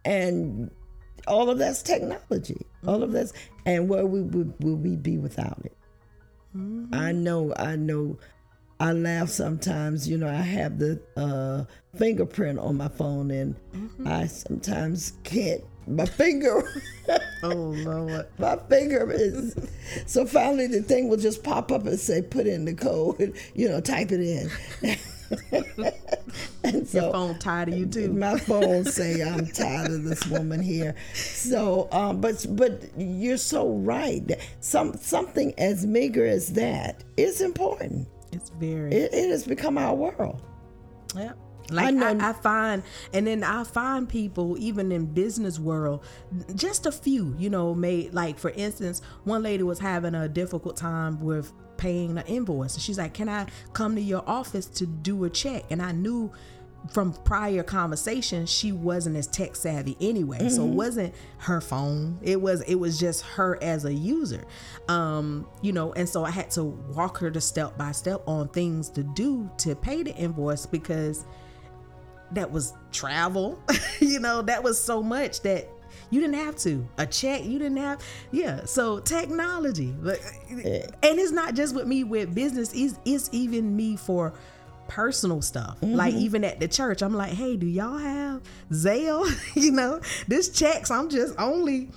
and 0.05 0.69
all 1.27 1.49
of 1.49 1.57
that's 1.57 1.81
technology. 1.81 2.65
All 2.85 3.01
of 3.03 3.11
that's 3.11 3.33
and 3.65 3.89
where 3.89 4.05
we 4.05 4.21
would 4.21 4.53
will 4.63 4.75
we 4.75 4.95
be 4.95 5.17
without 5.17 5.59
it? 5.65 5.75
I 6.93 7.11
know, 7.11 7.53
I 7.57 7.75
know. 7.75 8.17
I 8.79 8.91
laugh 8.93 9.29
sometimes. 9.29 10.07
You 10.07 10.17
know, 10.17 10.27
I 10.27 10.41
have 10.41 10.77
the 10.79 11.01
uh, 11.15 11.65
fingerprint 11.97 12.59
on 12.59 12.77
my 12.77 12.87
phone, 12.87 13.31
and 13.31 13.55
I 14.05 14.27
sometimes 14.27 15.13
can't. 15.23 15.63
My 15.87 16.05
finger, 16.05 16.69
Oh 17.43 17.53
Lord. 17.53 18.27
my 18.37 18.57
finger 18.69 19.09
is. 19.11 19.55
So 20.05 20.25
finally, 20.25 20.67
the 20.67 20.81
thing 20.81 21.07
will 21.09 21.17
just 21.17 21.43
pop 21.43 21.71
up 21.71 21.85
and 21.85 21.99
say, 21.99 22.21
"Put 22.21 22.45
in 22.45 22.65
the 22.65 22.73
code." 22.73 23.37
You 23.55 23.69
know, 23.69 23.79
type 23.81 24.11
it 24.11 24.21
in. 24.21 24.49
and 26.63 26.87
so 26.87 27.01
Your 27.03 27.11
phone 27.11 27.39
tired 27.39 27.69
of 27.69 27.77
you 27.77 27.85
too. 27.85 28.11
my 28.13 28.37
phone 28.37 28.85
say 28.85 29.21
I'm 29.21 29.45
tired 29.47 29.91
of 29.91 30.03
this 30.03 30.25
woman 30.27 30.61
here. 30.61 30.95
So, 31.13 31.87
um, 31.91 32.21
but 32.21 32.45
but 32.51 32.83
you're 32.97 33.37
so 33.37 33.69
right. 33.69 34.29
Some 34.59 34.95
something 34.97 35.53
as 35.57 35.85
meager 35.85 36.25
as 36.25 36.53
that 36.53 37.03
is 37.17 37.41
important. 37.41 38.07
It's 38.31 38.49
very 38.51 38.91
It, 38.93 39.13
it 39.13 39.29
has 39.29 39.45
become 39.45 39.77
our 39.77 39.95
world. 39.95 40.41
Yeah. 41.15 41.33
Like 41.69 41.95
know- 41.95 42.07
I, 42.07 42.29
I 42.29 42.33
find, 42.33 42.81
and 43.13 43.27
then 43.27 43.43
I 43.43 43.63
find 43.65 44.07
people 44.07 44.55
even 44.57 44.89
in 44.91 45.05
business 45.05 45.59
world, 45.59 46.05
just 46.55 46.85
a 46.85 46.91
few, 46.93 47.35
you 47.37 47.49
know, 47.49 47.75
made 47.75 48.13
like 48.13 48.39
for 48.39 48.51
instance, 48.51 49.01
one 49.25 49.43
lady 49.43 49.63
was 49.63 49.77
having 49.79 50.15
a 50.15 50.29
difficult 50.29 50.77
time 50.77 51.19
with 51.19 51.51
paying 51.77 52.15
the 52.15 52.25
invoice, 52.27 52.73
and 52.73 52.81
she's 52.81 52.97
like, 52.97 53.13
"Can 53.13 53.29
I 53.29 53.47
come 53.73 53.95
to 53.95 54.01
your 54.01 54.23
office 54.27 54.65
to 54.67 54.85
do 54.85 55.23
a 55.25 55.29
check?" 55.29 55.65
And 55.69 55.81
I 55.81 55.91
knew 55.91 56.31
from 56.89 57.11
prior 57.11 57.63
conversation 57.63 58.45
she 58.45 58.71
wasn't 58.71 59.15
as 59.15 59.27
tech 59.27 59.55
savvy 59.55 59.97
anyway. 59.99 60.49
So 60.49 60.63
it 60.63 60.69
wasn't 60.69 61.13
her 61.39 61.61
phone. 61.61 62.19
It 62.21 62.39
was 62.39 62.61
it 62.61 62.75
was 62.75 62.99
just 62.99 63.23
her 63.23 63.61
as 63.61 63.85
a 63.85 63.93
user. 63.93 64.45
Um 64.87 65.47
you 65.61 65.73
know 65.73 65.93
and 65.93 66.07
so 66.07 66.23
i 66.23 66.31
had 66.31 66.49
to 66.51 66.63
walk 66.63 67.17
her 67.17 67.31
to 67.31 67.41
step 67.41 67.77
by 67.77 67.91
step 67.91 68.21
on 68.27 68.47
things 68.49 68.89
to 68.91 69.03
do 69.03 69.49
to 69.57 69.75
pay 69.75 70.03
the 70.03 70.15
invoice 70.15 70.65
because 70.65 71.25
that 72.31 72.51
was 72.51 72.73
travel. 72.91 73.59
You 73.99 74.19
know 74.19 74.43
that 74.43 74.63
was 74.63 74.79
so 74.81 75.01
much 75.01 75.41
that 75.41 75.67
you 76.09 76.19
didn't 76.21 76.35
have 76.35 76.55
to. 76.57 76.87
A 76.97 77.05
check 77.05 77.43
you 77.43 77.59
didn't 77.59 77.77
have 77.77 78.01
yeah 78.31 78.65
so 78.65 78.99
technology 78.99 79.93
but 80.01 80.19
and 80.49 81.19
it's 81.19 81.31
not 81.31 81.55
just 81.55 81.75
with 81.75 81.87
me 81.87 82.03
with 82.03 82.33
business 82.33 82.71
it's, 82.73 82.99
it's 83.05 83.29
even 83.31 83.75
me 83.75 83.95
for 83.95 84.33
personal 84.87 85.41
stuff. 85.41 85.77
Like 85.81 86.13
mm-hmm. 86.13 86.21
even 86.21 86.43
at 86.43 86.59
the 86.59 86.67
church 86.67 87.01
i'm 87.01 87.13
like 87.13 87.33
hey 87.33 87.57
do 87.57 87.67
y'all 87.67 87.97
have 87.97 88.41
zelle? 88.71 89.27
You 89.55 89.71
know 89.71 90.01
this 90.27 90.49
checks 90.49 90.91
i'm 90.91 91.09
just 91.09 91.35
only 91.39 91.89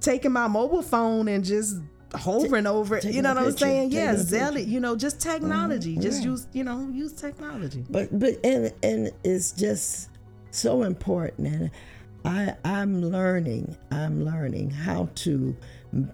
taking 0.00 0.32
my 0.32 0.48
mobile 0.48 0.82
phone 0.82 1.28
and 1.28 1.44
just 1.44 1.76
hovering 2.12 2.66
over 2.66 2.96
it 2.96 3.04
you 3.04 3.22
know 3.22 3.32
what 3.34 3.44
i'm 3.44 3.56
saying? 3.56 3.92
yeah 3.92 4.16
picture. 4.16 4.58
you 4.58 4.80
know 4.80 4.96
just 4.96 5.20
technology 5.20 5.92
mm-hmm. 5.92 6.02
just 6.02 6.22
yeah. 6.22 6.30
use 6.30 6.46
you 6.52 6.64
know 6.64 6.90
use 6.92 7.12
technology. 7.12 7.84
But 7.88 8.16
but 8.18 8.44
and 8.44 8.72
and 8.82 9.10
it's 9.24 9.52
just 9.52 10.10
so 10.50 10.82
important, 10.82 11.48
and 11.48 11.70
I 12.24 12.54
I'm 12.64 13.02
learning 13.02 13.76
I'm 13.90 14.24
learning 14.24 14.70
how 14.70 15.08
to 15.16 15.56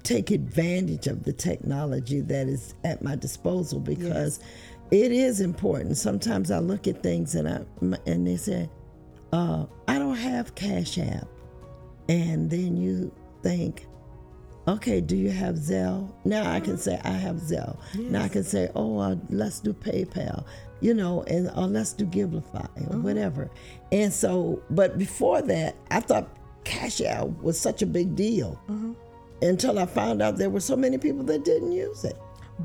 take 0.03 0.31
advantage 0.31 1.07
of 1.07 1.25
the 1.25 1.33
technology 1.33 2.21
that 2.21 2.49
is 2.49 2.75
at 2.85 3.03
my 3.03 3.17
disposal 3.17 3.81
because 3.81 4.41
it 4.91 5.13
is 5.13 5.41
important. 5.41 5.97
Sometimes 5.97 6.51
I 6.51 6.59
look 6.59 6.87
at 6.87 7.03
things 7.03 7.35
and 7.35 7.49
I 7.49 7.97
and 8.07 8.27
they 8.27 8.37
say, 8.37 8.71
uh, 9.33 9.67
I 9.89 9.99
don't 9.99 10.17
have 10.17 10.55
Cash 10.55 10.99
App, 10.99 11.27
and 12.09 12.51
then 12.51 12.77
you 12.77 13.13
think. 13.43 13.87
Okay, 14.69 15.01
do 15.01 15.15
you 15.17 15.31
have 15.31 15.55
Zelle? 15.55 16.13
Now 16.25 16.51
I 16.51 16.59
can 16.59 16.77
say 16.77 17.01
I 17.05 17.13
have 17.13 17.37
Zelle. 17.37 17.79
Now 17.95 18.23
I 18.25 18.29
can 18.29 18.43
say, 18.43 18.69
oh, 18.75 18.99
uh, 18.99 19.15
let's 19.31 19.61
do 19.61 19.73
PayPal, 19.73 20.45
you 20.81 20.95
know, 20.95 21.23
and 21.25 21.51
or 21.57 21.67
let's 21.67 21.93
do 21.93 22.05
Givelify 22.07 22.65
or 22.77 22.81
mm-hmm. 22.81 23.03
whatever. 23.03 23.51
And 23.93 24.13
so, 24.13 24.63
but 24.71 24.99
before 24.99 25.43
that, 25.43 25.77
I 25.91 26.01
thought 26.01 26.29
Cash 26.65 27.01
App 27.01 27.29
was 27.43 27.59
such 27.59 27.83
a 27.83 27.87
big 27.87 28.15
deal 28.15 28.61
mm-hmm. 28.69 28.93
until 29.43 29.79
I 29.79 29.87
found 29.87 30.23
out 30.23 30.37
there 30.37 30.51
were 30.51 30.61
so 30.61 30.77
many 30.77 30.99
people 30.99 31.25
that 31.25 31.45
didn't 31.45 31.73
use 31.73 32.05
it. 32.05 32.19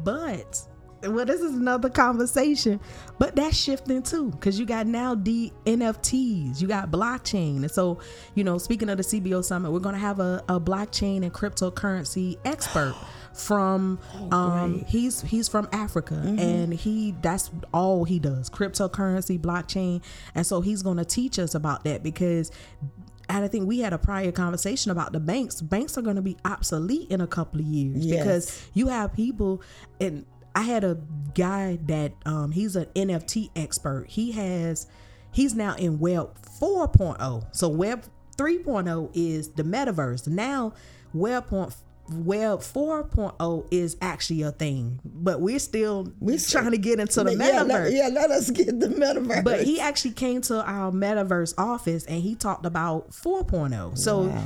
But 0.04 0.62
well, 1.04 1.26
this 1.26 1.42
is 1.42 1.56
another 1.56 1.90
conversation. 1.90 2.80
But 3.18 3.36
that's 3.36 3.58
shifting 3.58 4.04
too, 4.04 4.32
because 4.32 4.60
you 4.60 4.66
got 4.66 4.88
now 4.88 5.16
the 5.16 5.52
NFTs, 5.66 6.62
you 6.62 6.68
got 6.68 6.92
blockchain, 6.92 7.58
and 7.58 7.72
so 7.72 8.00
you 8.36 8.44
know, 8.44 8.58
speaking 8.58 8.90
of 8.90 8.98
the 8.98 9.04
CBO 9.04 9.44
summit, 9.44 9.72
we're 9.72 9.80
gonna 9.80 9.98
have 9.98 10.20
a, 10.20 10.44
a 10.50 10.60
blockchain 10.60 11.24
and 11.24 11.34
cryptocurrency 11.34 12.38
expert 12.46 12.96
from 13.34 13.98
um 14.32 14.84
he's 14.88 15.22
he's 15.22 15.48
from 15.48 15.68
Africa 15.72 16.16
and 16.16 16.74
he 16.74 17.16
that's 17.22 17.50
all 17.74 18.04
he 18.04 18.20
does 18.20 18.50
cryptocurrency 18.50 19.40
blockchain 19.40 20.02
and 20.36 20.46
so 20.46 20.60
he's 20.62 20.84
going 20.84 20.98
to 20.98 21.06
teach 21.06 21.40
us 21.40 21.56
about 21.56 21.84
that 21.86 22.04
because 22.04 22.52
and 23.30 23.46
I 23.46 23.48
think 23.48 23.66
we 23.68 23.80
had 23.80 23.94
a 23.94 23.98
prior 23.98 24.34
conversation 24.34 24.92
about 24.92 25.14
the 25.14 25.20
banks. 25.22 25.62
Banks 25.62 25.98
are 25.98 26.02
going 26.02 26.18
to 26.18 26.22
be 26.22 26.36
obsolete 26.44 27.10
in 27.10 27.22
a 27.22 27.28
couple 27.28 27.62
of 27.62 27.66
years 27.66 28.06
Yes. 28.06 28.18
because 28.20 28.70
you 28.74 28.88
have 28.90 29.14
people 29.14 29.62
and 30.02 30.26
I 30.54 30.64
had 30.64 30.84
a 30.84 30.98
guy 31.34 31.80
that 31.86 32.12
um 32.26 32.52
he's 32.52 32.76
an 32.76 32.88
NFT 32.96 33.52
expert. 33.56 34.08
He 34.10 34.34
has 34.34 34.88
he's 35.32 35.56
now 35.56 35.76
in 35.76 36.00
web 36.00 36.32
4.0. 36.60 37.46
So 37.56 37.70
web 37.70 38.04
3.0 38.38 39.12
is 39.14 39.50
the 39.52 39.64
metaverse. 39.64 40.28
Now 40.28 40.74
web 41.14 41.48
point 41.48 41.74
Web 42.14 42.60
4.0 42.60 43.68
is 43.72 43.98
actually 44.02 44.42
a 44.42 44.52
thing, 44.52 45.00
but 45.04 45.42
we're 45.42 45.60
still 45.60 46.12
we're 46.20 46.38
trying 46.38 46.72
to 46.72 46.78
get 46.78 47.00
into 47.00 47.24
the 47.24 47.36
yeah, 47.36 47.52
metaverse. 47.64 47.92
yeah, 47.92 48.10
let 48.12 48.32
us 48.32 48.50
get 48.52 48.80
the 48.80 48.88
metaverse. 48.88 49.44
But 49.44 49.64
he 49.64 49.80
actually 49.80 50.12
came 50.12 50.42
to 50.44 50.64
our 50.64 50.92
metaverse 50.92 51.54
office 51.58 52.06
and 52.06 52.22
he 52.22 52.36
talked 52.36 52.66
about 52.66 53.12
4.0. 53.12 53.98
So 53.98 54.22
Wow. 54.24 54.46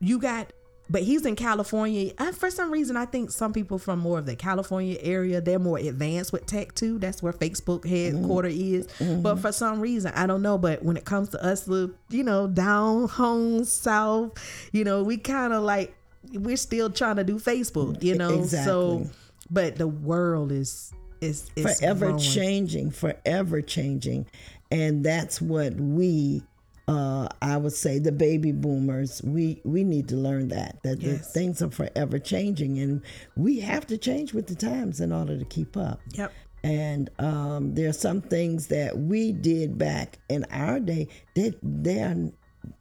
you 0.00 0.18
got, 0.18 0.52
but 0.88 1.02
he's 1.02 1.26
in 1.26 1.36
California. 1.36 2.12
And 2.18 2.36
for 2.36 2.50
some 2.50 2.70
reason, 2.70 2.96
I 2.96 3.06
think 3.06 3.30
some 3.30 3.52
people 3.52 3.78
from 3.78 3.98
more 3.98 4.18
of 4.18 4.26
the 4.26 4.36
California 4.36 4.96
area, 5.00 5.40
they're 5.40 5.58
more 5.58 5.78
advanced 5.78 6.32
with 6.32 6.46
tech 6.46 6.74
too. 6.74 6.98
That's 6.98 7.22
where 7.22 7.32
Facebook 7.32 7.84
headquarter 7.84 8.48
mm-hmm. 8.48 8.74
is. 8.76 8.86
Mm-hmm. 8.98 9.22
But 9.22 9.40
for 9.40 9.52
some 9.52 9.80
reason, 9.80 10.12
I 10.14 10.26
don't 10.26 10.42
know. 10.42 10.58
But 10.58 10.84
when 10.84 10.96
it 10.96 11.04
comes 11.04 11.30
to 11.30 11.44
us, 11.44 11.64
the 11.64 11.92
you 12.10 12.22
know, 12.22 12.46
down 12.46 13.08
home 13.08 13.64
south, 13.64 14.38
you 14.72 14.84
know, 14.84 15.02
we 15.02 15.16
kind 15.16 15.52
of 15.52 15.62
like, 15.64 15.94
we're 16.32 16.56
still 16.56 16.90
trying 16.90 17.16
to 17.16 17.24
do 17.24 17.38
Facebook, 17.38 18.02
you 18.02 18.14
know? 18.14 18.44
So, 18.44 18.98
Exactly. 18.98 19.10
but 19.50 19.76
the 19.76 19.88
world 19.88 20.52
is, 20.52 20.92
is, 21.20 21.50
is 21.56 21.78
forever 21.80 22.06
growing. 22.06 22.18
changing, 22.20 22.90
forever 22.90 23.62
changing. 23.62 24.26
And 24.70 25.04
that's 25.04 25.40
what 25.40 25.74
we 25.74 26.42
uh, 26.88 27.26
I 27.42 27.56
would 27.56 27.72
say 27.72 27.98
the 27.98 28.12
baby 28.12 28.52
boomers, 28.52 29.20
we, 29.24 29.60
we 29.64 29.82
need 29.82 30.08
to 30.08 30.16
learn 30.16 30.48
that, 30.48 30.80
that 30.84 31.00
the 31.00 31.12
Yes. 31.14 31.32
things 31.32 31.60
are 31.60 31.70
forever 31.70 32.18
changing 32.18 32.78
and 32.78 33.02
we 33.36 33.58
have 33.58 33.86
to 33.88 33.98
change 33.98 34.32
with 34.32 34.46
the 34.46 34.54
times 34.54 35.00
in 35.00 35.12
order 35.12 35.36
to 35.36 35.44
keep 35.46 35.76
up. 35.76 36.00
Yep. 36.12 36.32
And 36.62 37.10
um, 37.18 37.74
there 37.74 37.88
are 37.88 37.92
some 37.92 38.20
things 38.20 38.68
that 38.68 38.96
we 38.96 39.32
did 39.32 39.76
back 39.78 40.18
in 40.28 40.44
our 40.52 40.78
day, 40.78 41.08
they, 41.34 41.54
they're, 41.62 42.30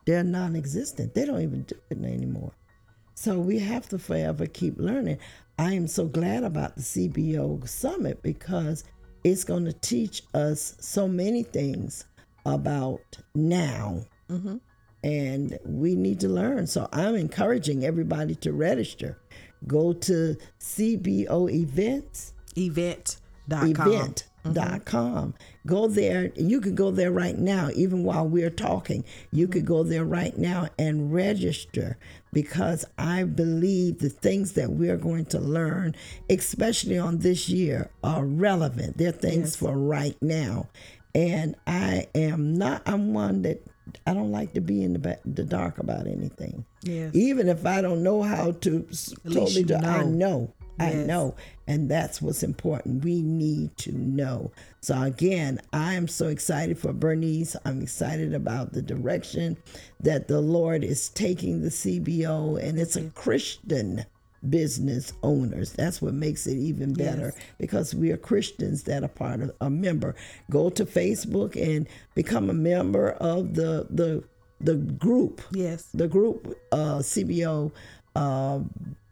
they're 0.06 0.24
non 0.24 0.56
existent. 0.56 1.14
They 1.16 1.26
don't 1.26 1.42
even 1.42 1.64
do 1.64 1.76
it 1.90 1.98
anymore. 2.04 2.52
So 3.16 3.40
we 3.40 3.60
have 3.60 3.88
to 3.90 3.98
forever 3.98 4.46
keep 4.46 4.78
learning. 4.78 5.20
I 5.58 5.74
am 5.74 5.88
so 5.88 6.06
glad 6.06 6.44
about 6.44 6.76
the 6.76 6.82
CBO 6.82 7.68
summit 7.68 8.22
because 8.22 8.84
it's 9.24 9.46
going 9.46 9.66
to 9.66 9.74
teach 9.74 10.22
us 10.34 10.76
so 10.80 11.08
many 11.08 11.42
things 11.42 12.06
about 12.46 13.18
now. 13.34 14.02
Mm-hmm. 14.30 14.58
And 15.04 15.60
we 15.66 15.96
need 15.96 16.20
to 16.20 16.30
learn. 16.30 16.68
So 16.68 16.90
I'm 16.92 17.16
encouraging 17.16 17.86
everybody 17.86 18.36
to 18.36 18.52
register. 18.52 19.18
Go 19.66 19.94
to 19.94 20.36
CBO 20.60 21.50
events 21.50 22.34
Event.com. 23.48 23.92
event.com. 24.46 25.34
Mm-hmm. 25.34 25.68
Go 25.70 25.88
there. 25.88 26.32
You 26.36 26.62
could 26.62 26.76
go 26.76 26.92
there 26.92 27.12
right 27.12 27.38
now, 27.38 27.70
even 27.76 28.04
while 28.04 28.28
we're 28.28 28.50
talking. 28.52 29.04
You 29.32 29.48
could 29.48 29.66
go 29.66 29.84
there 29.84 30.06
right 30.06 30.38
now 30.38 30.68
and 30.78 31.12
register 31.14 31.98
because 32.32 32.86
I 32.98 33.24
believe 33.24 34.00
the 34.00 34.10
things 34.10 34.54
that 34.54 34.72
we're 34.72 34.98
going 34.98 35.26
to 35.28 35.40
learn, 35.40 35.96
especially 36.30 36.98
on 36.98 37.20
this 37.20 37.50
year, 37.50 37.90
are 38.04 38.26
relevant. 38.26 38.98
They're 38.98 39.12
things 39.12 39.56
for 39.56 39.78
right 39.78 40.16
now. 40.22 40.68
And 41.16 41.56
I 41.66 42.08
am 42.14 42.54
not, 42.58 42.82
I'm 42.86 43.14
one 43.14 43.44
that 43.44 43.66
I 44.06 44.14
don't 44.14 44.32
like 44.32 44.54
to 44.54 44.62
be 44.62 44.84
in 44.84 44.94
the, 44.94 45.00
ba- 45.00 45.20
the 45.26 45.44
dark 45.44 45.78
about 45.80 46.08
anything. 46.08 46.66
Yes. 46.84 47.16
Even 47.16 47.48
if 47.48 47.66
I 47.66 47.82
don't 47.82 48.04
know 48.04 48.22
how 48.22 48.52
to 48.52 48.88
totally 49.32 49.64
do, 49.64 49.76
I 49.76 50.04
know. 50.04 50.54
I 50.80 50.94
know. 50.94 51.36
And 51.68 51.90
that's 51.90 52.22
what's 52.22 52.44
important. 52.44 53.04
We 53.04 53.22
need 53.22 53.76
to 53.78 53.92
know. 53.92 54.52
So, 54.82 55.02
again, 55.02 55.60
I 55.74 55.94
am 55.96 56.08
so 56.08 56.28
excited 56.28 56.78
for 56.78 56.94
Bernice. 56.94 57.56
I'm 57.66 57.82
excited 57.82 58.34
about 58.34 58.74
the 58.74 58.82
direction 58.82 59.58
that 60.02 60.28
the 60.28 60.42
Lord 60.42 60.84
is 60.84 61.10
taking 61.10 61.62
the 61.62 61.70
CBO, 61.72 62.62
and 62.62 62.78
it's 62.80 62.96
a 62.96 63.10
Christian 63.12 64.06
business 64.48 65.12
owners. 65.24 65.72
That's 65.74 66.02
what 66.04 66.14
makes 66.14 66.46
it 66.46 66.58
even 66.58 66.94
better 66.94 67.34
Yes. 67.36 67.46
because 67.58 67.96
we 67.96 68.12
are 68.12 68.18
Christians 68.18 68.84
that 68.84 69.04
are 69.04 69.08
part 69.08 69.42
of 69.42 69.52
a 69.60 69.72
member. 69.72 70.14
Go 70.52 70.70
to 70.70 70.86
Facebook 70.86 71.56
and 71.56 71.88
become 72.14 72.50
a 72.52 72.54
member 72.54 73.12
of 73.14 73.56
the 73.56 73.88
the 73.90 74.24
the 74.62 74.76
group 74.76 75.42
Yes. 75.52 75.88
the 75.96 76.08
group 76.08 76.56
uh, 76.72 77.00
CBO 77.00 77.72
uh, 78.16 78.60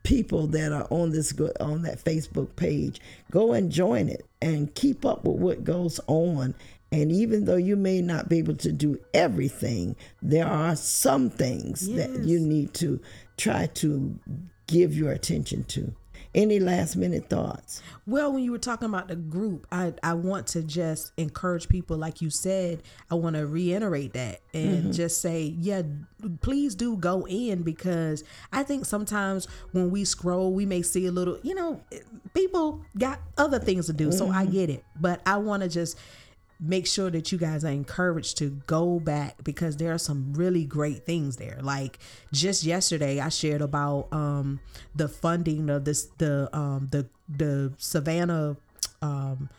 people 0.03 0.47
that 0.47 0.71
are 0.71 0.87
on 0.89 1.11
this 1.11 1.33
on 1.59 1.81
that 1.83 2.03
Facebook 2.03 2.55
page. 2.55 2.99
Go 3.31 3.53
and 3.53 3.71
join 3.71 4.09
it 4.09 4.25
and 4.41 4.73
keep 4.75 5.05
up 5.05 5.25
with 5.25 5.37
what 5.37 5.63
goes 5.63 5.99
on. 6.07 6.53
And 6.91 7.11
even 7.11 7.45
though 7.45 7.55
you 7.55 7.75
may 7.75 8.01
not 8.01 8.29
be 8.29 8.37
able 8.37 8.55
to 8.57 8.71
do 8.71 8.99
everything, 9.13 9.95
there 10.21 10.47
are 10.47 10.75
some 10.75 11.29
things 11.29 11.89
that 11.93 12.19
you 12.23 12.39
need 12.39 12.73
to 12.75 12.99
try 13.35 13.65
to 13.75 14.19
give 14.67 14.93
your 14.95 15.11
attention 15.11 15.63
to. 15.65 15.93
Any 16.35 16.59
last 16.59 16.95
minute 16.95 17.29
thoughts? 17.29 17.83
Well, 18.07 18.33
when 18.33 18.43
you 18.43 18.51
were 18.51 18.57
talking 18.57 18.89
about 18.89 19.07
the 19.07 19.15
group, 19.15 19.67
I, 19.71 19.93
I 20.01 20.13
want 20.15 20.47
to 20.47 20.63
just 20.63 21.13
encourage 21.17 21.69
people, 21.69 21.95
like 21.95 22.21
you 22.21 22.31
said, 22.31 22.81
I 23.11 23.15
want 23.15 23.35
to 23.35 23.45
reiterate 23.45 24.13
that 24.13 24.41
and 24.53 24.77
mm-hmm. 24.77 24.91
just 24.91 25.21
say, 25.21 25.55
yeah, 25.59 25.83
please 26.41 26.73
do 26.73 26.97
go 26.97 27.27
in 27.27 27.61
because 27.61 28.23
I 28.51 28.63
think 28.63 28.85
sometimes 28.85 29.47
when 29.73 29.91
we 29.91 30.05
scroll, 30.05 30.53
we 30.53 30.65
may 30.65 30.81
see 30.81 31.05
a 31.05 31.11
little, 31.11 31.37
you 31.43 31.53
know, 31.53 31.81
people 32.33 32.83
got 32.97 33.19
other 33.37 33.59
things 33.59 33.85
to 33.85 33.93
do. 33.93 34.11
So 34.11 34.29
I 34.29 34.43
mm-hmm. 34.43 34.53
get 34.53 34.69
it. 34.71 34.83
But 34.99 35.21
I 35.25 35.37
want 35.37 35.61
to 35.63 35.69
just 35.69 35.99
make 36.63 36.87
sure 36.87 37.09
that 37.09 37.31
you 37.31 37.37
guys 37.37 37.65
are 37.65 37.71
encouraged 37.71 38.37
to 38.37 38.49
go 38.67 38.99
back 38.99 39.43
because 39.43 39.77
there 39.77 39.93
are 39.93 39.97
some 39.97 40.33
really 40.33 40.63
great 40.63 41.05
things 41.05 41.35
there. 41.35 41.59
Like 41.61 41.99
just 42.31 42.63
yesterday, 42.63 43.19
I 43.19 43.29
shared 43.29 43.61
about 43.61 44.07
um, 44.13 44.61
the 44.95 45.09
funding 45.09 45.69
of 45.69 45.83
this 45.83 46.05
the 46.17 46.49
um, 46.55 46.87
the 46.91 47.07
the 47.27 47.73
Savannah. 47.77 48.57
Um, 49.01 49.49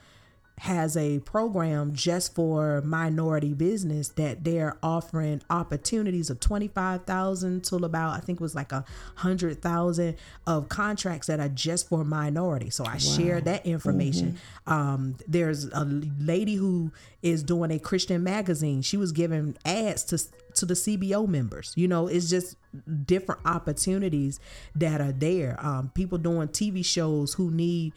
has 0.58 0.96
a 0.96 1.18
program 1.20 1.92
just 1.92 2.34
for 2.34 2.80
minority 2.82 3.52
business 3.52 4.10
that 4.10 4.44
they're 4.44 4.76
offering 4.84 5.42
opportunities 5.50 6.30
of 6.30 6.38
25,000 6.38 7.64
till 7.64 7.84
about 7.84 8.14
I 8.14 8.20
think 8.20 8.40
it 8.40 8.42
was 8.42 8.54
like 8.54 8.70
a 8.70 8.84
100,000 9.16 10.16
of 10.46 10.68
contracts 10.68 11.26
that 11.26 11.40
are 11.40 11.48
just 11.48 11.88
for 11.88 12.04
minority. 12.04 12.70
So 12.70 12.84
I 12.84 12.98
shared 12.98 13.46
that 13.46 13.66
information. 13.66 14.38
Um 14.66 15.16
there's 15.26 15.64
a 15.66 15.84
lady 15.84 16.54
who 16.54 16.92
is 17.22 17.42
doing 17.42 17.72
a 17.72 17.78
Christian 17.80 18.22
magazine. 18.22 18.82
She 18.82 18.96
was 18.96 19.10
giving 19.10 19.56
ads 19.64 20.04
to 20.04 20.18
to 20.54 20.66
the 20.66 20.74
CBO 20.74 21.26
members. 21.26 21.72
You 21.74 21.88
know, 21.88 22.06
it's 22.06 22.30
just 22.30 22.56
different 23.04 23.40
opportunities 23.44 24.38
that 24.76 25.00
are 25.00 25.12
there. 25.12 25.58
Um 25.58 25.90
people 25.94 26.18
doing 26.18 26.46
TV 26.48 26.84
shows 26.84 27.34
who 27.34 27.50
need 27.50 27.92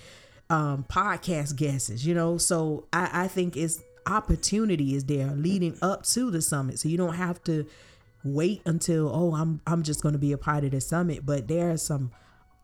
um 0.50 0.86
podcast 0.90 1.56
guests 1.56 2.06
you 2.06 2.14
know? 2.14 2.38
So 2.38 2.88
i 2.94 3.24
i 3.24 3.28
think 3.28 3.58
it's 3.58 3.82
opportunity 4.06 4.96
is 4.96 5.04
there 5.06 5.28
leading 5.32 5.78
up 5.82 6.04
to 6.08 6.32
the 6.32 6.42
summit. 6.42 6.80
So 6.80 6.88
you 6.90 6.98
don't 6.98 7.16
have 7.16 7.44
to 7.44 7.66
wait 8.24 8.62
until 8.66 9.10
oh 9.14 9.36
i'm 9.36 9.62
i'm 9.68 9.84
just 9.84 10.02
going 10.02 10.14
to 10.14 10.20
be 10.20 10.32
a 10.32 10.38
part 10.38 10.64
of 10.64 10.72
the 10.72 10.82
summit. 10.82 11.26
But 11.26 11.48
there 11.48 11.72
are 11.72 11.78
some 11.78 12.12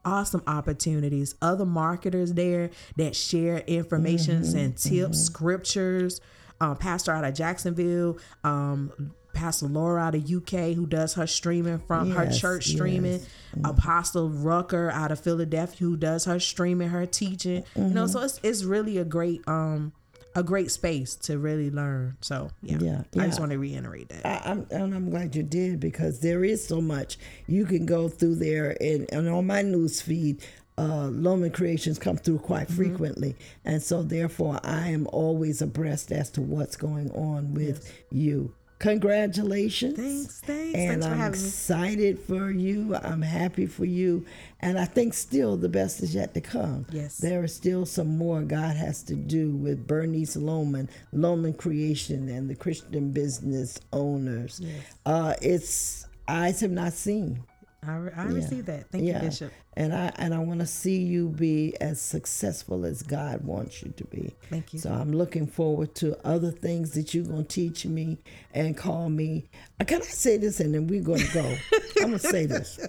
awesome 0.06 0.44
opportunities 0.48 1.36
other 1.42 1.66
marketers 1.66 2.34
there 2.34 2.70
that 2.98 3.16
share 3.16 3.60
informations 3.60 4.54
and 4.54 4.78
tips 4.78 5.20
scriptures. 5.22 6.20
Um, 6.62 6.78
pastor 6.78 7.12
out 7.12 7.26
of 7.26 7.34
jacksonville 7.34 8.20
um 8.46 9.14
Pastor 9.34 9.68
Laura 9.68 10.02
out 10.02 10.16
of 10.16 10.30
UK 10.32 10.74
who 10.76 10.86
does 10.86 11.16
her 11.16 11.28
streaming 11.28 11.80
from 11.80 12.12
her 12.12 12.26
Yes, 12.26 12.40
church 12.40 12.68
yes. 12.68 12.76
streaming. 12.76 13.22
Apostle 13.64 14.30
Rucker 14.30 14.90
out 14.92 15.12
of 15.12 15.20
Philadelphia 15.20 15.78
who 15.80 15.98
does 15.98 16.26
her 16.26 16.40
streaming, 16.40 16.90
her 16.90 17.06
teaching. 17.06 17.64
You 17.76 17.84
know, 17.90 18.08
so 18.08 18.22
it's 18.22 18.40
it's 18.44 18.64
really 18.64 18.98
a 18.98 19.06
great 19.06 19.42
um 19.48 19.94
a 20.36 20.42
great 20.42 20.72
space 20.72 21.16
to 21.16 21.38
really 21.38 21.70
learn. 21.70 22.18
So 22.22 22.50
yeah, 22.64 22.78
Yeah, 22.80 23.02
I 23.22 23.28
just 23.28 23.40
want 23.40 23.52
to 23.52 23.60
reiterate 23.60 24.10
that. 24.10 24.26
I, 24.26 24.50
I'm, 24.52 24.66
and 24.72 24.94
I'm 24.96 25.10
glad 25.12 25.36
you 25.36 25.44
did 25.44 25.80
because 25.80 26.22
there 26.22 26.44
is 26.44 26.68
so 26.68 26.82
much 26.82 27.18
you 27.46 27.66
can 27.66 27.86
go 27.86 28.10
through 28.10 28.36
there. 28.36 28.76
And, 28.82 29.08
and 29.14 29.30
on 29.30 29.46
my 29.46 29.62
news 29.62 30.02
feed, 30.02 30.44
uh, 30.76 31.10
Loman 31.12 31.52
Creations 31.52 32.00
come 32.00 32.18
through 32.18 32.40
quite 32.40 32.66
Mm-hmm. 32.68 32.76
frequently. 32.76 33.36
And 33.64 33.80
so, 33.84 34.02
therefore, 34.02 34.60
I 34.64 34.88
am 34.90 35.06
always 35.14 35.62
abreast 35.62 36.12
as 36.12 36.32
to 36.32 36.42
what's 36.42 36.78
going 36.78 37.12
on 37.12 37.54
with 37.54 37.94
you. 38.10 38.56
Congratulations. 38.84 39.96
Thanks, 39.98 40.40
thanks, 40.42 40.78
And 40.78 41.02
thanks 41.02 41.06
for 41.06 41.12
I'm 41.14 41.18
having 41.20 41.40
me. 41.40 41.48
excited 41.48 42.20
for 42.20 42.52
you. 42.52 42.96
I'm 42.96 43.22
happy 43.22 43.66
for 43.66 43.86
you. 43.86 44.26
And 44.60 44.78
I 44.78 44.86
think 44.86 45.14
still 45.14 45.56
the 45.56 45.70
best 45.70 46.02
is 46.04 46.14
yet 46.14 46.34
to 46.34 46.42
come. 46.42 46.86
Yes. 46.92 47.18
There 47.18 47.44
is 47.46 47.56
still 47.56 47.86
some 47.86 48.18
more 48.18 48.42
God 48.42 48.76
has 48.76 49.02
to 49.04 49.16
do 49.16 49.52
with 49.52 49.88
Bernice 49.88 50.36
Loman, 50.36 50.90
Loman 51.14 51.54
Creation, 51.54 52.28
and 52.28 52.50
the 52.50 52.56
Christian 52.56 53.12
business 53.12 53.80
owners. 53.94 54.62
Uh, 55.06 55.34
it's 55.42 56.06
eyes 56.28 56.60
have 56.60 56.72
not 56.72 56.92
seen. 56.94 57.42
I, 57.86 57.96
re- 57.98 58.12
I 58.16 58.24
received 58.26 58.68
that. 58.68 58.90
Thank 58.92 59.04
yeah. 59.06 59.22
you, 59.22 59.30
Bishop. 59.30 59.54
And 59.76 59.94
I 59.94 60.12
and 60.18 60.34
I 60.34 60.40
want 60.40 60.60
to 60.60 60.66
see 60.68 60.98
you 61.02 61.30
be 61.30 61.76
as 61.82 62.00
successful 62.00 62.86
as 62.86 63.02
God 63.02 63.44
wants 63.44 63.82
you 63.82 63.92
to 63.98 64.04
be. 64.06 64.34
Thank 64.50 64.74
you. 64.74 64.80
So 64.80 64.92
I'm 64.92 65.12
looking 65.14 65.48
forward 65.48 65.96
to 65.96 66.16
other 66.26 66.52
things 66.52 66.92
that 66.92 67.14
you're 67.14 67.26
gonna 67.26 67.44
teach 67.44 67.86
me 67.86 68.18
and 68.54 68.78
call 68.78 69.10
me. 69.10 69.50
Uh, 69.82 69.86
Can 69.86 70.02
I 70.02 70.06
say 70.06 70.38
this 70.38 70.60
and 70.60 70.74
then 70.76 70.88
we're 70.88 71.02
gonna 71.02 71.24
go? 71.34 71.42
I'm 71.98 72.12
gonna 72.12 72.20
say 72.20 72.46
this. 72.46 72.80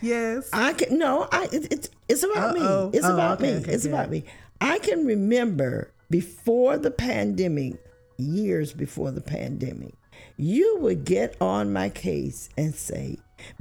Yes. 0.00 0.48
I 0.52 0.72
can 0.72 0.98
no, 0.98 1.28
I 1.30 1.44
it, 1.52 1.72
it's 1.72 1.90
it's 2.08 2.22
about 2.22 2.56
Uh-oh. 2.56 2.90
me. 2.90 2.98
It's 2.98 3.06
Oh, 3.06 3.14
about 3.14 3.40
okay, 3.42 3.52
me. 3.54 3.58
okay, 3.60 3.72
it's 3.72 3.84
good. 3.84 3.92
about 3.92 4.10
me. 4.10 4.24
I 4.60 4.78
can 4.78 5.04
remember 5.06 5.92
before 6.10 6.78
the 6.78 6.90
pandemic, 6.90 7.74
years 8.16 8.72
before 8.72 9.10
the 9.10 9.20
pandemic, 9.20 9.94
you 10.36 10.78
would 10.80 11.04
get 11.04 11.36
on 11.40 11.72
my 11.72 11.88
case 11.90 12.48
and 12.56 12.74
say, 12.74 13.18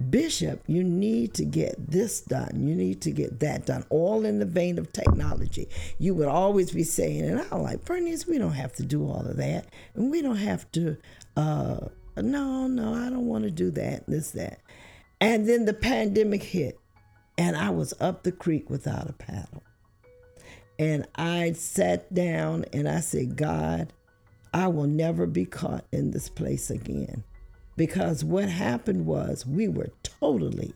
Bishop, 0.09 0.63
you 0.67 0.83
need 0.83 1.33
to 1.35 1.45
get 1.45 1.75
this 1.91 2.21
done. 2.21 2.67
You 2.67 2.75
need 2.75 3.01
to 3.01 3.11
get 3.11 3.39
that 3.41 3.65
done. 3.65 3.85
All 3.89 4.25
in 4.25 4.39
the 4.39 4.45
vein 4.45 4.77
of 4.77 4.91
technology. 4.93 5.69
You 5.99 6.15
would 6.15 6.27
always 6.27 6.71
be 6.71 6.83
saying, 6.83 7.21
and 7.21 7.45
I'm 7.51 7.61
like, 7.61 7.85
Bernice, 7.85 8.27
we 8.27 8.37
don't 8.37 8.53
have 8.53 8.73
to 8.73 8.83
do 8.83 9.03
all 9.03 9.25
of 9.25 9.37
that. 9.37 9.67
And 9.95 10.11
we 10.11 10.21
don't 10.21 10.37
have 10.37 10.71
to, 10.73 10.97
uh, 11.35 11.77
no, 12.17 12.67
no, 12.67 12.93
I 12.93 13.09
don't 13.09 13.27
want 13.27 13.43
to 13.43 13.51
do 13.51 13.71
that, 13.71 14.05
this, 14.07 14.31
that. 14.31 14.59
And 15.19 15.47
then 15.47 15.65
the 15.65 15.73
pandemic 15.73 16.43
hit, 16.43 16.79
and 17.37 17.55
I 17.55 17.69
was 17.69 17.93
up 17.99 18.23
the 18.23 18.31
creek 18.31 18.69
without 18.69 19.09
a 19.09 19.13
paddle. 19.13 19.63
And 20.77 21.07
I 21.15 21.53
sat 21.53 22.13
down 22.13 22.65
and 22.73 22.89
I 22.89 22.99
said, 22.99 23.37
God, 23.37 23.93
I 24.53 24.67
will 24.67 24.87
never 24.87 25.25
be 25.25 25.45
caught 25.45 25.85
in 25.91 26.11
this 26.11 26.29
place 26.29 26.69
again. 26.69 27.23
Because 27.75 28.23
what 28.23 28.49
happened 28.49 29.05
was 29.05 29.45
we 29.45 29.67
were 29.67 29.89
totally 30.03 30.73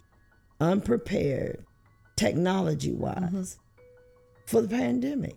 unprepared, 0.59 1.63
technology 2.15 2.91
wise, 2.93 3.57
for 4.45 4.61
the 4.61 4.67
pandemic. 4.69 5.35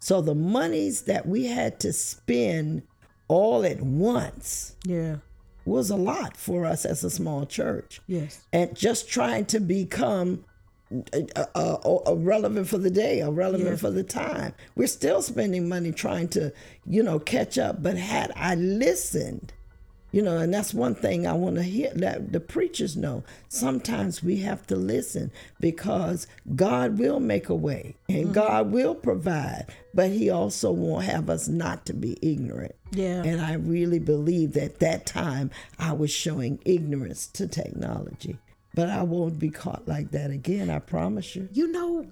So 0.00 0.20
the 0.20 0.34
monies 0.34 1.02
that 1.02 1.26
we 1.26 1.46
had 1.46 1.78
to 1.80 1.92
spend 1.92 2.82
all 3.28 3.64
at 3.64 3.80
once 3.82 4.74
yeah. 4.84 5.16
was 5.64 5.90
a 5.90 5.96
lot 5.96 6.36
for 6.36 6.64
us 6.64 6.84
as 6.84 7.04
a 7.04 7.10
small 7.10 7.46
church 7.46 8.00
Yes. 8.08 8.44
and 8.52 8.74
just 8.74 9.08
trying 9.08 9.44
to 9.46 9.60
become 9.60 10.44
uh, 11.14 11.44
uh, 11.54 11.76
uh, 11.84 12.16
relevant 12.16 12.66
for 12.66 12.78
the 12.78 12.90
day 12.90 13.22
or 13.22 13.30
relevant 13.30 13.70
Yeah. 13.70 13.76
for 13.76 13.90
the 13.90 14.02
time. 14.02 14.54
We're 14.74 14.88
still 14.88 15.22
spending 15.22 15.68
money 15.68 15.92
trying 15.92 16.28
to, 16.30 16.52
you 16.84 17.02
know, 17.04 17.20
catch 17.20 17.58
up. 17.58 17.80
But 17.80 17.96
had 17.96 18.32
I 18.34 18.56
listened, 18.56 19.52
you 20.12 20.22
know, 20.22 20.38
and 20.38 20.52
that's 20.52 20.74
one 20.74 20.94
thing 20.94 21.26
I 21.26 21.32
want 21.32 21.56
to 21.56 21.62
hear 21.62 21.92
that 21.94 22.32
the 22.32 22.40
preachers 22.40 22.96
know. 22.96 23.22
Sometimes 23.48 24.22
we 24.22 24.38
have 24.38 24.66
to 24.68 24.76
listen 24.76 25.30
because 25.60 26.26
God 26.56 26.98
will 26.98 27.20
make 27.20 27.48
a 27.48 27.54
way 27.54 27.94
and 28.08 28.20
Mm-hmm. 28.26 28.32
God 28.32 28.72
will 28.72 28.94
provide, 28.94 29.66
but 29.94 30.10
He 30.10 30.30
also 30.30 30.70
won't 30.72 31.04
have 31.04 31.30
us 31.30 31.48
not 31.48 31.86
to 31.86 31.92
be 31.94 32.18
ignorant. 32.22 32.74
Yeah. 32.92 33.22
And 33.22 33.40
I 33.40 33.54
really 33.54 33.98
believe 33.98 34.52
that 34.54 34.80
that 34.80 35.06
time 35.06 35.50
I 35.78 35.92
was 35.92 36.10
showing 36.10 36.60
ignorance 36.64 37.26
to 37.28 37.46
technology. 37.46 38.36
But 38.74 38.88
I 38.88 39.02
won't 39.02 39.38
be 39.38 39.50
caught 39.50 39.88
like 39.88 40.10
that 40.12 40.30
again, 40.30 40.70
I 40.70 40.78
promise 40.78 41.34
you. 41.34 41.48
you 41.52 41.68
know 41.72 42.06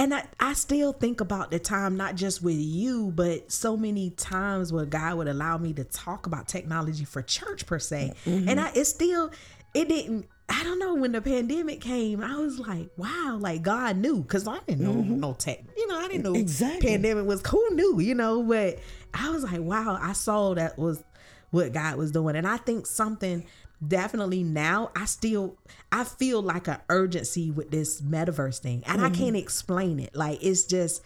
and 0.00 0.14
I, 0.14 0.24
I 0.40 0.54
still 0.54 0.92
think 0.92 1.20
about 1.20 1.50
the 1.50 1.58
time 1.58 1.96
not 1.96 2.14
just 2.14 2.42
with 2.42 2.56
you 2.56 3.12
but 3.14 3.52
so 3.52 3.76
many 3.76 4.10
times 4.10 4.72
where 4.72 4.86
god 4.86 5.16
would 5.16 5.28
allow 5.28 5.58
me 5.58 5.72
to 5.74 5.84
talk 5.84 6.26
about 6.26 6.48
technology 6.48 7.04
for 7.04 7.22
church 7.22 7.66
per 7.66 7.78
se 7.78 8.12
mm-hmm. 8.24 8.48
and 8.48 8.60
I, 8.60 8.72
it's 8.74 8.90
still 8.90 9.30
it 9.74 9.88
didn't. 9.88 10.26
I 10.48 10.64
don't 10.64 10.80
know 10.80 10.94
when 10.94 11.12
the 11.12 11.20
pandemic 11.20 11.80
came. 11.80 12.22
I 12.22 12.36
was 12.36 12.58
like, 12.58 12.90
wow, 12.96 13.38
like 13.40 13.62
God 13.62 13.96
knew 13.96 14.20
because 14.20 14.48
I 14.48 14.58
didn't 14.66 14.80
know 14.80 14.94
mm-hmm. 14.94 15.20
no 15.20 15.34
tech. 15.34 15.62
You 15.76 15.86
know, 15.86 15.98
I 15.98 16.08
didn't 16.08 16.24
know 16.24 16.34
Exactly. 16.34 16.88
pandemic 16.88 17.24
was. 17.24 17.42
Who 17.46 17.74
knew? 17.74 18.00
You 18.00 18.16
know, 18.16 18.42
but 18.42 18.78
I 19.14 19.30
was 19.30 19.44
like, 19.44 19.60
wow, 19.60 19.96
I 20.00 20.12
saw 20.12 20.54
that 20.54 20.76
was 20.76 21.04
what 21.50 21.72
God 21.72 21.96
was 21.96 22.10
doing, 22.10 22.36
and 22.36 22.46
I 22.46 22.56
think 22.56 22.86
something 22.86 23.44
definitely 23.86 24.42
now 24.42 24.90
I 24.94 25.06
still 25.06 25.56
I 25.90 26.04
feel 26.04 26.42
like 26.42 26.68
an 26.68 26.78
urgency 26.88 27.50
with 27.50 27.70
this 27.70 28.00
metaverse 28.00 28.58
thing, 28.58 28.82
and 28.86 29.00
I 29.00 29.10
can't 29.10 29.36
explain 29.36 30.00
it. 30.00 30.14
Like 30.14 30.42
it's 30.42 30.64
just 30.64 31.02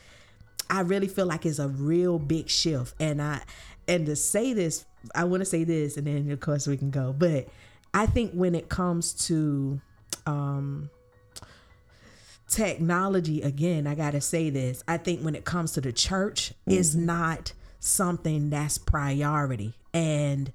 I 0.69 0.81
really 0.81 1.09
feel 1.09 1.27
like 1.27 1.47
it's 1.47 1.59
a 1.59 1.69
real 1.69 2.19
big 2.19 2.49
shift. 2.49 2.95
And 3.01 3.23
I 3.23 3.43
and 3.87 4.07
to 4.07 4.17
say 4.17 4.53
this, 4.53 4.85
I 5.15 5.25
want 5.25 5.41
to 5.43 5.45
say 5.45 5.65
this, 5.65 5.97
and 5.97 6.07
then 6.07 6.31
of 6.31 6.41
course 6.41 6.67
we 6.67 6.77
can 6.77 6.91
go. 6.91 7.13
But 7.13 7.49
I 7.93 8.07
think 8.07 8.33
when 8.33 8.55
it 8.55 8.69
comes 8.69 9.13
to 9.27 9.81
um 10.27 10.91
technology, 12.49 13.43
again, 13.43 13.87
I 13.87 13.95
gotta 13.95 14.21
say 14.21 14.51
this. 14.51 14.83
I 14.89 14.97
think 14.97 15.23
when 15.23 15.35
it 15.35 15.45
comes 15.45 15.73
to 15.73 15.81
the 15.81 15.93
church, 15.93 16.53
is 16.67 16.97
not 16.97 17.53
something 17.79 18.51
that's 18.51 18.79
priority. 18.79 19.75
And 19.93 20.53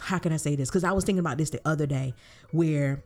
how 0.00 0.18
can 0.18 0.32
I 0.32 0.36
say 0.36 0.56
this? 0.56 0.68
Because 0.68 0.84
I 0.84 0.92
was 0.92 1.04
thinking 1.04 1.20
about 1.20 1.38
this 1.38 1.50
the 1.50 1.60
other 1.64 1.86
day, 1.86 2.14
where 2.52 3.02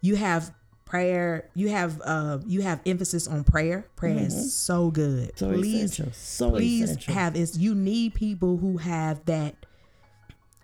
you 0.00 0.16
have 0.16 0.52
prayer 0.90 1.48
you 1.54 1.68
have 1.68 2.02
uh 2.04 2.38
you 2.46 2.62
have 2.62 2.80
emphasis 2.84 3.28
on 3.28 3.44
prayer. 3.44 3.86
Prayer 3.94 4.18
is 4.18 4.52
so 4.52 4.90
good. 4.90 5.38
So 5.38 5.52
essential. 5.52 6.12
So 6.12 6.50
please 6.50 6.90
essential. 6.90 7.14
have 7.14 7.36
is 7.36 7.56
you 7.56 7.76
need 7.76 8.14
people 8.14 8.56
who 8.56 8.78
have 8.78 9.24
that 9.26 9.54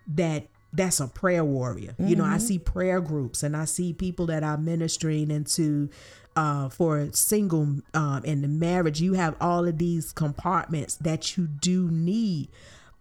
that 0.08 0.48
that's 0.72 0.98
a 0.98 1.06
prayer 1.06 1.44
warrior. 1.44 1.94
You 1.98 2.16
know 2.16 2.24
i 2.24 2.38
see 2.38 2.58
prayer 2.58 3.00
groups 3.00 3.44
and 3.44 3.56
i 3.56 3.64
see 3.64 3.92
people 3.92 4.26
that 4.26 4.42
are 4.42 4.58
ministering 4.58 5.30
into 5.30 5.88
uh 6.34 6.68
for 6.70 7.08
single 7.12 7.76
um 7.94 8.22
in 8.24 8.42
the 8.42 8.48
marriage. 8.48 9.00
You 9.00 9.12
have 9.12 9.36
all 9.40 9.68
of 9.68 9.78
these 9.78 10.12
compartments 10.12 10.96
that 10.96 11.36
you 11.36 11.46
do 11.46 11.88
need 11.88 12.48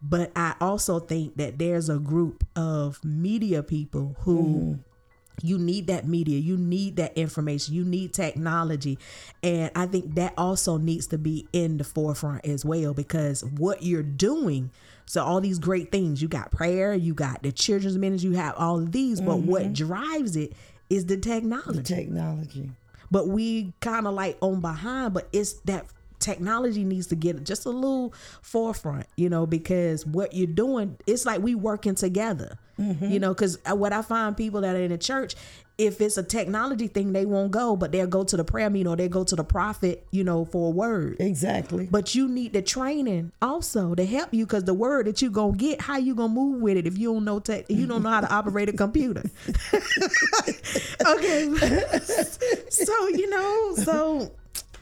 but 0.01 0.31
i 0.35 0.55
also 0.61 0.99
think 0.99 1.35
that 1.37 1.57
there's 1.57 1.89
a 1.89 1.97
group 1.97 2.43
of 2.55 3.03
media 3.03 3.63
people 3.63 4.15
who 4.19 4.43
mm-hmm. 4.43 5.47
you 5.47 5.57
need 5.57 5.87
that 5.87 6.07
media 6.07 6.37
you 6.39 6.57
need 6.57 6.95
that 6.97 7.17
information 7.17 7.73
you 7.73 7.83
need 7.83 8.13
technology. 8.13 8.97
And 9.43 9.71
i 9.75 9.85
think 9.85 10.15
that 10.15 10.33
also 10.37 10.77
needs 10.77 11.07
to 11.07 11.17
be 11.17 11.47
in 11.53 11.77
the 11.77 11.83
forefront 11.83 12.45
as 12.45 12.63
well 12.65 12.93
because 12.93 13.43
what 13.43 13.83
you're 13.83 14.03
doing 14.03 14.71
so 15.05 15.23
all 15.23 15.41
these 15.41 15.59
great 15.59 15.91
things 15.91 16.21
you 16.21 16.27
got 16.27 16.51
prayer 16.51 16.93
you 16.93 17.13
got 17.13 17.43
the 17.43 17.51
children's 17.51 17.97
ministry 17.97 18.31
you 18.31 18.35
have 18.35 18.55
all 18.57 18.79
of 18.79 18.91
these 18.91 19.21
but 19.21 19.39
what 19.39 19.63
mm-hmm. 19.63 19.73
drives 19.73 20.35
it 20.35 20.53
is 20.89 21.05
the 21.05 21.17
technology 21.17 21.79
The 21.79 21.83
Technology. 21.83 22.71
but 23.09 23.27
we 23.27 23.73
kind 23.81 24.07
of 24.07 24.13
like 24.13 24.37
on 24.41 24.61
behind 24.61 25.13
but 25.13 25.27
it's 25.31 25.53
that 25.61 25.85
technology 26.25 26.83
needs 26.83 27.07
to 27.07 27.15
get 27.15 27.43
just 27.43 27.65
a 27.65 27.69
little 27.69 28.13
forefront 28.41 29.05
you 29.15 29.29
know 29.29 29.45
because 29.45 30.05
what 30.05 30.33
you're 30.33 30.47
doing 30.47 30.97
it's 31.05 31.25
like 31.25 31.39
we 31.41 31.53
working 31.53 31.93
together 31.93 32.57
mm-hmm. 32.79 33.05
you 33.05 33.19
know 33.19 33.33
because 33.33 33.59
what 33.67 33.93
i 33.93 34.01
find 34.01 34.35
people 34.35 34.61
that 34.61 34.75
are 34.75 34.81
in 34.81 34.91
the 34.91 34.97
church 34.97 35.35
if 35.77 35.99
it's 35.99 36.17
a 36.17 36.23
technology 36.23 36.87
thing 36.87 37.13
they 37.13 37.25
won't 37.25 37.51
go 37.51 37.75
but 37.75 37.91
they'll 37.91 38.07
go 38.07 38.23
to 38.23 38.37
the 38.37 38.43
prayer 38.43 38.69
meeting 38.69 38.87
or 38.87 38.95
they'll 38.95 39.09
go 39.09 39.23
to 39.23 39.35
the 39.35 39.43
prophet 39.43 40.07
you 40.11 40.23
know 40.23 40.45
for 40.45 40.69
a 40.69 40.71
word 40.71 41.17
Exactly. 41.19 41.87
but 41.91 42.15
you 42.15 42.27
need 42.27 42.53
the 42.53 42.61
training 42.61 43.31
also 43.41 43.93
to 43.93 44.05
help 44.05 44.33
you 44.33 44.45
because 44.45 44.63
the 44.63 44.73
word 44.73 45.05
that 45.05 45.21
you 45.21 45.29
gonna 45.29 45.55
get, 45.55 45.81
how 45.81 45.97
you 45.97 46.15
gonna 46.15 46.33
move 46.33 46.61
with 46.61 46.77
it 46.77 46.87
if 46.87 46.97
you 46.97 47.13
don't 47.13 47.25
know 47.25 47.39
tech, 47.39 47.65
you 47.69 47.85
don't 47.85 48.03
know 48.03 48.09
how 48.09 48.21
to 48.21 48.33
operate 48.33 48.69
a 48.69 48.73
computer. 48.73 49.23
okay, 51.07 51.53
so 52.69 53.07
you 53.09 53.29
know, 53.29 53.75
so 53.75 54.31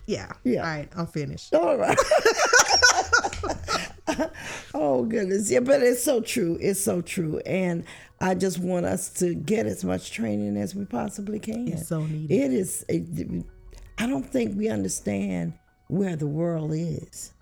yeah, 0.05 0.31
Yeah. 0.43 0.59
All 0.61 0.65
right, 0.67 0.89
I'm 0.95 1.07
finished. 1.07 1.53
All 1.53 1.77
right. 1.77 1.97
oh 4.73 5.03
goodness, 5.03 5.49
yeah, 5.49 5.59
but 5.59 5.81
it's 5.81 6.03
so 6.03 6.21
true. 6.21 6.57
It's 6.61 6.83
so 6.83 7.01
true, 7.01 7.39
and 7.45 7.83
I 8.21 8.35
just 8.35 8.59
want 8.59 8.85
us 8.85 9.09
to 9.13 9.33
get 9.33 9.65
as 9.65 9.83
much 9.83 10.11
training 10.11 10.57
as 10.57 10.75
we 10.75 10.85
possibly 10.85 11.39
can. 11.39 11.67
It's 11.67 11.87
so 11.87 12.05
needed. 12.05 12.31
It 12.31 12.53
is. 12.53 12.85
It, 12.89 13.45
I 13.97 14.07
don't 14.07 14.25
think 14.25 14.57
we 14.57 14.69
understand 14.69 15.53
where 15.87 16.15
the 16.15 16.27
world 16.27 16.71
is. 16.73 17.33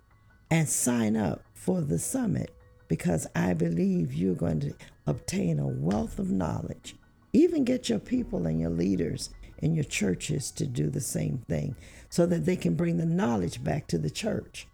and 0.51 0.69
sign 0.69 1.17
up 1.17 1.43
for 1.55 1.81
the 1.81 1.99
summit 1.99 2.55
because 2.89 3.27
I 3.35 3.55
believe 3.55 4.13
you're 4.13 4.35
going 4.35 4.61
to 4.61 4.75
obtain 5.07 5.59
a 5.59 5.67
wealth 5.67 6.19
of 6.19 6.31
knowledge. 6.31 6.97
Even 7.33 7.65
get 7.65 7.89
your 7.89 7.99
people 7.99 8.47
and 8.47 8.61
your 8.61 8.69
leaders 8.71 9.31
in 9.59 9.75
your 9.75 9.85
churches 9.85 10.51
to 10.51 10.67
do 10.67 10.91
the 10.91 11.01
same 11.01 11.39
thing 11.49 11.75
so 12.11 12.27
that 12.27 12.45
they 12.45 12.57
can 12.57 12.75
bring 12.75 12.99
the 12.99 13.07
knowledge 13.07 13.65
back 13.65 13.87
to 13.89 13.99
the 13.99 14.11
church 14.11 14.69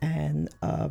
and 0.00 0.48
uh, 0.62 0.88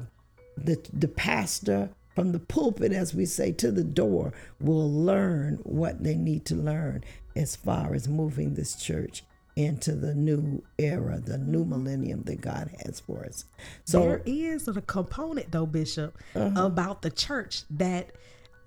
the 0.58 0.78
the 0.94 1.08
pastor 1.08 1.90
from 2.14 2.32
the 2.32 2.40
pulpit, 2.40 2.92
as 2.92 3.14
we 3.14 3.28
say, 3.28 3.52
to 3.52 3.72
the 3.72 3.84
door, 3.84 4.34
will 4.60 4.92
learn 4.92 5.60
what 5.62 6.04
they 6.04 6.16
need 6.16 6.46
to 6.46 6.56
learn 6.56 7.04
as 7.36 7.56
far 7.56 7.94
as 7.94 8.08
moving 8.08 8.56
this 8.56 8.76
church 8.76 9.24
into 9.58 9.96
the 9.96 10.14
new 10.14 10.62
era, 10.78 11.20
the 11.20 11.40
new 11.40 11.66
millennium 11.66 12.22
that 12.24 12.40
God 12.40 12.70
has 12.86 13.00
for 13.00 13.26
us. 13.26 13.46
So 13.86 14.02
there 14.02 14.22
is 14.24 14.68
a 14.68 14.82
component 14.82 15.52
though 15.52 15.66
bishop 15.66 16.16
uh-huh. 16.36 16.64
about 16.64 17.02
the 17.02 17.10
church 17.10 17.64
that 17.72 18.12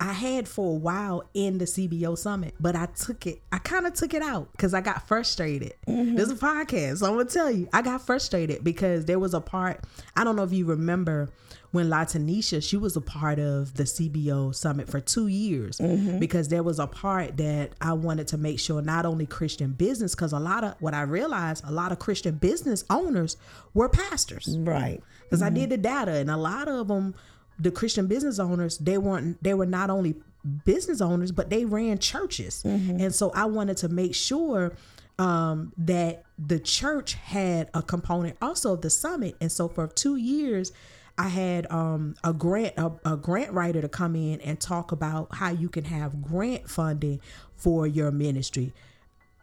i 0.00 0.12
had 0.12 0.48
for 0.48 0.70
a 0.70 0.78
while 0.78 1.22
in 1.34 1.58
the 1.58 1.66
cbo 1.66 2.16
summit 2.16 2.54
but 2.58 2.74
i 2.74 2.86
took 2.86 3.26
it 3.26 3.42
i 3.52 3.58
kind 3.58 3.86
of 3.86 3.92
took 3.92 4.14
it 4.14 4.22
out 4.22 4.50
because 4.52 4.72
i 4.72 4.80
got 4.80 5.06
frustrated. 5.06 5.74
Mm-hmm. 5.86 6.14
This 6.14 6.30
is 6.30 6.32
a 6.32 6.36
podcast 6.36 6.98
so 6.98 7.06
i'm 7.06 7.18
gonna 7.18 7.28
tell 7.28 7.50
you 7.50 7.68
i 7.72 7.82
got 7.82 8.00
frustrated 8.00 8.64
because 8.64 9.04
there 9.04 9.18
was 9.18 9.34
a 9.34 9.40
part 9.40 9.84
i 10.16 10.24
don't 10.24 10.36
know 10.36 10.42
if 10.42 10.54
you 10.54 10.64
remember 10.64 11.28
when 11.72 11.88
latanisha 11.88 12.62
she 12.62 12.76
was 12.76 12.96
a 12.96 13.00
part 13.00 13.38
of 13.38 13.74
the 13.74 13.84
cbo 13.84 14.54
summit 14.54 14.88
for 14.88 15.00
two 15.00 15.28
years 15.28 15.78
mm-hmm. 15.78 16.18
because 16.18 16.48
there 16.48 16.62
was 16.62 16.78
a 16.78 16.86
part 16.86 17.36
that 17.36 17.70
i 17.80 17.92
wanted 17.92 18.26
to 18.26 18.36
make 18.36 18.58
sure 18.58 18.82
not 18.82 19.06
only 19.06 19.26
christian 19.26 19.70
business 19.72 20.14
because 20.14 20.32
a 20.32 20.38
lot 20.38 20.64
of 20.64 20.74
what 20.80 20.94
i 20.94 21.02
realized 21.02 21.62
a 21.66 21.72
lot 21.72 21.92
of 21.92 21.98
christian 21.98 22.34
business 22.34 22.84
owners 22.90 23.36
were 23.74 23.88
pastors. 23.88 24.56
Right, 24.58 25.02
because 25.22 25.42
I 25.42 25.46
mm-hmm. 25.46 25.54
did 25.54 25.70
the 25.70 25.78
data, 25.78 26.12
and 26.12 26.30
a 26.30 26.36
lot 26.36 26.68
of 26.68 26.88
them, 26.88 27.14
the 27.58 27.70
Christian 27.70 28.06
business 28.06 28.38
owners, 28.38 28.78
they 28.78 28.98
weren't 28.98 29.42
they 29.42 29.54
were 29.54 29.66
not 29.66 29.90
only 29.90 30.16
business 30.64 31.00
owners, 31.00 31.32
but 31.32 31.50
they 31.50 31.64
ran 31.64 31.98
churches, 31.98 32.62
mm-hmm. 32.66 33.00
and 33.00 33.14
so 33.14 33.30
I 33.34 33.44
wanted 33.46 33.76
to 33.78 33.88
make 33.88 34.14
sure 34.14 34.72
um, 35.18 35.72
that 35.76 36.24
the 36.38 36.58
church 36.58 37.14
had 37.14 37.68
a 37.74 37.82
component 37.82 38.36
also 38.40 38.74
of 38.74 38.82
the 38.82 38.90
summit, 38.90 39.36
and 39.40 39.50
so 39.50 39.68
for 39.68 39.86
two 39.86 40.16
years. 40.16 40.72
I 41.18 41.28
had 41.28 41.70
um, 41.70 42.14
a 42.24 42.32
grant 42.32 42.74
a, 42.78 42.92
a 43.04 43.16
grant 43.16 43.52
writer 43.52 43.80
to 43.82 43.88
come 43.88 44.16
in 44.16 44.40
and 44.40 44.58
talk 44.60 44.90
about 44.92 45.34
how 45.34 45.50
you 45.50 45.68
can 45.68 45.84
have 45.84 46.22
grant 46.22 46.68
funding 46.70 47.20
for 47.56 47.86
your 47.86 48.10
ministry. 48.10 48.72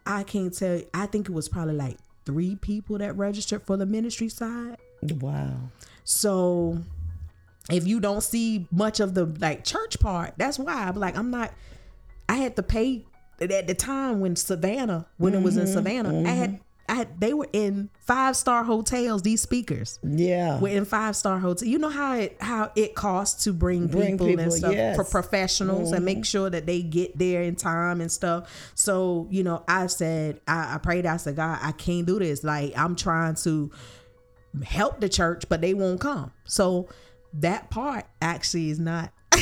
I 0.04 0.22
can't 0.24 0.52
tell. 0.56 0.76
you- 0.78 0.86
I 0.94 1.06
think 1.06 1.28
it 1.28 1.32
was 1.32 1.48
probably 1.48 1.74
like 1.74 1.98
three 2.24 2.56
people 2.56 2.98
that 2.98 3.16
registered 3.16 3.62
for 3.62 3.76
the 3.76 3.86
ministry 3.86 4.28
side. 4.28 4.76
wow, 5.20 5.54
So 6.04 6.78
if 7.70 7.86
you 7.86 8.00
don't 8.00 8.22
see 8.22 8.66
much 8.70 8.98
of 9.00 9.14
the 9.14 9.26
like 9.26 9.64
church 9.64 10.00
part, 10.00 10.34
that's 10.36 10.58
why 10.58 10.72
I'm 10.88 10.96
like 10.96 11.16
I'm 11.16 11.30
not. 11.30 11.52
I 12.28 12.34
had 12.34 12.56
to 12.56 12.62
pay 12.62 13.04
at 13.40 13.66
the 13.68 13.74
time 13.74 14.20
when 14.20 14.34
Savannah, 14.36 15.06
when 15.16 15.34
it 15.34 15.42
was 15.42 15.56
in 15.56 15.66
Savannah, 15.66 16.26
I 16.26 16.32
had. 16.32 16.60
I 16.88 17.06
they 17.18 17.34
were 17.34 17.48
in 17.52 17.90
five 18.00 18.36
star 18.36 18.64
hotels. 18.64 19.22
These 19.22 19.42
speakers 19.42 19.98
yeah, 20.02 20.58
were 20.58 20.68
in 20.68 20.84
five 20.84 21.16
star 21.16 21.38
hotels. 21.38 21.68
You 21.68 21.78
know 21.78 21.90
how 21.90 22.16
it 22.16 22.36
how 22.40 22.72
it 22.74 22.94
costs 22.94 23.44
to 23.44 23.52
bring, 23.52 23.86
Bring 23.88 24.12
people, 24.12 24.26
people, 24.26 24.44
and 24.44 24.52
stuff 24.52 24.72
yes. 24.72 24.96
for 24.96 25.04
professionals 25.04 25.92
and 25.92 26.04
make 26.04 26.18
mm-hmm. 26.18 26.22
sure 26.22 26.50
that 26.50 26.66
they 26.66 26.82
get 26.82 27.18
there 27.18 27.42
in 27.42 27.56
time 27.56 28.00
and 28.00 28.10
stuff. 28.10 28.72
So 28.74 29.28
you 29.30 29.42
know, 29.42 29.64
I 29.68 29.86
said 29.88 30.40
I, 30.48 30.74
I 30.74 30.78
prayed. 30.78 31.04
I 31.06 31.18
said, 31.18 31.36
God, 31.36 31.58
I 31.62 31.72
can't 31.72 32.06
do 32.06 32.18
this. 32.18 32.42
Like 32.42 32.72
I'm 32.76 32.96
trying 32.96 33.34
to 33.36 33.70
help 34.64 35.00
the 35.00 35.08
church, 35.08 35.44
but 35.48 35.60
they 35.60 35.74
won't 35.74 36.00
come. 36.00 36.32
So 36.44 36.88
that 37.34 37.70
part 37.70 38.06
actually 38.22 38.70
is 38.70 38.78
not. 38.78 39.12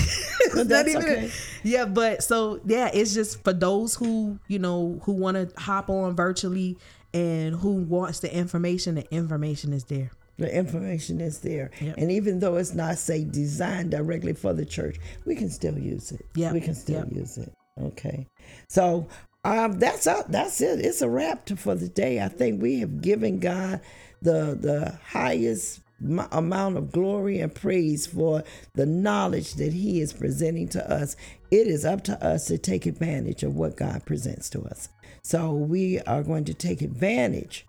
not 0.54 0.68
that's 0.68 0.88
even- 0.88 1.02
okay. 1.02 1.30
Yeah, 1.62 1.84
but 1.84 2.22
so 2.22 2.60
yeah, 2.66 2.90
it's 2.92 3.14
just 3.14 3.42
for 3.44 3.52
those 3.52 3.94
who 3.94 4.38
you 4.48 4.58
know 4.58 5.00
who 5.04 5.12
want 5.12 5.36
to 5.36 5.60
hop 5.60 5.88
on 5.90 6.16
virtually 6.16 6.76
and 7.16 7.54
who 7.56 7.82
wants 7.82 8.20
the 8.20 8.34
information. 8.34 8.94
The 8.96 9.12
information 9.14 9.72
is 9.72 9.84
there. 9.84 10.10
The 10.38 10.54
information 10.54 11.20
is 11.20 11.40
there. 11.40 11.70
Yep. 11.80 11.94
And 11.96 12.12
even 12.12 12.40
though 12.40 12.56
it's 12.56 12.74
not, 12.74 12.98
say, 12.98 13.24
designed 13.24 13.90
directly 13.90 14.34
for 14.34 14.52
the 14.52 14.66
church, 14.66 14.98
we 15.24 15.34
can 15.34 15.48
still 15.48 15.78
use 15.78 16.12
it. 16.12 16.26
Yeah. 16.34 16.52
We 16.52 16.60
can 16.60 16.74
still 16.74 17.04
Yep. 17.04 17.12
use 17.12 17.38
it. 17.38 17.52
Okay. 17.80 18.26
So 18.68 19.06
um, 19.44 19.78
that's 19.78 20.06
up. 20.06 20.26
That's 20.30 20.60
it. 20.60 20.80
It's 20.84 21.00
a 21.00 21.08
wrap 21.08 21.48
for 21.48 21.74
the 21.74 21.88
day. 21.88 22.20
I 22.20 22.28
think 22.28 22.60
we 22.60 22.80
have 22.80 23.00
given 23.00 23.38
God 23.38 23.80
the 24.20 24.58
the 24.60 24.98
highest 25.06 25.80
m- 26.02 26.26
amount 26.32 26.76
of 26.76 26.90
glory 26.92 27.38
and 27.38 27.54
praise 27.54 28.06
for 28.06 28.42
the 28.74 28.86
knowledge 28.86 29.54
that 29.54 29.72
He 29.72 30.00
is 30.00 30.12
presenting 30.12 30.68
to 30.70 30.90
us. 30.90 31.16
It 31.50 31.66
is 31.66 31.84
up 31.84 32.02
to 32.04 32.24
us 32.24 32.46
to 32.48 32.58
take 32.58 32.86
advantage 32.86 33.42
of 33.42 33.54
what 33.54 33.76
God 33.76 34.04
presents 34.04 34.50
to 34.50 34.62
us. 34.62 34.88
So 35.28 35.50
we 35.50 35.98
are 36.02 36.22
going 36.22 36.44
to 36.44 36.54
take 36.54 36.82
advantage 36.82 37.66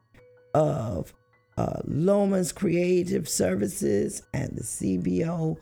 of 0.54 1.12
uh, 1.58 1.82
Creative 2.54 3.28
Services 3.28 4.22
and 4.32 4.56
the 4.56 4.62
CBO 4.62 5.58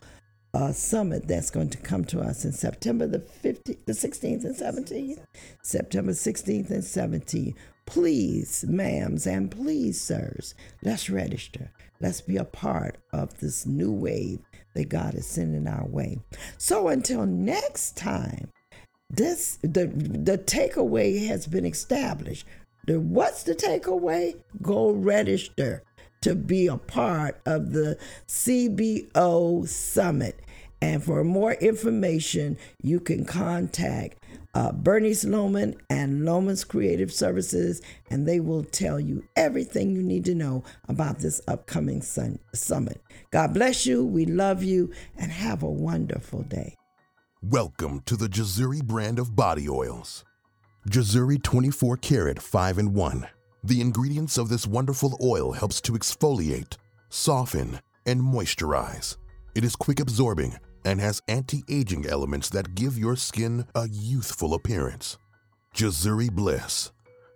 uh, 0.53 0.73
summit 0.73 1.25
that's 1.25 1.49
going 1.49 1.69
to 1.69 1.77
come 1.77 2.03
to 2.03 2.19
us 2.19 2.43
in 2.43 2.51
September 2.51 3.07
the 3.07 3.19
15th, 3.19 3.85
the 3.85 3.93
16th 3.93 4.43
and 4.43 4.53
17th. 4.53 5.19
September 5.63 6.11
16th 6.11 6.69
and 6.69 6.83
17th. 6.83 7.55
Please, 7.85 8.65
ma'ams, 8.67 9.25
and 9.25 9.49
please, 9.49 10.01
sirs, 10.01 10.53
let's 10.83 11.09
register. 11.09 11.71
Let's 12.01 12.19
be 12.19 12.35
a 12.35 12.43
part 12.43 12.97
of 13.13 13.39
this 13.39 13.65
new 13.65 13.93
wave 13.93 14.39
that 14.73 14.89
God 14.89 15.15
is 15.15 15.25
sending 15.25 15.65
our 15.65 15.87
way. 15.87 16.19
So 16.57 16.89
until 16.89 17.25
next 17.25 17.95
time, 17.95 18.51
this 19.15 19.57
the 19.61 19.87
the 19.87 20.37
takeaway 20.37 21.27
has 21.27 21.47
been 21.47 21.65
established. 21.65 22.45
The 22.85 22.99
what's 22.99 23.43
the 23.43 23.55
takeaway? 23.55 24.35
Go 24.61 24.91
register 24.91 25.83
to 26.21 26.35
be 26.35 26.67
a 26.67 26.77
part 26.77 27.39
of 27.45 27.71
the 27.71 27.97
CBO 28.27 29.67
summit. 29.67 30.39
And 30.81 31.03
for 31.03 31.23
more 31.23 31.53
information, 31.53 32.57
you 32.81 32.99
can 32.99 33.25
contact 33.25 34.23
uh, 34.53 34.71
Bernice 34.71 35.25
Loman 35.25 35.75
and 35.89 36.25
Loman's 36.25 36.63
Creative 36.63 37.11
Services, 37.11 37.81
and 38.09 38.27
they 38.27 38.39
will 38.39 38.63
tell 38.63 38.99
you 38.99 39.23
everything 39.35 39.91
you 39.91 40.01
need 40.01 40.25
to 40.25 40.35
know 40.35 40.63
about 40.87 41.19
this 41.19 41.41
upcoming 41.47 42.01
sun- 42.01 42.39
summit. 42.53 43.01
God 43.31 43.53
bless 43.53 43.85
you. 43.85 44.05
We 44.05 44.25
love 44.25 44.63
you, 44.63 44.91
and 45.17 45.31
have 45.31 45.63
a 45.63 45.69
wonderful 45.69 46.43
day. 46.43 46.75
Welcome 47.51 48.01
to 48.07 48.17
the 48.17 48.27
J'Zuri 48.27 48.83
brand 48.83 49.19
of 49.19 49.35
body 49.35 49.69
oils. 49.69 50.25
J'Zuri 50.89 51.43
24 51.43 51.97
karat 51.97 52.41
5 52.41 52.79
in 52.79 52.93
1. 52.95 53.27
The 53.63 53.81
ingredients 53.81 54.39
of 54.39 54.49
this 54.49 54.65
wonderful 54.65 55.15
oil 55.23 55.51
helps 55.51 55.79
to 55.81 55.91
exfoliate, 55.91 56.77
soften, 57.09 57.81
and 58.07 58.19
moisturize. 58.19 59.17
It 59.53 59.63
is 59.63 59.75
quick 59.75 59.99
absorbing 59.99 60.57
and 60.85 60.99
has 60.99 61.21
anti-aging 61.27 62.07
elements 62.07 62.49
that 62.49 62.73
give 62.73 62.97
your 62.97 63.15
skin 63.15 63.67
a 63.75 63.87
youthful 63.89 64.55
appearance. 64.55 65.19
J'Zuri 65.75 66.31
Bliss 66.31 66.91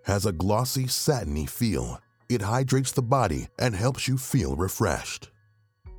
has 0.06 0.26
a 0.26 0.32
glossy, 0.32 0.88
satiny 0.88 1.46
feel. 1.46 2.00
It 2.28 2.42
hydrates 2.42 2.90
the 2.90 3.02
body 3.02 3.46
and 3.60 3.76
helps 3.76 4.08
you 4.08 4.18
feel 4.18 4.56
refreshed. 4.56 5.30